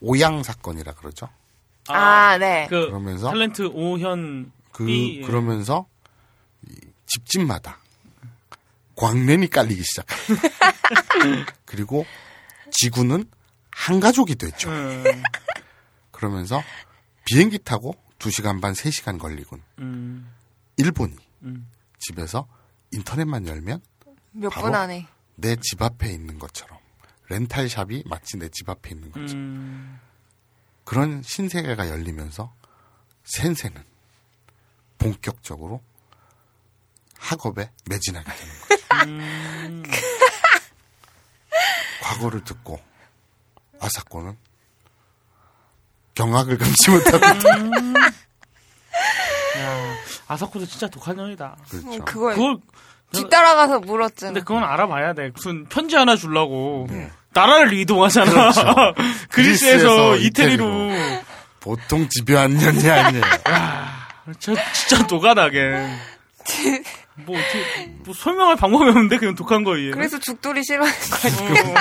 [0.00, 1.28] 오양 사건이라 그러죠.
[1.88, 2.66] 아, 네.
[2.68, 5.86] 그 그러면서 탤런트 오현 그 이- 그러면서
[6.68, 6.74] 이
[7.06, 7.78] 집집마다
[8.96, 10.06] 광랜이 깔리기 시작.
[11.64, 12.04] 그리고
[12.70, 13.24] 지구는
[13.78, 14.68] 한 가족이 됐죠.
[14.70, 15.04] 음,
[16.10, 16.60] 그러면서
[17.24, 19.62] 비행기 타고 2시간 반, 3시간 걸리군.
[19.78, 20.34] 음,
[20.76, 21.70] 일본이 음.
[22.00, 22.48] 집에서
[22.90, 23.80] 인터넷만 열면
[24.32, 25.06] 몇 분 안에.
[25.36, 26.76] 내 집 앞에 있는 것처럼
[27.28, 30.00] 렌탈샵이 마치 내 집 앞에 있는 것처럼 음.
[30.84, 32.52] 그런 신세계가 열리면서
[33.24, 33.82] 센세는
[34.98, 35.80] 본격적으로
[37.16, 39.08] 학업에 매진하게 되는 거죠.
[39.08, 39.82] 음.
[42.02, 42.80] 과거를 듣고
[43.80, 44.36] 아사코는
[46.14, 47.24] 경악을 금치 못하고
[49.58, 49.94] 야,
[50.26, 51.56] 아사코도 진짜 독한 년이다.
[51.70, 51.88] 그렇죠.
[51.88, 52.56] 음, 그걸 그걸
[53.12, 54.32] 뒤따라가서 물었잖아.
[54.32, 55.30] 근데 그건 알아봐야 돼.
[55.34, 57.10] 무슨 편지 하나 주려고 네.
[57.32, 58.30] 나라를 이동하잖아.
[58.30, 58.62] 그렇죠.
[59.30, 60.90] 그리스에서 이태리로.
[61.60, 63.24] 보통 집요한 년이 아니에요.
[64.38, 65.88] 저 진짜 독하다게.
[67.26, 69.92] 뭐 어떻게 뭐 설명할 방법이 없는데 그냥 독한 거예요.
[69.92, 71.74] 그래서 죽돌이 싫어하는 거지.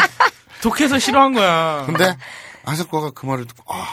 [0.61, 1.85] 독해서 싫어한 거야.
[1.85, 2.17] 근데
[2.65, 3.85] 아사코가 그 말을 듣고 아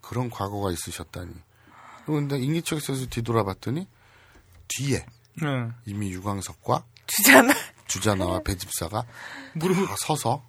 [0.00, 1.32] 그런 과거가 있으셨다니.
[2.06, 3.86] 그런데 인기척에서 뒤돌아봤더니
[4.68, 5.04] 뒤에
[5.42, 5.74] 응.
[5.86, 7.54] 이미 유광석과 주잖아.
[7.86, 9.04] 주자나와 배집사가
[9.54, 10.44] 무릎 다 서서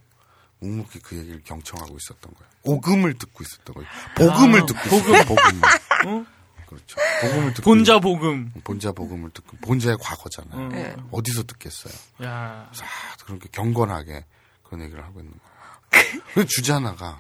[0.60, 2.50] 묵묵히 그 얘기를 경청하고 있었던 거예요.
[2.64, 3.90] 오금을 듣고 있었던 거예요.
[4.16, 5.16] 복음을 아, 듣고 복음.
[5.16, 5.26] 있었어요.
[5.26, 5.62] 복음.
[6.08, 6.26] 어?
[6.66, 6.98] 그렇죠.
[7.22, 8.52] 복음을 듣고 본자 복음.
[8.64, 10.60] 본자 복음을 듣고 본자의 과거잖아요.
[10.60, 10.70] 응.
[10.70, 10.96] 네.
[11.12, 11.94] 어디서 듣겠어요.
[12.24, 12.70] 야.
[12.74, 12.86] 자,
[13.26, 14.26] 그렇게 경건하게
[14.64, 15.49] 그런 얘기를 하고 있는 거예요.
[16.34, 17.20] 그 주자나가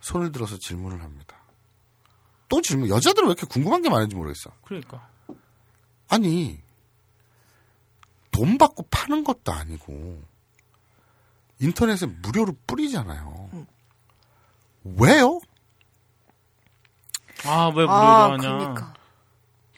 [0.00, 1.36] 손을 들어서 질문을 합니다.
[2.48, 2.88] 또 질문.
[2.88, 4.50] 여자들은 왜 이렇게 궁금한 게 많은지 모르겠어.
[4.62, 5.08] 그러니까.
[6.08, 6.60] 아니
[8.30, 10.22] 돈 받고 파는 것도 아니고
[11.60, 13.68] 인터넷에 무료로 뿌리잖아요.
[14.84, 15.40] 왜요?
[17.44, 18.58] 아, 왜 무료로 아, 하냐.
[18.58, 18.94] 그러니까.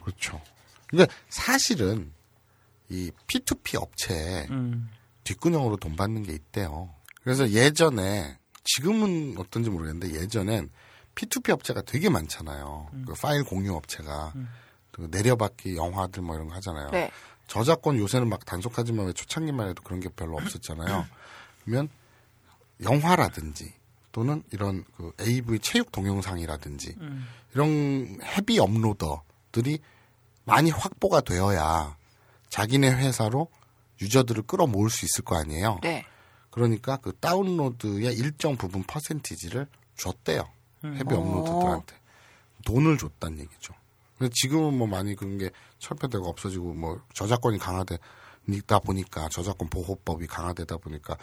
[0.03, 0.41] 그렇죠.
[0.89, 2.13] 그러니까 사실은
[2.89, 4.91] 이 P2P 업체에 음.
[5.25, 6.95] 뒷구녕으로 돈 받는 게 있대요.
[7.23, 10.71] 그래서 예전에 지금은 어떤지 모르겠는데 예전엔
[11.15, 12.89] P2P 업체가 되게 많잖아요.
[13.07, 14.33] 그 파일 공유 업체가
[14.93, 16.91] 그 내려받기 영화들 뭐 이런 거 하잖아요.
[16.91, 17.11] 네.
[17.47, 21.07] 저작권 요새는 막 단속하지만 왜 초창기만 해도 그런 게 별로 없었잖아요.
[21.65, 21.89] 그러면
[22.83, 23.75] 영화라든지
[24.11, 27.27] 또는 이런 그 AV 체육 동영상이라든지 음.
[27.55, 29.79] 이런 헤비 업로더들이
[30.45, 31.97] 많이 확보가 되어야
[32.49, 33.49] 자기네 회사로
[34.01, 35.79] 유저들을 끌어모을 수 있을 거 아니에요.
[35.83, 36.05] 네.
[36.53, 39.67] 그러니까 그 다운로드의 일정 부분 퍼센티지를
[39.97, 40.45] 줬대요.
[40.85, 40.95] 음.
[40.95, 41.97] 헤비 업로드들한테
[42.65, 43.75] 돈을 줬단 얘기죠.
[44.19, 50.77] 근데 지금은 뭐 많이 그런 게 철폐되고 없어지고 뭐 저작권이 강화되다 보니까 저작권 보호법이 강화되다
[50.77, 51.17] 보니까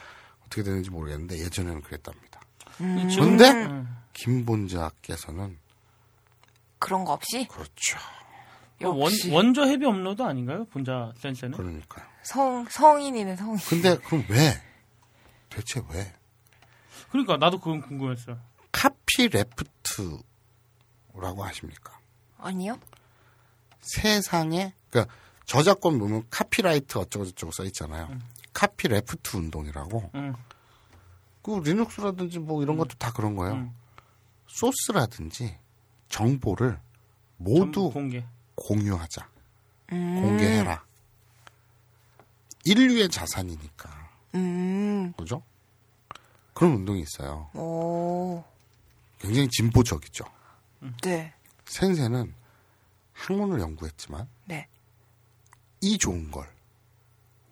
[0.45, 2.41] 어떻게 되는지 모르겠는데 예전에는 그랬답니다.
[2.77, 3.95] 지금- 그런데 음.
[4.13, 5.57] 김본자께서는
[6.79, 7.97] 그런 거 없이 그렇죠.
[8.79, 10.65] 그 원, 원조 heavy upload 아닌가요?
[10.65, 11.57] 본좌 先生는?
[11.57, 12.05] 그러니까요.
[12.23, 13.57] 성 성인이네 성인.
[13.67, 14.61] 근데 그럼 왜?
[15.49, 16.13] 대체 왜?
[17.11, 18.37] 그러니까 나도 그건 궁금했어.
[18.71, 20.19] copyleft
[21.13, 21.99] 뭐라고 하십니까?
[22.37, 22.79] 아니요.
[23.81, 25.13] 세상에 그러니까
[25.45, 28.09] 저작권 보면 copyright 어쩌고 저쩌고 써 있잖아요.
[28.53, 30.11] copyleft 운동이라고.
[30.15, 30.35] 음.
[31.41, 33.73] 그 리눅스라든지 뭐 이런 것도 다 그런 거예요.
[34.47, 35.57] 소스라든지
[36.09, 36.79] 정보를
[37.37, 38.23] 모두 공개.
[38.55, 39.27] 공유하자.
[39.93, 40.21] 음.
[40.21, 40.83] 공개해라.
[42.65, 43.98] 인류의 자산이니까.
[44.35, 45.13] 음.
[45.17, 45.41] 그죠?
[46.53, 47.49] 그런 운동이 있어요.
[47.53, 48.43] 오.
[49.19, 50.25] 굉장히 진보적이죠.
[51.03, 51.33] 네.
[51.65, 52.33] 센세는
[53.13, 54.67] 학문을 연구했지만 네.
[55.81, 56.47] 이 좋은 걸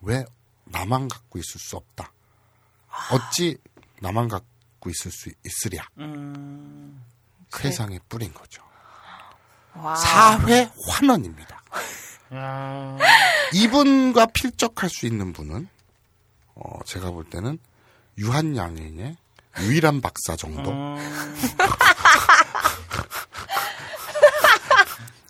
[0.01, 0.23] 왜
[0.65, 2.11] 나만 갖고 있을 수 없다.
[3.11, 3.57] 어찌
[3.99, 5.87] 나만 갖고 있을 수 있으랴.
[5.97, 7.03] 음.
[7.49, 8.61] 세상에 뿌린 거죠.
[9.73, 9.95] 와.
[9.95, 11.61] 사회 환원입니다.
[12.35, 12.97] 야.
[13.53, 15.67] 이분과 필적할 수 있는 분은
[16.59, 17.59] 어, 제가 볼 때는
[18.17, 19.15] 유한양행의
[19.61, 20.71] 유일한 박사 정도.
[20.73, 20.97] 어.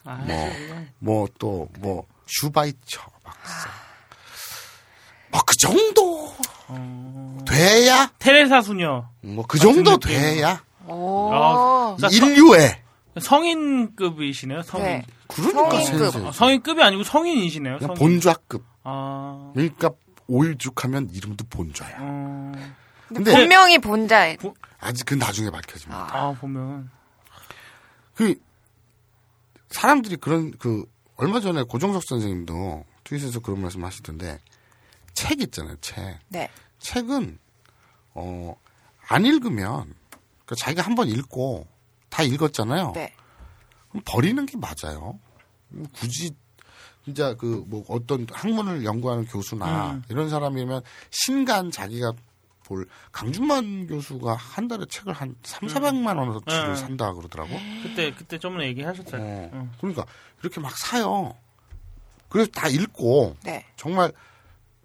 [0.04, 0.24] 아,
[1.00, 3.68] 뭐뭐 또 뭐 슈바이처 박사.
[5.30, 6.34] 뭐 그 정도
[7.46, 9.08] 돼야 테레사 수녀.
[9.22, 10.16] 뭐 그 정도 느낌.
[10.16, 11.30] 돼야 오.
[11.32, 12.82] 아, 그러니까 인류의
[13.20, 14.62] 성인급이시네요.
[14.62, 14.84] 성인.
[14.86, 15.06] 네.
[15.28, 16.26] 그러니까 성인급.
[16.26, 17.78] 아, 성인급이 아니고 성인이시네요.
[17.80, 17.94] 성인.
[17.94, 18.64] 본좌급.
[18.84, 19.50] 아.
[19.54, 19.90] 그러니까
[20.28, 21.96] 오일죽하면 이름도 본좌야.
[21.98, 22.52] 어.
[23.08, 24.36] 근데 본명이 본자예요.
[24.78, 26.14] 아직 그 나중에 밝혀집니다.
[26.16, 26.90] 아 보면
[28.14, 28.34] 그
[29.70, 30.84] 사람들이 그런 그
[31.16, 34.40] 얼마 전에 고정석 선생님도 트윗에서 그런 말씀 하시던데
[35.14, 36.50] 책 있잖아요 책 네.
[36.78, 37.38] 책은
[38.14, 38.54] 어
[39.10, 39.94] 안 읽으면
[40.44, 41.66] 그 자기가 한 번 읽고
[42.10, 43.14] 다 읽었잖아요 네.
[43.88, 45.18] 그럼 버리는 게 맞아요
[45.94, 46.32] 굳이
[47.08, 50.02] 진짜 그 뭐 어떤 학문을 연구하는 교수나 음.
[50.10, 52.12] 이런 사람이면 신간 자기가
[52.64, 56.76] 볼 강준만 교수가 한 달에 책을 한 3, 400만 원어치를 음.
[56.76, 57.50] 산다 그러더라고.
[57.82, 59.46] 그때 그때 저번에 얘기하셨잖아요.
[59.46, 59.50] 어.
[59.54, 59.70] 응.
[59.80, 60.04] 그러니까
[60.42, 61.34] 이렇게 막 사요.
[62.28, 63.64] 그래서 다 읽고 네.
[63.76, 64.12] 정말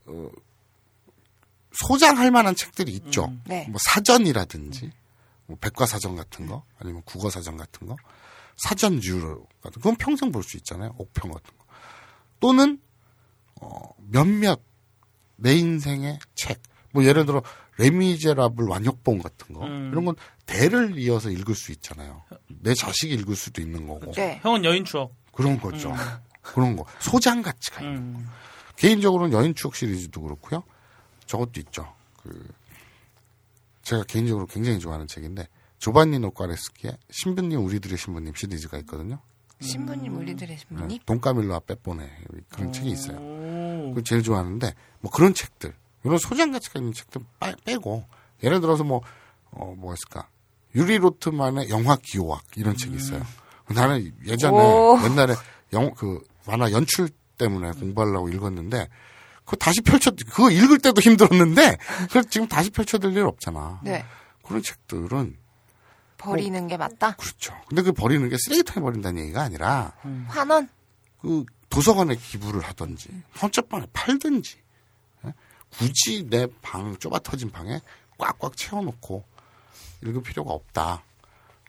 [0.05, 0.29] 어,
[1.73, 3.25] 소장할 만한 책들이 있죠.
[3.25, 3.41] 음.
[3.45, 3.67] 네.
[3.69, 4.91] 뭐 사전이라든지
[5.47, 7.97] 뭐 백과사전 같은 거 아니면 국어사전 같은 거
[8.55, 10.95] 사전주 같은 그건 평생 볼 수 있잖아요.
[10.97, 11.62] 옥평 같은 거
[12.43, 12.77] 또는
[13.61, 13.79] 어,
[14.09, 14.61] 몇몇
[15.37, 16.61] 내 인생의 책.
[16.91, 17.41] 뭐 예를 들어
[17.77, 19.91] 레미제라블 완역본 같은 거 음.
[19.93, 20.15] 이런 건
[20.45, 22.21] 대를 이어서 읽을 수 있잖아요.
[22.49, 24.41] 내 자식이 읽을 수도 있는 거고 네.
[24.43, 25.15] 형은 여인 추억.
[25.31, 25.93] 그런 거죠.
[26.41, 28.29] 그런 거 소장 가치가 있는 음.
[28.75, 30.63] 개인적으로는 여인 추억 시리즈도 그렇고요.
[31.25, 31.95] 저것도 있죠.
[32.21, 32.45] 그
[33.83, 35.47] 제가 개인적으로 굉장히 좋아하는 책인데
[35.79, 39.21] 조반니 노카레스키의 신부님 우리들의 신부님 시리즈가 있거든요.
[39.63, 40.87] 신부님 우리들의 신부님.
[40.87, 42.09] 네, 돈까밀로와 빼보네
[42.49, 43.17] 그런 책이 있어요.
[43.17, 43.87] 오.
[43.89, 45.73] 그걸 제일 좋아하는데 뭐 그런 책들
[46.03, 48.05] 이런 소장 가치가 있는 책들 빠- 빼고
[48.43, 49.01] 예를 들어서 뭐
[49.51, 50.27] 어, 뭐가 있을까
[50.75, 53.21] 유리 로트만의 영화 기호학 이런 책이 있어요.
[53.69, 54.99] 나는 예전에 오.
[55.03, 55.33] 옛날에
[55.73, 58.87] 영 그 만화 연출 때문에 공부하려고 읽었는데
[59.45, 61.77] 그거 다시 펼쳐 그거 읽을 때도 힘들었는데
[62.07, 63.79] 그걸 지금 다시 펼쳐들 일 없잖아.
[63.83, 64.03] 네.
[64.43, 65.37] 그런 책들은
[66.23, 67.15] 버리는 게 맞다.
[67.15, 67.53] 그렇죠.
[67.67, 69.93] 근데 그 버리는 게 쓰레기통에 버린다는 얘기가 아니라
[70.27, 70.69] 환원.
[71.21, 73.09] 그 도서관에 기부를 하든지
[73.41, 74.57] 헌책방에 팔든지
[75.25, 75.33] 예?
[75.69, 77.79] 굳이 내 방 좁아 터진 방에
[78.17, 79.23] 꽉꽉 채워놓고
[80.03, 81.03] 읽을 필요가 없다.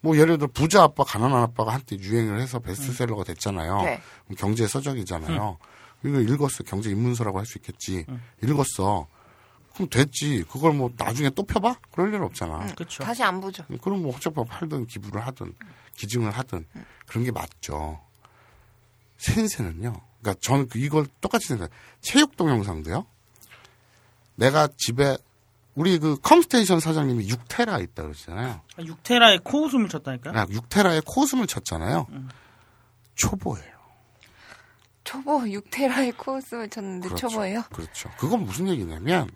[0.03, 3.83] 뭐 예를 들어 부자 아빠 가난한 아빠가 한때 유행을 해서 베스트셀러가 됐잖아요.
[3.83, 4.03] 네.
[4.37, 5.57] 경제 서적이잖아요.
[6.05, 8.05] 이거 읽었어 경제 입문서라고 할 수 있겠지.
[8.43, 9.07] 읽었어.
[9.75, 10.45] 그럼 됐지.
[10.51, 11.77] 그걸 뭐 나중에 또 펴봐?
[11.91, 12.75] 그럴 일 없잖아.
[12.75, 13.03] 그렇죠.
[13.03, 13.65] 다시 안 보죠.
[13.83, 15.55] 그럼 뭐 헌책방 팔든 기부를 하든
[15.97, 16.67] 기증을 하든
[17.07, 18.01] 그런 게 맞죠.
[19.19, 20.01] 先生는요.
[20.21, 21.75] 그러니까 저는 그 이걸 똑같이 생각해요.
[22.01, 23.07] 체육 동영상도요.
[24.37, 25.17] 내가 집에
[25.75, 28.61] 우리 그 컴스테이션 사장님이 6테라 있다 그러잖아요.
[28.77, 30.39] 6테라에 코웃음을 쳤다니까요?
[30.39, 32.07] 아, 6테라에 코웃음을 쳤잖아요.
[33.17, 33.75] 초보예요.
[35.03, 37.29] 초보 6테라에 코웃음을 쳤는데 그렇죠.
[37.29, 37.63] 초보예요?
[37.73, 38.11] 그렇죠.
[38.17, 39.31] 그건 무슨 얘기냐면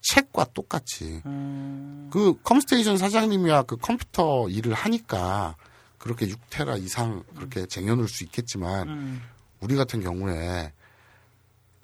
[0.00, 2.08] 책과 똑같이 음.
[2.12, 5.56] 그 컴스테이션 사장님이야 그 컴퓨터 일을 하니까
[5.98, 9.22] 그렇게 6테라 이상 그렇게 쟁여놓을 수 있겠지만 음.
[9.60, 10.72] 우리 같은 경우에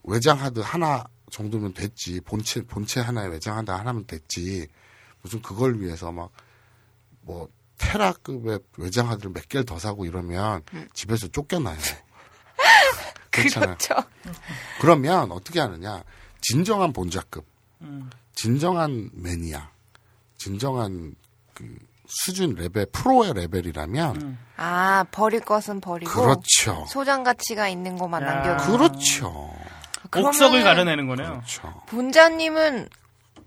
[0.04, 4.68] 외장 하드 하나 정도면 됐지 본체 본체 하나에 외장 하드 하나면 됐지
[5.22, 6.30] 무슨 그걸 위해서 막
[7.24, 10.62] 뭐 테라급의 외장 하드를 몇 개를 더 사고 이러면
[10.92, 11.76] 집에서 쫓겨나요.
[13.30, 13.76] 그렇잖아요.
[13.76, 13.94] 그렇죠.
[14.80, 16.04] 그러면 어떻게 하느냐
[16.40, 17.44] 진정한 본자급
[17.82, 18.10] 음.
[18.34, 19.70] 진정한 매니아
[20.36, 21.14] 진정한
[21.54, 21.76] 그
[22.06, 26.84] 수준 레벨 프로의 레벨이라면 아 버릴 것은 버리고 그렇죠.
[26.88, 28.26] 소장 가치가 있는 것만 야.
[28.26, 28.66] 남겨.
[28.66, 29.54] 그렇죠.
[30.14, 31.28] 옥석을 가려내는 거네요.
[31.28, 31.82] 그렇죠.
[31.86, 32.88] 본좌님은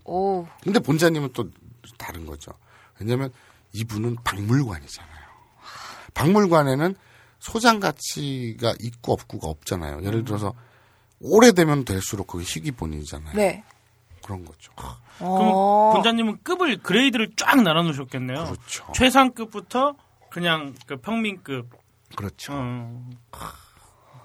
[0.06, 1.50] 오 근데 본좌님은 또
[1.98, 2.52] 다른 거죠.
[3.00, 3.32] 왜냐면
[3.74, 5.18] 이분은 박물관이잖아요.
[6.14, 6.96] 박물관에는
[7.40, 10.04] 소장 가치가 있고 없고가 없잖아요.
[10.04, 10.54] 예를 들어서
[11.20, 13.36] 오래되면 될수록 그게 희귀본이잖아요.
[13.36, 13.64] 네.
[14.28, 14.74] 그런 거죠.
[14.76, 15.92] 그럼 어.
[15.96, 18.44] 본좌님은 급을 grade를 쫙 나눠놓으셨겠네요.
[18.44, 18.92] 그렇죠.
[18.94, 19.96] 최상급부터
[20.30, 21.70] 그냥 그 평민급.
[22.14, 22.52] 그렇죠.
[22.54, 23.10] 어.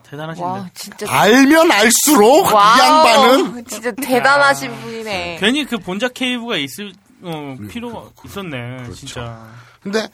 [0.02, 0.44] 대단하신데.
[0.44, 1.06] 와, 진짜.
[1.08, 5.38] 알면 알수록 이 wow, 양반은 진짜 대단하신 분이네.
[5.38, 6.92] 괜히 그 본좌 cave가 있을
[7.22, 8.78] 어, 음, 필요가 있었네.
[8.78, 8.94] 그렇죠.
[8.94, 9.48] 진짜.
[9.80, 10.08] 근데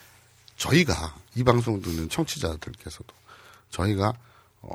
[0.58, 3.14] 저희가 이 방송 듣는 청취자들께서도
[3.70, 4.12] 저희가
[4.60, 4.74] 어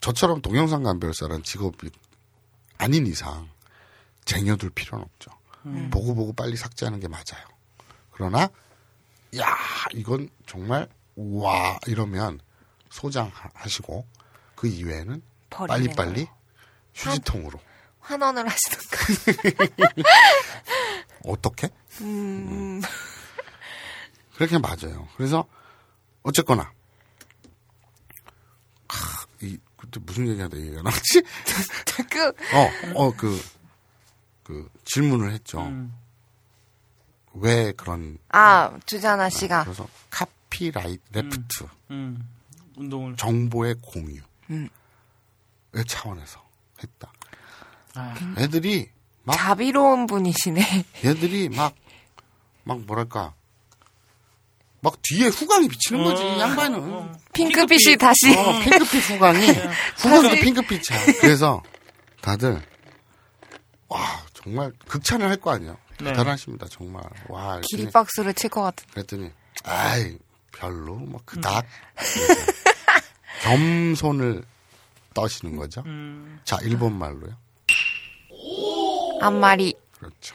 [0.00, 1.90] 저처럼 동영상 감별사라는 직업이
[2.78, 3.49] 아닌 이상
[4.30, 5.30] 쟁여둘 필요는 없죠.
[5.66, 5.90] 음.
[5.90, 7.44] 보고 보고 빨리 삭제하는 게 맞아요.
[8.12, 8.48] 그러나
[9.36, 9.56] 야
[9.92, 12.40] 이건 정말 와 이러면
[12.90, 14.06] 소장하시고
[14.54, 16.28] 그 이외에는 버리는 빨리 빨리
[16.94, 17.60] 휴지통으로
[17.98, 18.98] 환 원을 하시던가.
[21.24, 21.68] 어떻게?
[22.00, 22.80] 음.
[24.36, 25.08] 그렇게 맞아요.
[25.16, 25.46] 그래서
[26.22, 26.72] 어쨌거나
[28.88, 31.22] 하, 이 그때 무슨 얘기하다 얘기가 나왔지?
[32.54, 33.40] 어, 어, 그,
[34.50, 35.60] 그 질문을 했죠.
[35.60, 35.94] 음.
[37.34, 39.64] 왜 그런 아, 주자나 씨가.
[39.64, 42.28] 그래서 카피라이트 레프트 음.
[42.76, 43.16] 운동을.
[43.16, 44.20] 정보의 공유
[44.50, 44.68] 음.
[45.72, 46.42] 의 차원에서
[46.82, 47.12] 했다.
[47.94, 48.90] 아, 애들이
[49.22, 50.84] 막 자비로운 분이시네.
[51.04, 51.74] 얘들이 막
[52.64, 53.34] 막 뭐랄까
[54.80, 57.12] 막 뒤에 후광이 비치는 거지 어, 양반은 어.
[57.32, 58.34] 핑크빛이 다시.
[58.36, 59.46] 어, 핑크빛 후광이
[59.98, 61.20] 후광도 핑크빛이야.
[61.20, 61.62] 그래서
[62.22, 62.62] 다들
[63.88, 65.76] 와 정말 극찬을 할 거 아니에요.
[66.00, 66.12] 네.
[66.12, 67.02] 대단하십니다 정말.
[67.28, 68.86] 와 이렇게 기립박수를 칠 것 같은.
[68.92, 69.30] 그랬더니
[69.64, 70.16] 아이
[70.52, 71.66] 별로 뭐 그닥
[73.42, 74.42] 겸손을
[75.14, 75.82] 떠시는 거죠.
[75.86, 76.40] 음.
[76.44, 77.34] 자 일본 말로요.
[79.20, 79.74] 앞말이.
[79.98, 80.34] 그렇죠.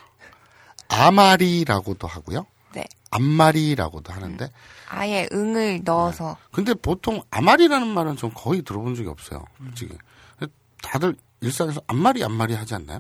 [0.88, 2.46] 아마리라고도 하고요.
[2.74, 2.86] 네.
[3.10, 4.50] 암마리라고도 하는데
[4.88, 6.38] 아예 응을 넣어서.
[6.52, 9.44] 근데 보통 아마리라는 말은 좀 거의 들어본 적이 없어요.
[9.64, 9.98] 솔직히.
[10.84, 13.00] 다들 일상에서 암마리 암마리 하지 않나요?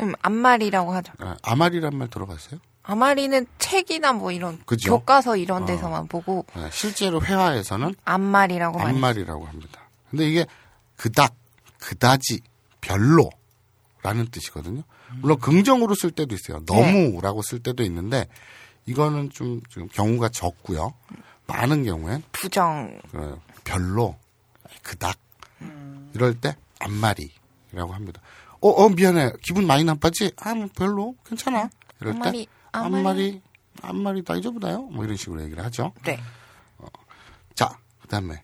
[0.00, 1.12] 음, 앞말이라고 하죠.
[1.22, 2.60] 예, 아마리란 말 들어봤어요?
[2.82, 4.90] 앞말이는 책이나 뭐 이런 그죠?
[4.98, 5.66] 교과서 이런 어.
[5.66, 8.96] 데서만 보고 예, 실제로 회화에서는 앞말이라고 많이.
[8.96, 9.80] 암마리라고 합니다.
[10.10, 10.46] 근데 이게
[10.96, 11.34] 그닥,
[11.78, 12.40] 그다지,
[12.80, 14.82] 별로라는 뜻이거든요.
[15.20, 16.60] 물론 긍정으로 쓸 때도 있어요.
[16.66, 18.26] 너무라고 쓸 때도 있는데
[18.86, 20.92] 이거는 좀 지금 경우가 적고요.
[21.46, 23.00] 많은 경우엔 부정.
[23.12, 24.16] 어, 별로,
[24.82, 25.18] 그닥
[26.14, 28.20] 이럴 때 앞말이라고 합니다.
[28.64, 30.32] 어, 어 미안해 기분 많이 나빴지?
[30.38, 31.68] 아, 뭐 별로 괜찮아.
[32.00, 32.48] 이럴 때 앞말이.
[32.72, 33.42] 앞말이
[33.82, 34.84] 앞말이 다이저브다요.
[34.84, 35.92] 뭐 이런 식으로 얘기를 하죠.
[36.02, 36.18] 네.
[37.54, 38.42] 자, 그 다음에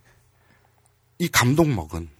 [1.19, 2.11] 이 감동 먹은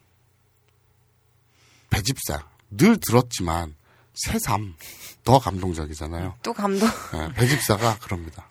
[1.91, 3.77] 배집사 늘 들었지만
[4.15, 4.77] 새삼
[5.23, 6.37] 더 감동적이잖아요.
[6.43, 6.89] 또 감동.
[7.15, 8.49] 예, 배집사가 그럽니다.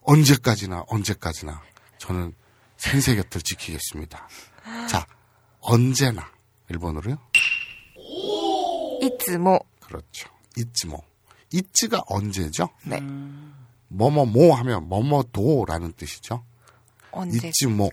[0.00, 1.62] 언제까지나 언제까지나
[1.98, 2.34] 저는
[2.76, 4.28] 센세 곁을 지키겠습니다.
[4.88, 5.06] 자,
[5.60, 6.28] 언제나
[6.68, 7.18] 일본어로요?
[9.02, 9.58] 이츠모.
[9.80, 10.30] 그렇죠.
[10.56, 11.02] 이츠모.
[11.52, 12.68] 이츠가 언제죠?
[12.84, 13.00] 네.
[13.88, 16.44] 뭐뭐뭐 하면 뭐뭐도라는 뜻이죠.
[17.10, 17.48] 언제.
[17.48, 17.90] 이츠모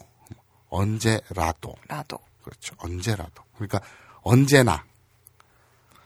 [0.69, 2.19] 언제라도 라도.
[2.43, 2.75] 그렇죠.
[2.77, 3.43] 언제라도.
[3.55, 3.81] 그러니까
[4.21, 4.85] 언제나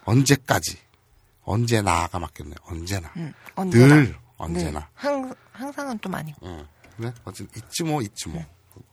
[0.05, 0.77] 언제까지
[1.43, 2.55] 언제나가 맞겠네요.
[2.63, 3.95] 언제나 음, 언제나.
[3.95, 4.79] 늘 언제나.
[4.79, 4.85] 네.
[4.95, 6.47] 항, 항상은 좀 아니고.
[6.47, 6.67] 응.
[6.97, 7.11] 네.
[7.25, 8.43] 어쨌든 잊지모 잊지모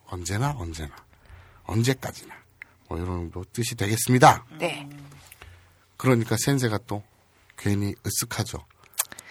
[0.07, 0.95] 언제나 언제나
[1.65, 2.35] 언제까지나
[2.89, 4.45] 뭐 이런 거 뜻이 되겠습니다.
[4.59, 4.89] 네.
[6.01, 7.03] 그러니까 센세가 또
[7.59, 8.65] 괜히 으쓱하죠.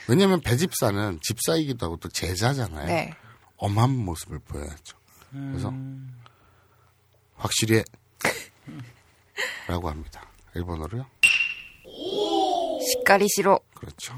[0.07, 2.85] 왜냐하면 배집사는 집사이기도 하고 또 제자잖아요.
[2.85, 3.15] 네.
[3.57, 4.95] 엄한 모습을 보여야죠.
[5.31, 5.73] 그래서
[7.35, 7.83] 확실히
[9.67, 10.21] 라고 합니다.
[10.53, 11.07] 일본어로요.
[12.91, 13.59] 시까리시로.
[13.73, 14.13] 그렇죠.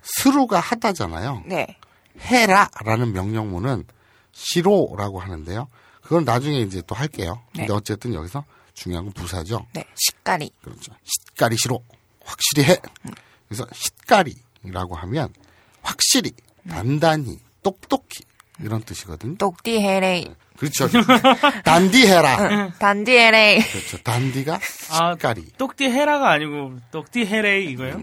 [0.00, 1.42] 스루가 하다잖아요.
[1.46, 1.76] 네.
[2.18, 3.84] 해라라는 명령문은
[4.32, 5.68] 시로라고 하는데요.
[6.00, 7.42] 그건 나중에 이제 또 할게요.
[7.52, 7.72] 근데 네.
[7.74, 8.42] 어쨌든 여기서
[8.74, 9.66] 중요한 건 부사죠.
[9.72, 9.84] 네.
[9.94, 10.50] 시까리.
[10.62, 10.92] 그렇죠.
[11.04, 11.82] 싯가리 시로
[12.24, 12.76] 확실히 해.
[13.48, 15.32] 그래서 싯가리라고 하면
[15.82, 16.32] 확실히
[16.68, 18.24] 단단히 똑똑히
[18.60, 19.36] 이런 뜻이거든요.
[19.36, 20.34] 똑디헤레이.
[20.56, 20.88] 그렇죠.
[21.64, 22.48] 단디해라.
[22.50, 22.72] 응.
[22.78, 23.60] 단디헤레이.
[23.62, 23.98] 그렇죠.
[23.98, 25.52] 단디가 아, 싯가리.
[25.58, 28.02] 똑띠 헤라가 아니고 똑띠 헤레이 이거요?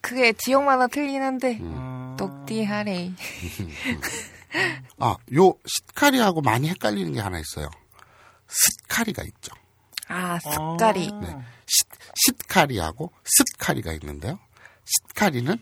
[0.00, 1.58] 그게 지역마다 틀린 한데.
[1.60, 2.16] 음.
[2.18, 3.14] 똑디하레이.
[4.98, 7.68] 아, 요 싯가리하고 많이 헷갈리는 게 하나 있어요.
[8.48, 9.52] 습카리가 있죠.
[10.08, 11.10] 아, 습가리.
[11.20, 11.36] 네.
[11.66, 14.38] 싯, 싯카리하고 습카리가 있는데요.
[14.84, 15.58] 싯카리는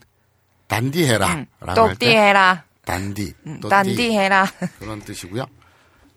[0.68, 1.28] 단디해라.
[1.60, 2.64] 때 똑디해라.
[2.84, 3.34] 단디.
[3.46, 4.46] 응, 또띠 단디해라.
[4.78, 5.44] 그런 뜻이고요.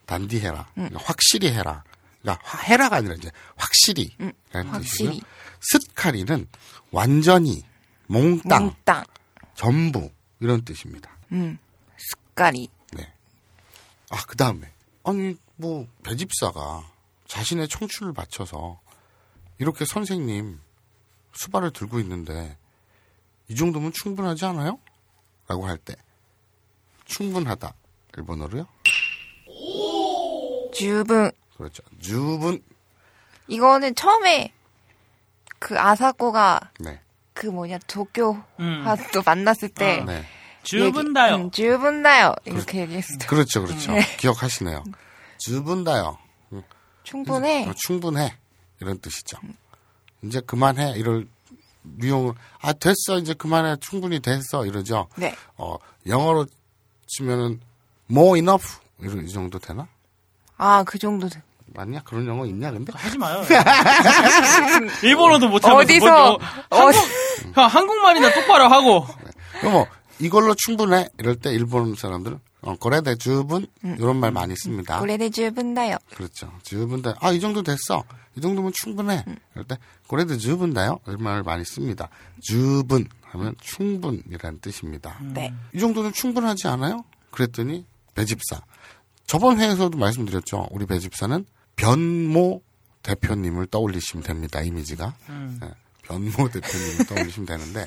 [0.06, 0.68] 단디해라.
[0.76, 1.84] 그러니까 확실히 해라.
[2.22, 4.74] 그러니까 화- 해라가 아니라 이제 확실히 뜻이고요.
[4.74, 5.22] 확실히.
[5.60, 6.48] 습카리는
[6.92, 7.64] 완전히
[8.08, 9.04] 몽땅, 몽땅.
[9.56, 11.12] 전부 이런 뜻입니다.
[11.32, 11.58] 음.
[11.98, 12.70] 습가리.
[12.94, 13.12] 네.
[14.10, 14.72] 아, 그 다음에.
[15.04, 16.84] 아니, 뭐, 배집사가
[17.30, 18.82] 자신의 청춘을 바쳐서
[19.60, 20.60] 이렇게 선생님
[21.34, 22.58] 수발을 들고 있는데
[23.48, 24.80] 이 정도면 충분하지 않아요?
[25.48, 25.96] 라고 할 때
[27.06, 27.74] 충분하다.
[28.18, 28.68] 일본어로요?
[30.74, 31.32] 주분.
[31.58, 31.84] 그렇죠.
[32.00, 32.64] 주분.
[33.48, 34.54] 이거는 처음에
[35.60, 37.00] 그 아사코가 네.
[37.34, 38.84] 그 뭐냐 도쿄 음.
[38.86, 40.24] 하도 만났을 때 네.
[40.64, 41.34] 주분다요.
[41.34, 43.18] 얘기- 음, 주분다요 이렇게 얘기했어요.
[43.28, 43.92] 그렇죠, 그렇죠.
[43.94, 44.02] 네.
[44.18, 44.84] 기억하시네요.
[45.40, 46.18] 주분다요.
[47.10, 47.68] 충분해.
[47.68, 48.34] 어, 충분해.
[48.82, 49.38] 이런 뜻이죠.
[50.24, 50.94] 이제 그만해.
[50.98, 51.28] 이럴
[51.82, 53.18] 미용을, 아, 됐어.
[53.20, 53.78] 이제 그만해.
[53.80, 54.66] 충분히 됐어.
[54.66, 55.08] 이러죠.
[55.16, 55.36] 네.
[55.58, 55.78] 어,
[56.08, 56.46] 영어로
[57.08, 57.60] 치면은,
[58.12, 58.78] more enough.
[59.00, 59.88] 이런, 이 정도 되나?
[60.58, 61.28] 아 그 정도.
[61.30, 61.42] 돼.
[61.74, 62.02] 맞냐?
[62.04, 62.92] 그런 영어 있냐, 근데?
[62.96, 63.44] 하지 마요.
[65.04, 66.38] 일본어도 못하면서 어디서 뭐,
[66.70, 66.92] 뭐, 어,
[67.54, 69.06] 형, 한국말이나 똑바로 하고.
[69.60, 69.88] 그럼 뭐,
[70.20, 71.10] 이걸로 충분해.
[71.20, 73.68] 이럴 때 일본 사람들은, 어, 그래대 주분.
[73.84, 75.00] 이런 말 많이 씁니다.
[75.00, 75.98] 고래대 주분다요.
[76.14, 76.52] 그렇죠.
[76.64, 77.16] 주분다.
[77.20, 78.04] 아, 이 정도 됐어.
[78.36, 79.24] 이 정도면 충분해.
[79.54, 79.78] 이럴 때,
[80.08, 81.00] 그래도 주분다요.
[81.08, 82.10] 이런 말을 많이 씁니다.
[82.42, 85.20] 주분 하면 충분이라는 뜻입니다.
[85.22, 85.54] 네.
[85.74, 87.04] 이 정도는 충분하지 않아요?
[87.32, 88.62] 그랬더니 배집사.
[89.26, 90.68] 저번 회에서도 말씀드렸죠.
[90.72, 91.46] 우리 배집사는
[91.76, 92.62] 변모
[93.04, 94.62] 대표님을 떠올리시면 됩니다.
[94.62, 95.14] 이미지가.
[95.30, 95.58] 음.
[95.62, 95.70] 네,
[96.10, 97.86] 변모 대표님을 떠올리시면 되는데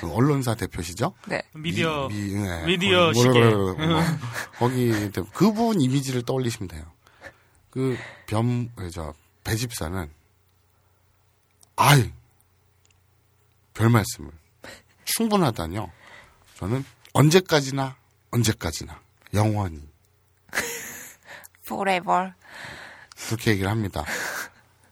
[0.00, 1.14] 그 언론사 대표시죠?
[1.26, 1.42] 네.
[1.52, 2.64] 미디어, 미, 네.
[2.64, 3.28] 미디어 거기 시계.
[3.30, 3.88] 뭐라 그래요?
[3.88, 4.02] 뭐,
[4.58, 6.84] 거기 대- 그분 이미지를 떠올리시면 돼요.
[7.70, 9.12] 그 변, 저
[9.44, 10.08] 배집사는
[11.76, 12.12] 아이
[13.74, 14.30] 별 말씀을
[15.04, 15.90] 충분하다뇨.
[16.58, 17.96] 저는 언제까지나
[18.30, 19.00] 언제까지나
[19.34, 19.82] 영원히
[21.64, 22.32] forever.
[23.26, 24.04] 그렇게 얘기를 합니다.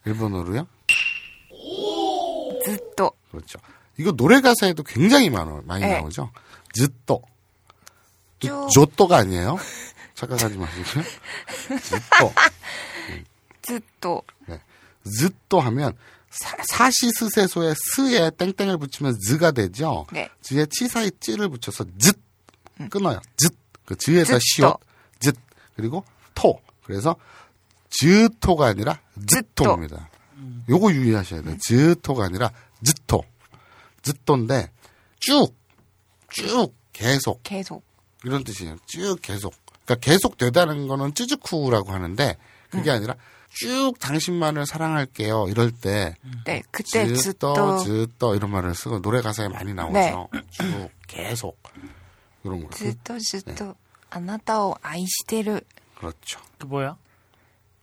[0.04, 0.66] 일본어로요?
[2.64, 3.12] 즈또.
[3.30, 3.58] 그렇죠.
[3.96, 5.98] 이거 노래 가사에도 굉장히 많아, 많이 네.
[6.00, 6.30] 나오죠.
[6.72, 7.22] 즈또.
[8.40, 8.68] 쭉.
[8.72, 9.58] 조또가 아니에요.
[10.14, 11.04] 착각하지 마시고요.
[11.82, 12.32] 즈또.
[13.62, 14.22] 즈또.
[14.46, 14.60] 네.
[15.04, 15.96] 즈또 하면
[16.30, 20.06] 사, 사시스세소에 스에 땡땡을 붙이면 즈가 되죠.
[20.12, 20.28] 네.
[20.42, 22.12] 즈에 치사에 찌를 붙여서 즈
[22.90, 23.20] 끊어요.
[23.36, 23.48] 즈.
[23.84, 24.38] 그 즈또.
[24.40, 24.76] 시옷
[25.20, 25.32] 즈
[25.76, 26.04] 그리고
[26.34, 26.60] 토.
[26.84, 27.16] 그래서
[27.90, 30.08] 즈토가 아니라 즈토입니다.
[30.68, 31.56] 요거 유의하셔야 돼요.
[31.60, 32.50] 즈토가 아니라
[32.82, 33.22] 즈토.
[34.02, 34.70] 즈토인데
[35.20, 35.54] 쭉,
[36.30, 37.84] 쭉 계속 계속.
[38.24, 38.76] 이런 뜻이에요.
[38.86, 39.54] 쭉 계속.
[39.84, 42.36] 그러니까 계속 되다는 거는 쯔즈쿠라고 하는데
[42.70, 43.14] 그게 아니라
[43.50, 45.46] 쭉 당신만을 사랑할게요.
[45.48, 46.62] 이럴 때 네.
[46.70, 47.78] 그때 즈떠 즈또.
[47.84, 50.28] 즈떠 이런 말을 쓰고 노래 가사에 많이 나오죠.
[50.50, 51.60] 쭉 계속
[52.42, 52.68] 이런 거.
[52.70, 53.74] 그, 즈또 즈또.
[54.10, 55.60] 아나타오 아이시테르.
[55.96, 56.40] 그렇죠.
[56.58, 56.96] 그 뭐야?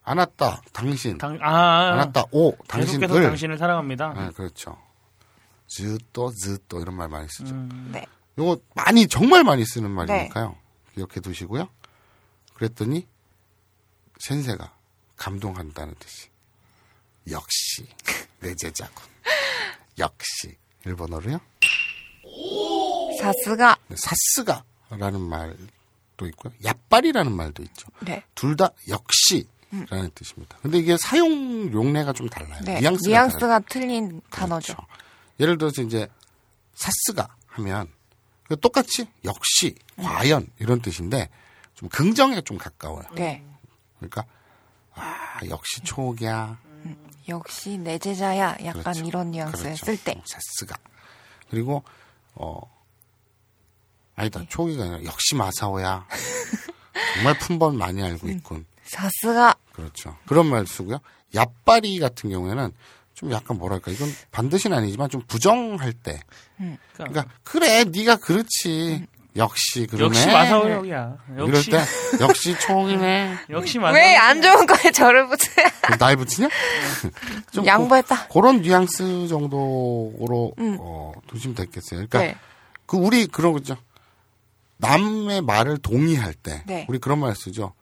[0.03, 1.18] 안았다 당신.
[1.18, 3.23] 당, 아, 안았다 오 계속해서 당신을.
[3.23, 4.14] 당신을 사랑합니다.
[4.14, 4.78] 네, 그렇죠.
[5.68, 7.53] 즈떠 즈떠 이런 말 많이 쓰죠.
[7.53, 8.06] 음, 네.
[8.38, 10.56] 요거 많이 정말 많이 쓰는 말이니까요.
[10.95, 11.69] 기억해 두시고요.
[12.56, 13.07] 그랬더니
[14.19, 14.73] 센세가
[15.18, 16.30] 감동한다는 뜻이
[17.30, 17.88] 역시
[18.40, 18.95] 내 제자군.
[19.99, 21.40] 역시 일본어로요.
[23.19, 23.78] 사스가.
[23.88, 26.53] 네, 사스가라는 말도 있고요.
[26.64, 27.88] 야빨이라는 말도 있죠.
[28.02, 28.23] 네.
[28.36, 29.48] 둘 다 역시
[29.89, 30.57] 라는 뜻입니다.
[30.61, 32.60] 근데 이게 사용 용례가 좀 달라요.
[32.65, 32.80] 네.
[32.81, 33.60] 뉘앙스가, 뉘앙스가.
[33.69, 34.76] 틀린 단어죠.
[34.76, 34.88] 그렇죠.
[35.39, 36.07] 예를 들어서 이제
[36.76, 37.88] 사스가 하면
[38.48, 41.30] 그 똑같이 역시 과연 이런 뜻인데
[41.73, 43.06] 좀 긍정에 좀 가까워요.
[43.15, 43.43] 네.
[43.98, 44.26] 그러니까
[44.93, 46.60] 아 역시 초기야.
[47.30, 48.57] 역시 내 제자야.
[48.65, 49.06] 약간 그렇죠.
[49.06, 49.85] 이런 뉘앙스 그렇죠.
[49.85, 50.22] 쓸 때.
[50.26, 50.76] 사스가
[51.49, 51.84] 그리고
[52.34, 52.60] 어
[54.15, 56.06] 아니다 초기가 아니라 역시 마사오야.
[57.15, 58.65] 정말 품번 많이 알고 있군.
[58.83, 59.55] 사스가.
[59.73, 60.17] 그렇죠.
[60.25, 60.99] 그런 말 쓰고요.
[61.33, 62.71] 얍바리 같은 경우에는
[63.13, 66.19] 좀 약간 뭐랄까 이건 반드시는 아니지만 좀 부정할 때.
[66.93, 69.05] 그러니까 그래 네가 그렇지.
[69.37, 70.05] 역시 그러네.
[70.07, 71.17] 역시 마사오역이야.
[71.35, 71.81] 이럴 역시 때
[72.19, 73.37] 역시 총이네.
[73.49, 73.95] 역시 마사오.
[73.95, 75.69] 왜안 좋은 거에 저를 붙여야.
[75.81, 76.49] 그럼 날 붙이냐?
[77.51, 78.27] 좀 양보했다.
[78.27, 82.05] 그, 런 뉘앙스 정도로 어, 두시면 되겠어요.
[82.07, 82.35] 그러니까 네.
[82.85, 83.77] 그 우리 그런 거죠.
[84.77, 86.85] 남의 말을 동의할 때 네.
[86.89, 87.73] 우리 그런 말 쓰죠.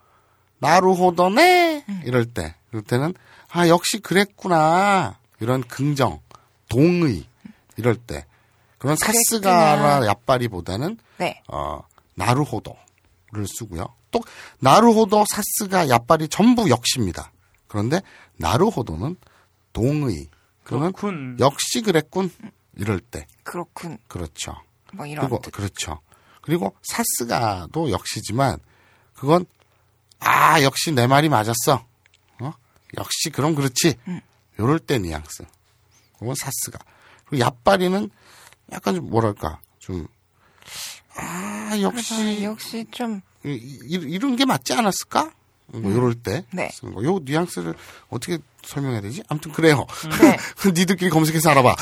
[0.59, 3.13] 나루호더네 이럴 때 이럴 때는
[3.51, 6.19] 아 역시 그랬구나 이런 긍정
[6.67, 7.25] 동의
[7.77, 8.25] 이럴 때
[8.77, 11.41] 그런 사스가나 얍바리보다는 네.
[11.47, 11.81] 어
[12.15, 13.93] 나루호도를 쓰고요.
[14.11, 14.21] 또
[14.59, 17.31] 나루호도 사스가 얍바리 전부 역시입니다.
[17.67, 18.01] 그런데
[18.37, 19.15] 나루호도는
[19.73, 20.27] 동의
[20.63, 21.37] 그러면 그렇군.
[21.39, 22.31] 역시 그랬군
[22.75, 23.97] 이럴 때 그렇군.
[24.07, 24.55] 그렇죠.
[24.93, 25.51] 뭐 이런 그리고 뜻.
[25.51, 25.99] 그렇죠.
[26.41, 28.59] 그리고 사스가도 역시지만
[29.13, 29.45] 그건
[30.19, 31.85] 아 역시 내 말이 맞았어.
[32.41, 32.53] 어?
[32.97, 33.95] 역시 그럼 그렇지.
[34.59, 35.43] 요럴 때 뉘앙스.
[36.19, 36.79] 그건 사스가.
[37.25, 38.09] 그리고 얍바리는
[38.71, 40.07] 약간 좀 뭐랄까 좀
[41.15, 45.31] 아 역시 아, 역시 좀 이, 이- 이 런 게 맞지 않았을까?
[45.67, 46.69] 뭐 이럴 때 네.
[46.73, 47.03] 쓰는 거.
[47.03, 47.75] 요 뉘앙스를
[48.09, 49.23] 어떻게 설명해야 되지?
[49.27, 49.85] 아무튼 그래요.
[50.21, 50.37] 네.
[50.71, 51.75] 니들끼리 검색해서 알아봐.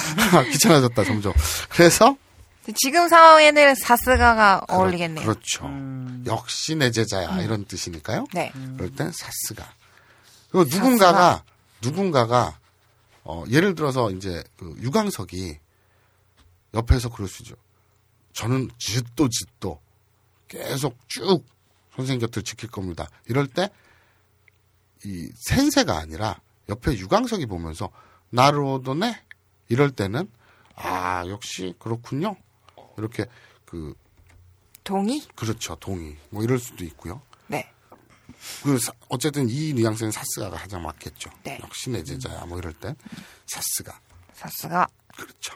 [0.51, 1.33] 귀찮아졌다 점점.
[1.69, 2.17] 그래서
[2.75, 5.23] 지금 상황에는 사스가가 어울리겠네요.
[5.25, 5.69] 그렇죠.
[6.25, 8.25] 역시 내 제자야 이런 뜻이니까요.
[8.33, 8.51] 네.
[8.75, 9.73] 그럴 땐 사스가.
[10.51, 11.43] 그리고 누군가가
[11.81, 12.59] 누군가가
[13.23, 15.59] 어, 예를 들어서 이제 그 유광석이
[16.73, 17.55] 옆에서 그럴 수 있죠.
[18.33, 19.79] 저는 짓도 짓도
[20.47, 21.45] 계속 쭉
[21.95, 23.07] 선생님 곁을 지킬 겁니다.
[23.27, 23.69] 이럴 때
[25.05, 26.39] 이 센세가 아니라
[26.69, 27.89] 옆에 유광석이 보면서
[28.31, 29.21] 나로도네
[29.69, 30.29] 이럴 때는
[30.75, 32.35] 아 역시 그렇군요.
[32.97, 33.25] 이렇게
[33.65, 33.93] 그
[34.83, 35.21] 동의?
[35.35, 37.21] 그렇죠 동의 뭐 이럴 수도 있고요.
[37.47, 37.69] 네.
[38.63, 41.29] 그 사- 어쨌든 이 뉘앙스는 사스가가 가장 맞겠죠.
[41.43, 41.59] 네.
[41.61, 42.95] 역시 내 제자야 뭐 이럴 땐
[43.47, 43.99] 사스가
[44.33, 44.87] 사스가.
[45.15, 45.55] 그렇죠.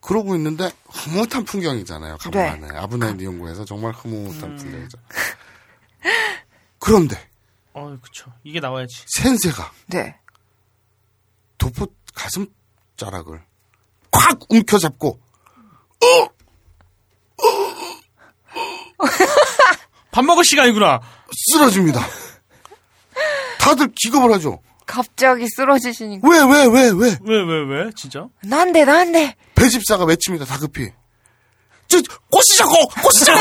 [0.00, 2.18] 그러고 있는데 흐뭇한 풍경이잖아요.
[2.18, 2.78] 간만에 네.
[2.78, 4.98] 아브나인 연구에서 정말 흐뭇한 풍경이죠.
[6.78, 7.28] 그런데
[7.72, 8.32] 어, 그쵸.
[8.44, 9.02] 이게 나와야지.
[9.08, 10.18] 센세가 네.
[11.58, 12.46] 도포 가슴
[12.96, 13.44] 자락을
[14.18, 15.18] 콱 움켜잡고
[20.10, 21.00] 밥 먹을 시간이구나.
[21.52, 22.00] 쓰러집니다.
[23.58, 24.60] 다들 기겁을 하죠.
[24.86, 26.26] 갑자기 쓰러지시니까.
[26.28, 27.18] 왜 왜 왜 왜?
[27.20, 27.90] 왜, 왜, 왜?
[27.96, 28.26] 진짜?
[28.42, 29.34] 난데, 난데.
[29.54, 30.44] 배집사가 외칩니다.
[30.46, 30.90] 다급히.
[31.88, 32.72] 저 꼬시자고
[33.02, 33.40] 꼬시자고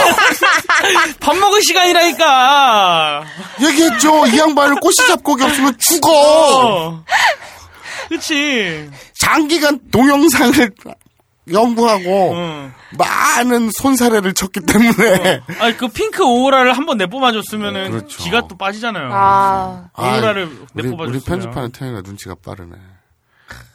[1.19, 3.23] 밥 먹을 시간이라니까!
[3.60, 4.27] 얘기했죠.
[4.27, 6.11] 이 양반을 꼬시 잡곡이 없으면 죽어.
[6.11, 7.03] 어.
[8.10, 8.90] 그치.
[9.19, 10.72] 장기간 동영상을
[11.52, 12.73] 연구하고 응.
[12.98, 18.18] 많은 손사래를 쳤기 때문에 아니, 그 핑크 오로라를 한번 내뿜어줬으면은 그렇죠.
[18.23, 19.10] 기가 또 빠지잖아요.
[19.14, 19.90] 아.
[19.98, 21.10] 오로라를 우리, 내뿜어줬으면.
[21.10, 22.76] 우리 편집하는 태영이가 눈치가 빠르네.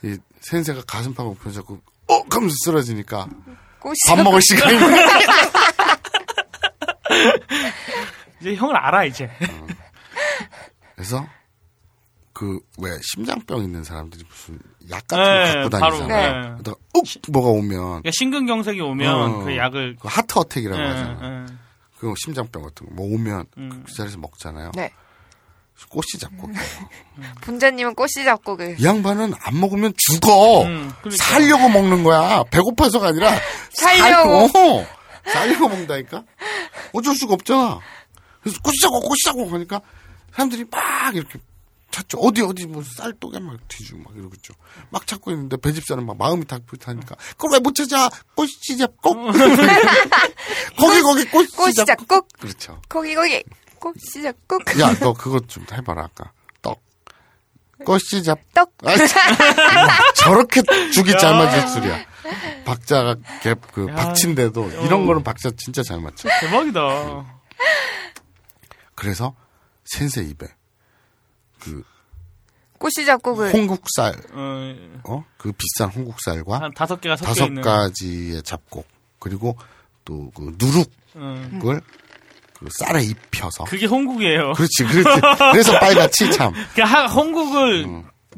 [0.02, 1.78] 이 센세가 가슴팍을 펴잡고
[2.08, 3.28] 어 하면서 쓰러지니까
[3.78, 3.94] 꽃이.
[4.08, 4.76] 밥 먹을 시간이
[8.40, 9.30] 이제 형을 알아, 이제.
[10.96, 11.26] 그래서
[12.40, 14.58] 그왜 심장병 있는 사람들이 무슨
[14.90, 16.58] 약 같은 네, 거 갖고 다니잖아요.
[16.64, 16.72] 네.
[16.94, 19.96] 욱 뭐가 오면 그러니까 심근경색이 오면 어, 그 약을.
[20.00, 21.46] 그 하트 어택이라고 예, 하잖아요.
[21.50, 21.54] 예.
[21.98, 23.84] 그 심장병 같은 거 뭐 오면 음.
[23.86, 24.72] 그 자리에서 먹잖아요.
[24.74, 24.90] 네.
[25.88, 26.48] 꽃이 잡고
[27.42, 28.80] 분자님은 꽃이 잡곡을.
[28.80, 30.62] 이 양반은 안 먹으면 죽어.
[30.64, 31.24] 음, 그러니까.
[31.24, 32.44] 살려고 먹는 거야.
[32.44, 33.30] 배고파서가 아니라
[33.72, 34.48] 살려고.
[34.48, 34.86] 살려고,
[35.26, 36.24] 살려고 먹는다니까.
[36.92, 37.80] 어쩔 수가 없잖아.
[38.42, 39.80] 그래서 꼬시자고 꼬시자고 하니까
[40.32, 41.38] 사람들이 막 이렇게
[41.90, 42.18] 찾죠.
[42.18, 44.54] 어디 어디 뭐 쌀독에 막 뒤지고 막 이러겠죠.
[44.90, 48.08] 막 찾고 있는데 배집사는 막 마음이 다급하니까 그걸 왜 못 찾아?
[48.36, 49.14] 꽃이 잡고
[50.78, 52.22] 거기 거기 꽃이, 잡고.
[52.40, 52.80] 그렇죠.
[52.88, 53.42] 거기, 거기.
[53.80, 54.62] 꽃이 잡곡.
[54.78, 56.80] 야너 그것 좀 해봐라 아까 떡
[57.84, 58.72] 꽃이 잡 떡.
[58.84, 59.36] 아, 참.
[60.16, 60.62] 저렇게
[60.92, 62.04] 죽이 잘 맞을 줄이야.
[62.66, 63.94] 박자가 갭그 야.
[63.94, 66.28] 박친데도 이런 거는 박자 진짜 잘 맞죠.
[66.40, 67.40] 대박이다.
[68.94, 69.34] 그래서
[69.86, 70.46] 센세 입에
[71.60, 71.82] 그
[72.78, 73.52] 꽃이 잡곡을.
[73.52, 77.62] 홍국살 어, 어그 비싼 홍국살과 한 다섯 개가 섞여 다섯 있는.
[77.62, 78.86] 가지의 잡곡
[79.18, 79.56] 그리고
[80.04, 80.84] 또 그 누룩을
[81.16, 81.60] 음.
[82.58, 84.52] 그 쌀에 입혀서 그게 홍국이에요.
[84.52, 85.20] 그렇지 그렇지
[85.52, 87.86] 그래서 빨갛지 참 그 하- 홍국을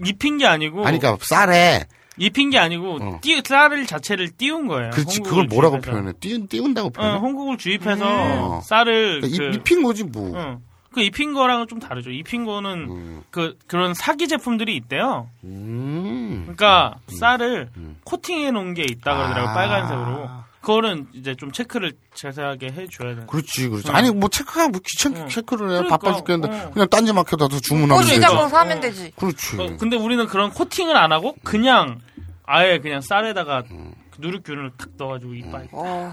[0.04, 1.86] 입힌 게 아니고 아니 그러니까 쌀에
[2.18, 3.18] 입힌 게 아니고 어.
[3.22, 4.90] 띄, 쌀을 자체를 띄운 거예요.
[4.90, 5.90] 그렇지 홍국을 그걸 뭐라고 주입해서.
[5.92, 8.60] 표현해 띄운 띄운다고 어, 표현해 홍국을 주입해서 음.
[8.62, 10.60] 쌀을 그러니까 그, 입, 입힌 거지 뭐 어,
[10.92, 12.10] 그 입힌 거랑은 좀 다르죠.
[12.10, 13.22] 입힌 거는 음.
[13.30, 15.28] 그 그런 사기 제품들이 있대요.
[15.44, 16.42] 음.
[16.42, 17.70] 그러니까 쌀을
[18.04, 19.54] 코팅해 놓은 게 있다 그러더라고 요 아.
[19.54, 20.30] 빨간색으로.
[20.62, 23.26] 그거는 이제 좀 체크를 자세하게 해줘야 돼.
[23.26, 23.90] 그렇지, 그렇지.
[23.90, 23.94] 어.
[23.94, 25.26] 아니, 뭐, 체크가 뭐 귀찮게 어.
[25.26, 25.74] 체크를 해.
[25.78, 26.56] 그러니까, 바빠 죽겠는데.
[26.66, 26.70] 어.
[26.70, 28.20] 그냥 딴지 마켓 와서 주문하면 되지.
[28.20, 29.12] 잡곡 사면 되지.
[29.16, 29.60] 그렇지.
[29.60, 32.00] 어, 근데 우리는 그런 코팅을 안 하고 그냥
[32.44, 33.92] 아예 그냥 쌀에다가 음.
[34.18, 36.12] 누룩균을 탁 넣어가지고 이빨 어,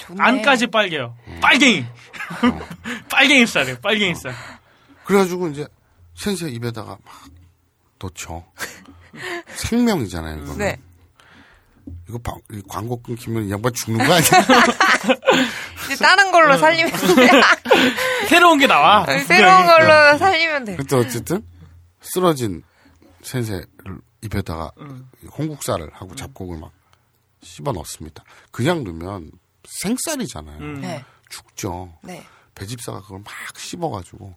[0.00, 0.22] 좋네.
[0.22, 1.16] 안까지 빨개요.
[1.26, 1.40] 음.
[1.40, 1.80] 빨갱이.
[2.44, 2.68] 어.
[3.10, 3.78] 빨갱이 쌀이에요.
[3.80, 4.34] 빨갱이 쌀.
[5.04, 5.66] 그래가지고 이제
[6.14, 7.14] 센세 입에다가 막
[7.98, 8.44] 넣죠.
[9.54, 10.54] 생명이잖아요, 이거.
[10.54, 10.78] 네.
[12.08, 14.28] 이거 방- 이 광고 끊기면 이 양반 죽는 거 아니야?
[15.86, 17.30] 이제 다른 걸로 살리면 돼.
[18.28, 19.04] 새로운 게 나와.
[19.26, 20.76] 새로운 걸로 살리면 돼.
[20.76, 21.42] 근데 어쨌든
[22.00, 22.62] 쓰러진
[23.22, 23.66] 센세를
[24.22, 25.08] 입에다가 음.
[25.36, 26.70] 홍국살을 하고 잡곡을 막
[27.42, 28.22] 씹어 넣습니다.
[28.52, 29.30] 그냥 넣으면
[29.82, 30.58] 생쌀이잖아요.
[30.58, 30.80] 음.
[30.80, 31.04] 네.
[31.28, 31.92] 죽죠.
[32.02, 32.24] 네.
[32.54, 34.34] 배집사가 그걸 막 씹어가지고.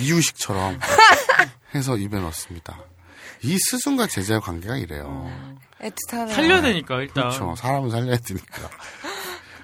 [0.00, 0.78] 이유식처럼
[1.74, 2.78] 해서 입에 넣습니다.
[3.42, 5.30] 이 스승과 제자의 관계가 이래요.
[5.80, 6.32] 애틋하네.
[6.32, 7.14] 살려야 되니까 일단.
[7.28, 7.54] 그렇죠.
[7.56, 8.70] 사람은 살려야 되니까.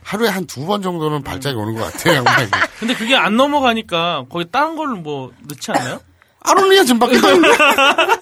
[0.02, 2.50] 하루에 한 두 번 정도는 발작이 오는 것 같아요, 양반이.
[2.80, 6.00] 근데 그게 안 넘어가니까 거기 다른 걸로 뭐 넣지 않나요?
[6.40, 7.14] 아로니아 좀 밖에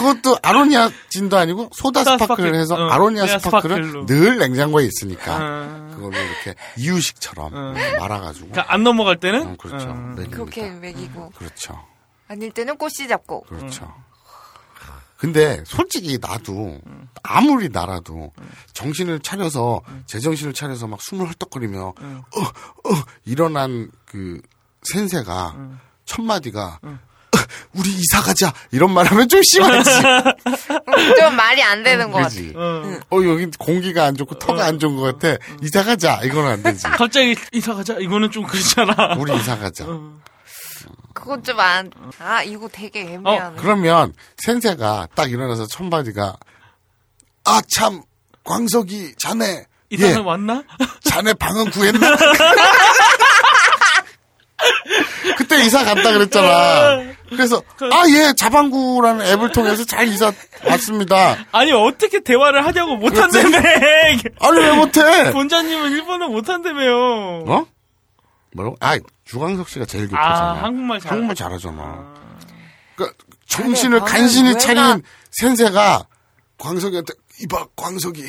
[0.00, 2.54] 그것도 아로니아 진도 아니고 소다 스파클을 스파클.
[2.54, 4.06] 해서 어, 아로니아 스파클은.
[4.06, 5.90] 늘 냉장고에 있으니까 어.
[5.94, 7.74] 그걸로 이렇게 이유식처럼 어.
[7.98, 9.88] 말아가지고 그러니까 안 넘어갈 때는 어, 그렇죠.
[9.90, 9.94] 어.
[9.94, 10.30] 먹입니다.
[10.30, 11.84] 그렇게 먹이고 그렇죠.
[12.28, 13.92] 아닐 때는 꼬시 잡고 그렇죠.
[15.16, 16.80] 근데 솔직히 나도
[17.22, 18.32] 아무리 나라도
[18.72, 21.94] 정신을 차려서 제정신을 차려서 막 숨을 헐떡거리며 어,
[22.40, 22.94] 어,
[23.26, 24.40] 일어난 그
[24.82, 25.56] 센세가
[26.06, 26.98] 첫 마디가 어,
[27.74, 29.90] 우리 이사 가자 이런 말하면 좀 심하지.
[31.18, 32.28] 좀 말이 안 되는 것 같아.
[32.30, 32.52] 그지.
[32.56, 32.98] 어.
[33.10, 35.36] 어 여기 공기가 안 좋고 터가 안 좋은 것 같아.
[35.62, 36.82] 이사 가자 이거는 안 되지.
[36.88, 39.14] 갑자기 이사 가자 이거는 좀 그렇잖아.
[39.18, 39.84] 우리 이사 가자.
[41.14, 41.90] 그건 좀 안.
[42.18, 43.56] 아 이거 되게 어, 애매하네.
[43.58, 46.36] 그러면 센세가 딱 일어나서 첫 마디가
[47.44, 48.02] 아 참
[48.44, 50.62] 광석이 자네 이사는 예, 왔나?
[51.02, 52.16] 자네 방은 구했나?
[55.36, 57.02] 그때 이사 갔다 그랬잖아.
[57.28, 57.62] 그래서
[57.92, 60.32] 아 예 자방구라는 앱을 통해서 잘 이사
[60.66, 61.36] 왔습니다.
[61.52, 63.58] 아니 어떻게 대화를 하냐고 못한다며.
[64.40, 65.30] 아니 왜 못해?
[65.30, 67.44] 본자님은 일본어 못한다며요.
[67.46, 67.66] 어?
[68.52, 68.76] 뭐라고?
[68.80, 70.28] 아 주광석 씨가 제일 교포잖아.
[70.28, 71.12] 아 한국말 잘.
[71.12, 72.14] 한국말 잘하잖아.
[72.96, 73.16] 그러니까
[73.46, 74.58] 정신을 방은 간신히?
[74.58, 76.04] 차린 센세가
[76.58, 78.26] 광석이한테 이봐 광석이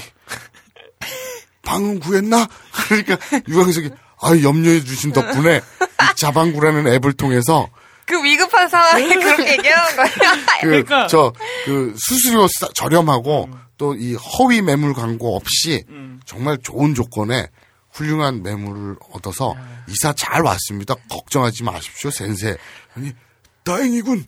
[1.63, 2.47] 방은 구했나?
[2.87, 3.17] 그러니까
[3.47, 3.89] 유광석이
[4.21, 7.67] 아 염려해 주신 덕분에 이 자방구라는 앱을 통해서
[8.05, 10.07] 그 위급한 상황에 그렇게 얘기하는 거야.
[10.61, 11.07] 그 그러니까.
[11.07, 11.33] 저
[11.65, 15.83] 그 수수료 싸- 저렴하고 또이 허위 매물 광고 없이
[16.25, 17.47] 정말 좋은 조건에
[17.91, 19.55] 훌륭한 매물을 얻어서
[19.87, 20.95] 이사 잘 왔습니다.
[21.09, 22.57] 걱정하지 마십시오, 센세.
[22.95, 23.11] 아니
[23.63, 24.25] 다행이군.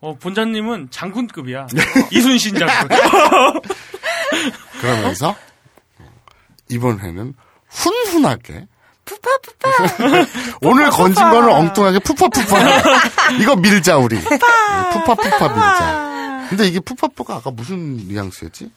[0.00, 1.66] 어 본자님은 장군급이야.
[2.10, 2.88] 이순신 장군.
[4.80, 5.36] 그러면서
[6.68, 7.34] 이번 회는
[7.68, 8.66] 훈훈하게
[9.10, 10.26] 푸파 푸파.
[10.62, 12.58] 오늘 건진 거는 엉뚱하게 푸파 푸파.
[13.40, 14.20] 이거 밀자 우리.
[14.20, 16.46] 푸파 푸파 밀자.
[16.50, 18.70] 근데 이게 푸파푸가 아까 무슨 뉘앙스였지?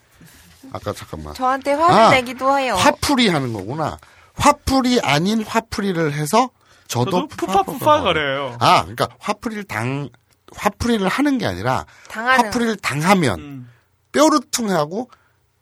[0.72, 1.34] 아까 잠깐만.
[1.34, 2.76] 저한테 화를 아, 내기도 해요.
[2.76, 3.98] 화풀이 하는 거구나.
[4.36, 6.50] 화풀이 아닌 화풀이를 해서
[6.88, 8.58] 저도, 저도 푸파 푸파 거려요.
[8.60, 10.10] 아, 그러니까 화풀이를 당
[10.56, 12.46] 화풀이를 하는 게 아니라 당하는.
[12.46, 13.70] 화풀이를 당하면 음.
[14.12, 15.10] 뼈르퉁하고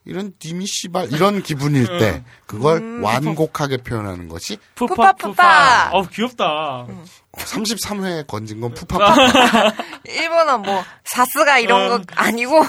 [0.03, 3.03] 이런 디미 씨발 이런 기분일 때 그걸 음.
[3.03, 5.89] 완곡하게 표현하는 것이 푸파 푸파.
[5.93, 6.87] 어 귀엽다.
[7.33, 9.73] 33회에 건진 건 푸파 푸파.
[10.05, 11.97] 일본어 뭐 사스가 이런 어.
[11.99, 12.63] 거 아니고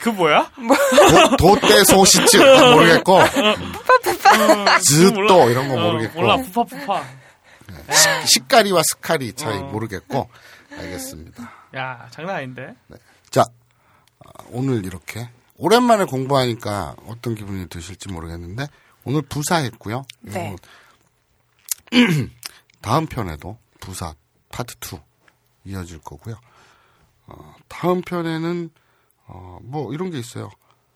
[0.00, 0.50] 그 뭐야?
[1.38, 4.78] 도, 도떼 소시츠 모르겠고 푸파 푸파.
[4.80, 7.04] 즈또 이런 거 모르겠고 몰라 푸파 푸파.
[8.26, 9.62] 식가리와 스카리 차이 어.
[9.64, 10.28] 모르겠고
[10.70, 11.52] 알겠습니다.
[11.76, 12.74] 야 장난 아닌데.
[13.30, 13.42] 자
[14.24, 15.28] 아, 오늘 이렇게
[15.58, 18.68] 오랜만에 공부하니까 어떤 기분이 드실지 모르겠는데
[19.04, 20.04] 오늘 부사했고요.
[20.20, 20.56] 네.
[21.92, 22.30] 음,
[22.80, 24.14] 다음 편에도 부사
[24.50, 24.98] 파트 2
[25.64, 26.36] 이어질 거고요.
[27.26, 28.70] 어, 다음 편에는
[29.26, 30.50] 어, 뭐 이런 게 있어요.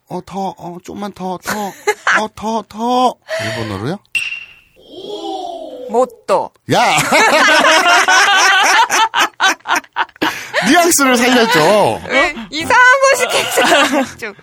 [0.09, 1.69] 어, 더, 어, 좀만 더, 더,
[2.23, 3.15] 어, 더, 더.
[3.45, 3.99] 일본어로요?
[5.91, 6.51] 못도.
[6.73, 6.81] 야!
[10.67, 11.17] 뉘앙스를.
[12.09, 12.77] 네, 이상
[13.13, 14.05] 한거 시켰잖아.
[14.17, 14.37] 쭉.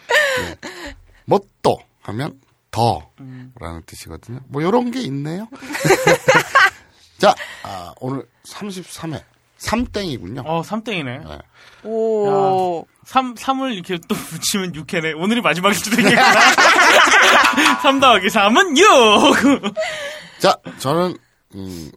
[1.26, 2.40] 뭐또 하면
[2.72, 4.40] 더라는 뜻이거든요.
[4.48, 5.48] 뭐 이런 게 있네요.
[7.18, 7.34] 자,
[7.64, 9.22] 아, 오늘 33회
[9.60, 10.44] 3땡이군요.
[10.46, 11.18] 어 삼땡이네.
[11.20, 11.40] 네.
[11.84, 12.86] 오.
[13.06, 15.20] 삼 3을 이렇게 또 붙이면 6회네.
[15.22, 16.24] 오늘이 마지막일 수도 있겠구나.
[17.82, 19.74] 3 더하기 3은 6!
[20.40, 21.18] 자, 저는
[21.56, 21.92] 음,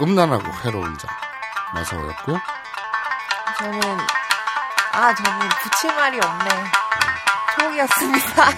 [0.00, 1.08] 음란하고 해로운 자
[1.72, 2.38] 마사오였고요.
[3.58, 3.80] 저는
[4.92, 6.48] 아 저는 붙일 말이 없네.
[7.58, 8.50] 초록이었습니다.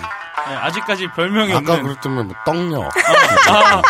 [0.49, 1.83] 네, 아직까지 별명이 아까 없는.
[1.85, 2.89] 그랬더니 뭐 떡녀.
[3.49, 3.83] 아,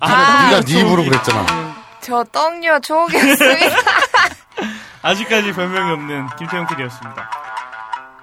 [0.00, 1.74] 아, 네가 네 입으로 그랬잖아.
[2.00, 3.76] 저 떡녀 초록이었습니다.
[5.02, 7.30] 아직까지 별명이 없는 김태형 PD였습니다.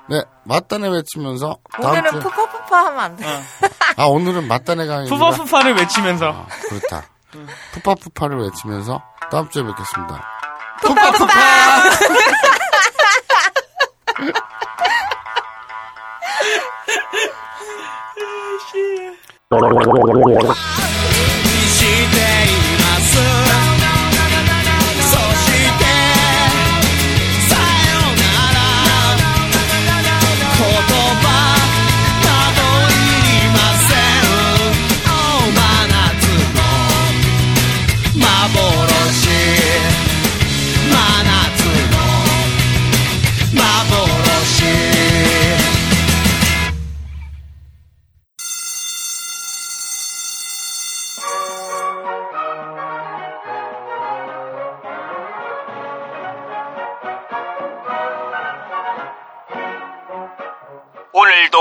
[0.09, 3.25] 네, 맞다네 외치면서 다음 오늘은 주 푸파푸파 하면 안 돼.
[3.97, 6.27] 아 오늘은 맞다네가 아니라 푸파푸파를 외치면서.
[6.29, 7.03] 아, 그렇다.
[7.71, 9.01] 푸파푸파를 외치면서
[9.31, 10.21] 다음 주에 뵙겠습니다.
[10.81, 11.25] 푸파푸파!
[11.27, 12.50] 오
[17.11, 17.27] Ai,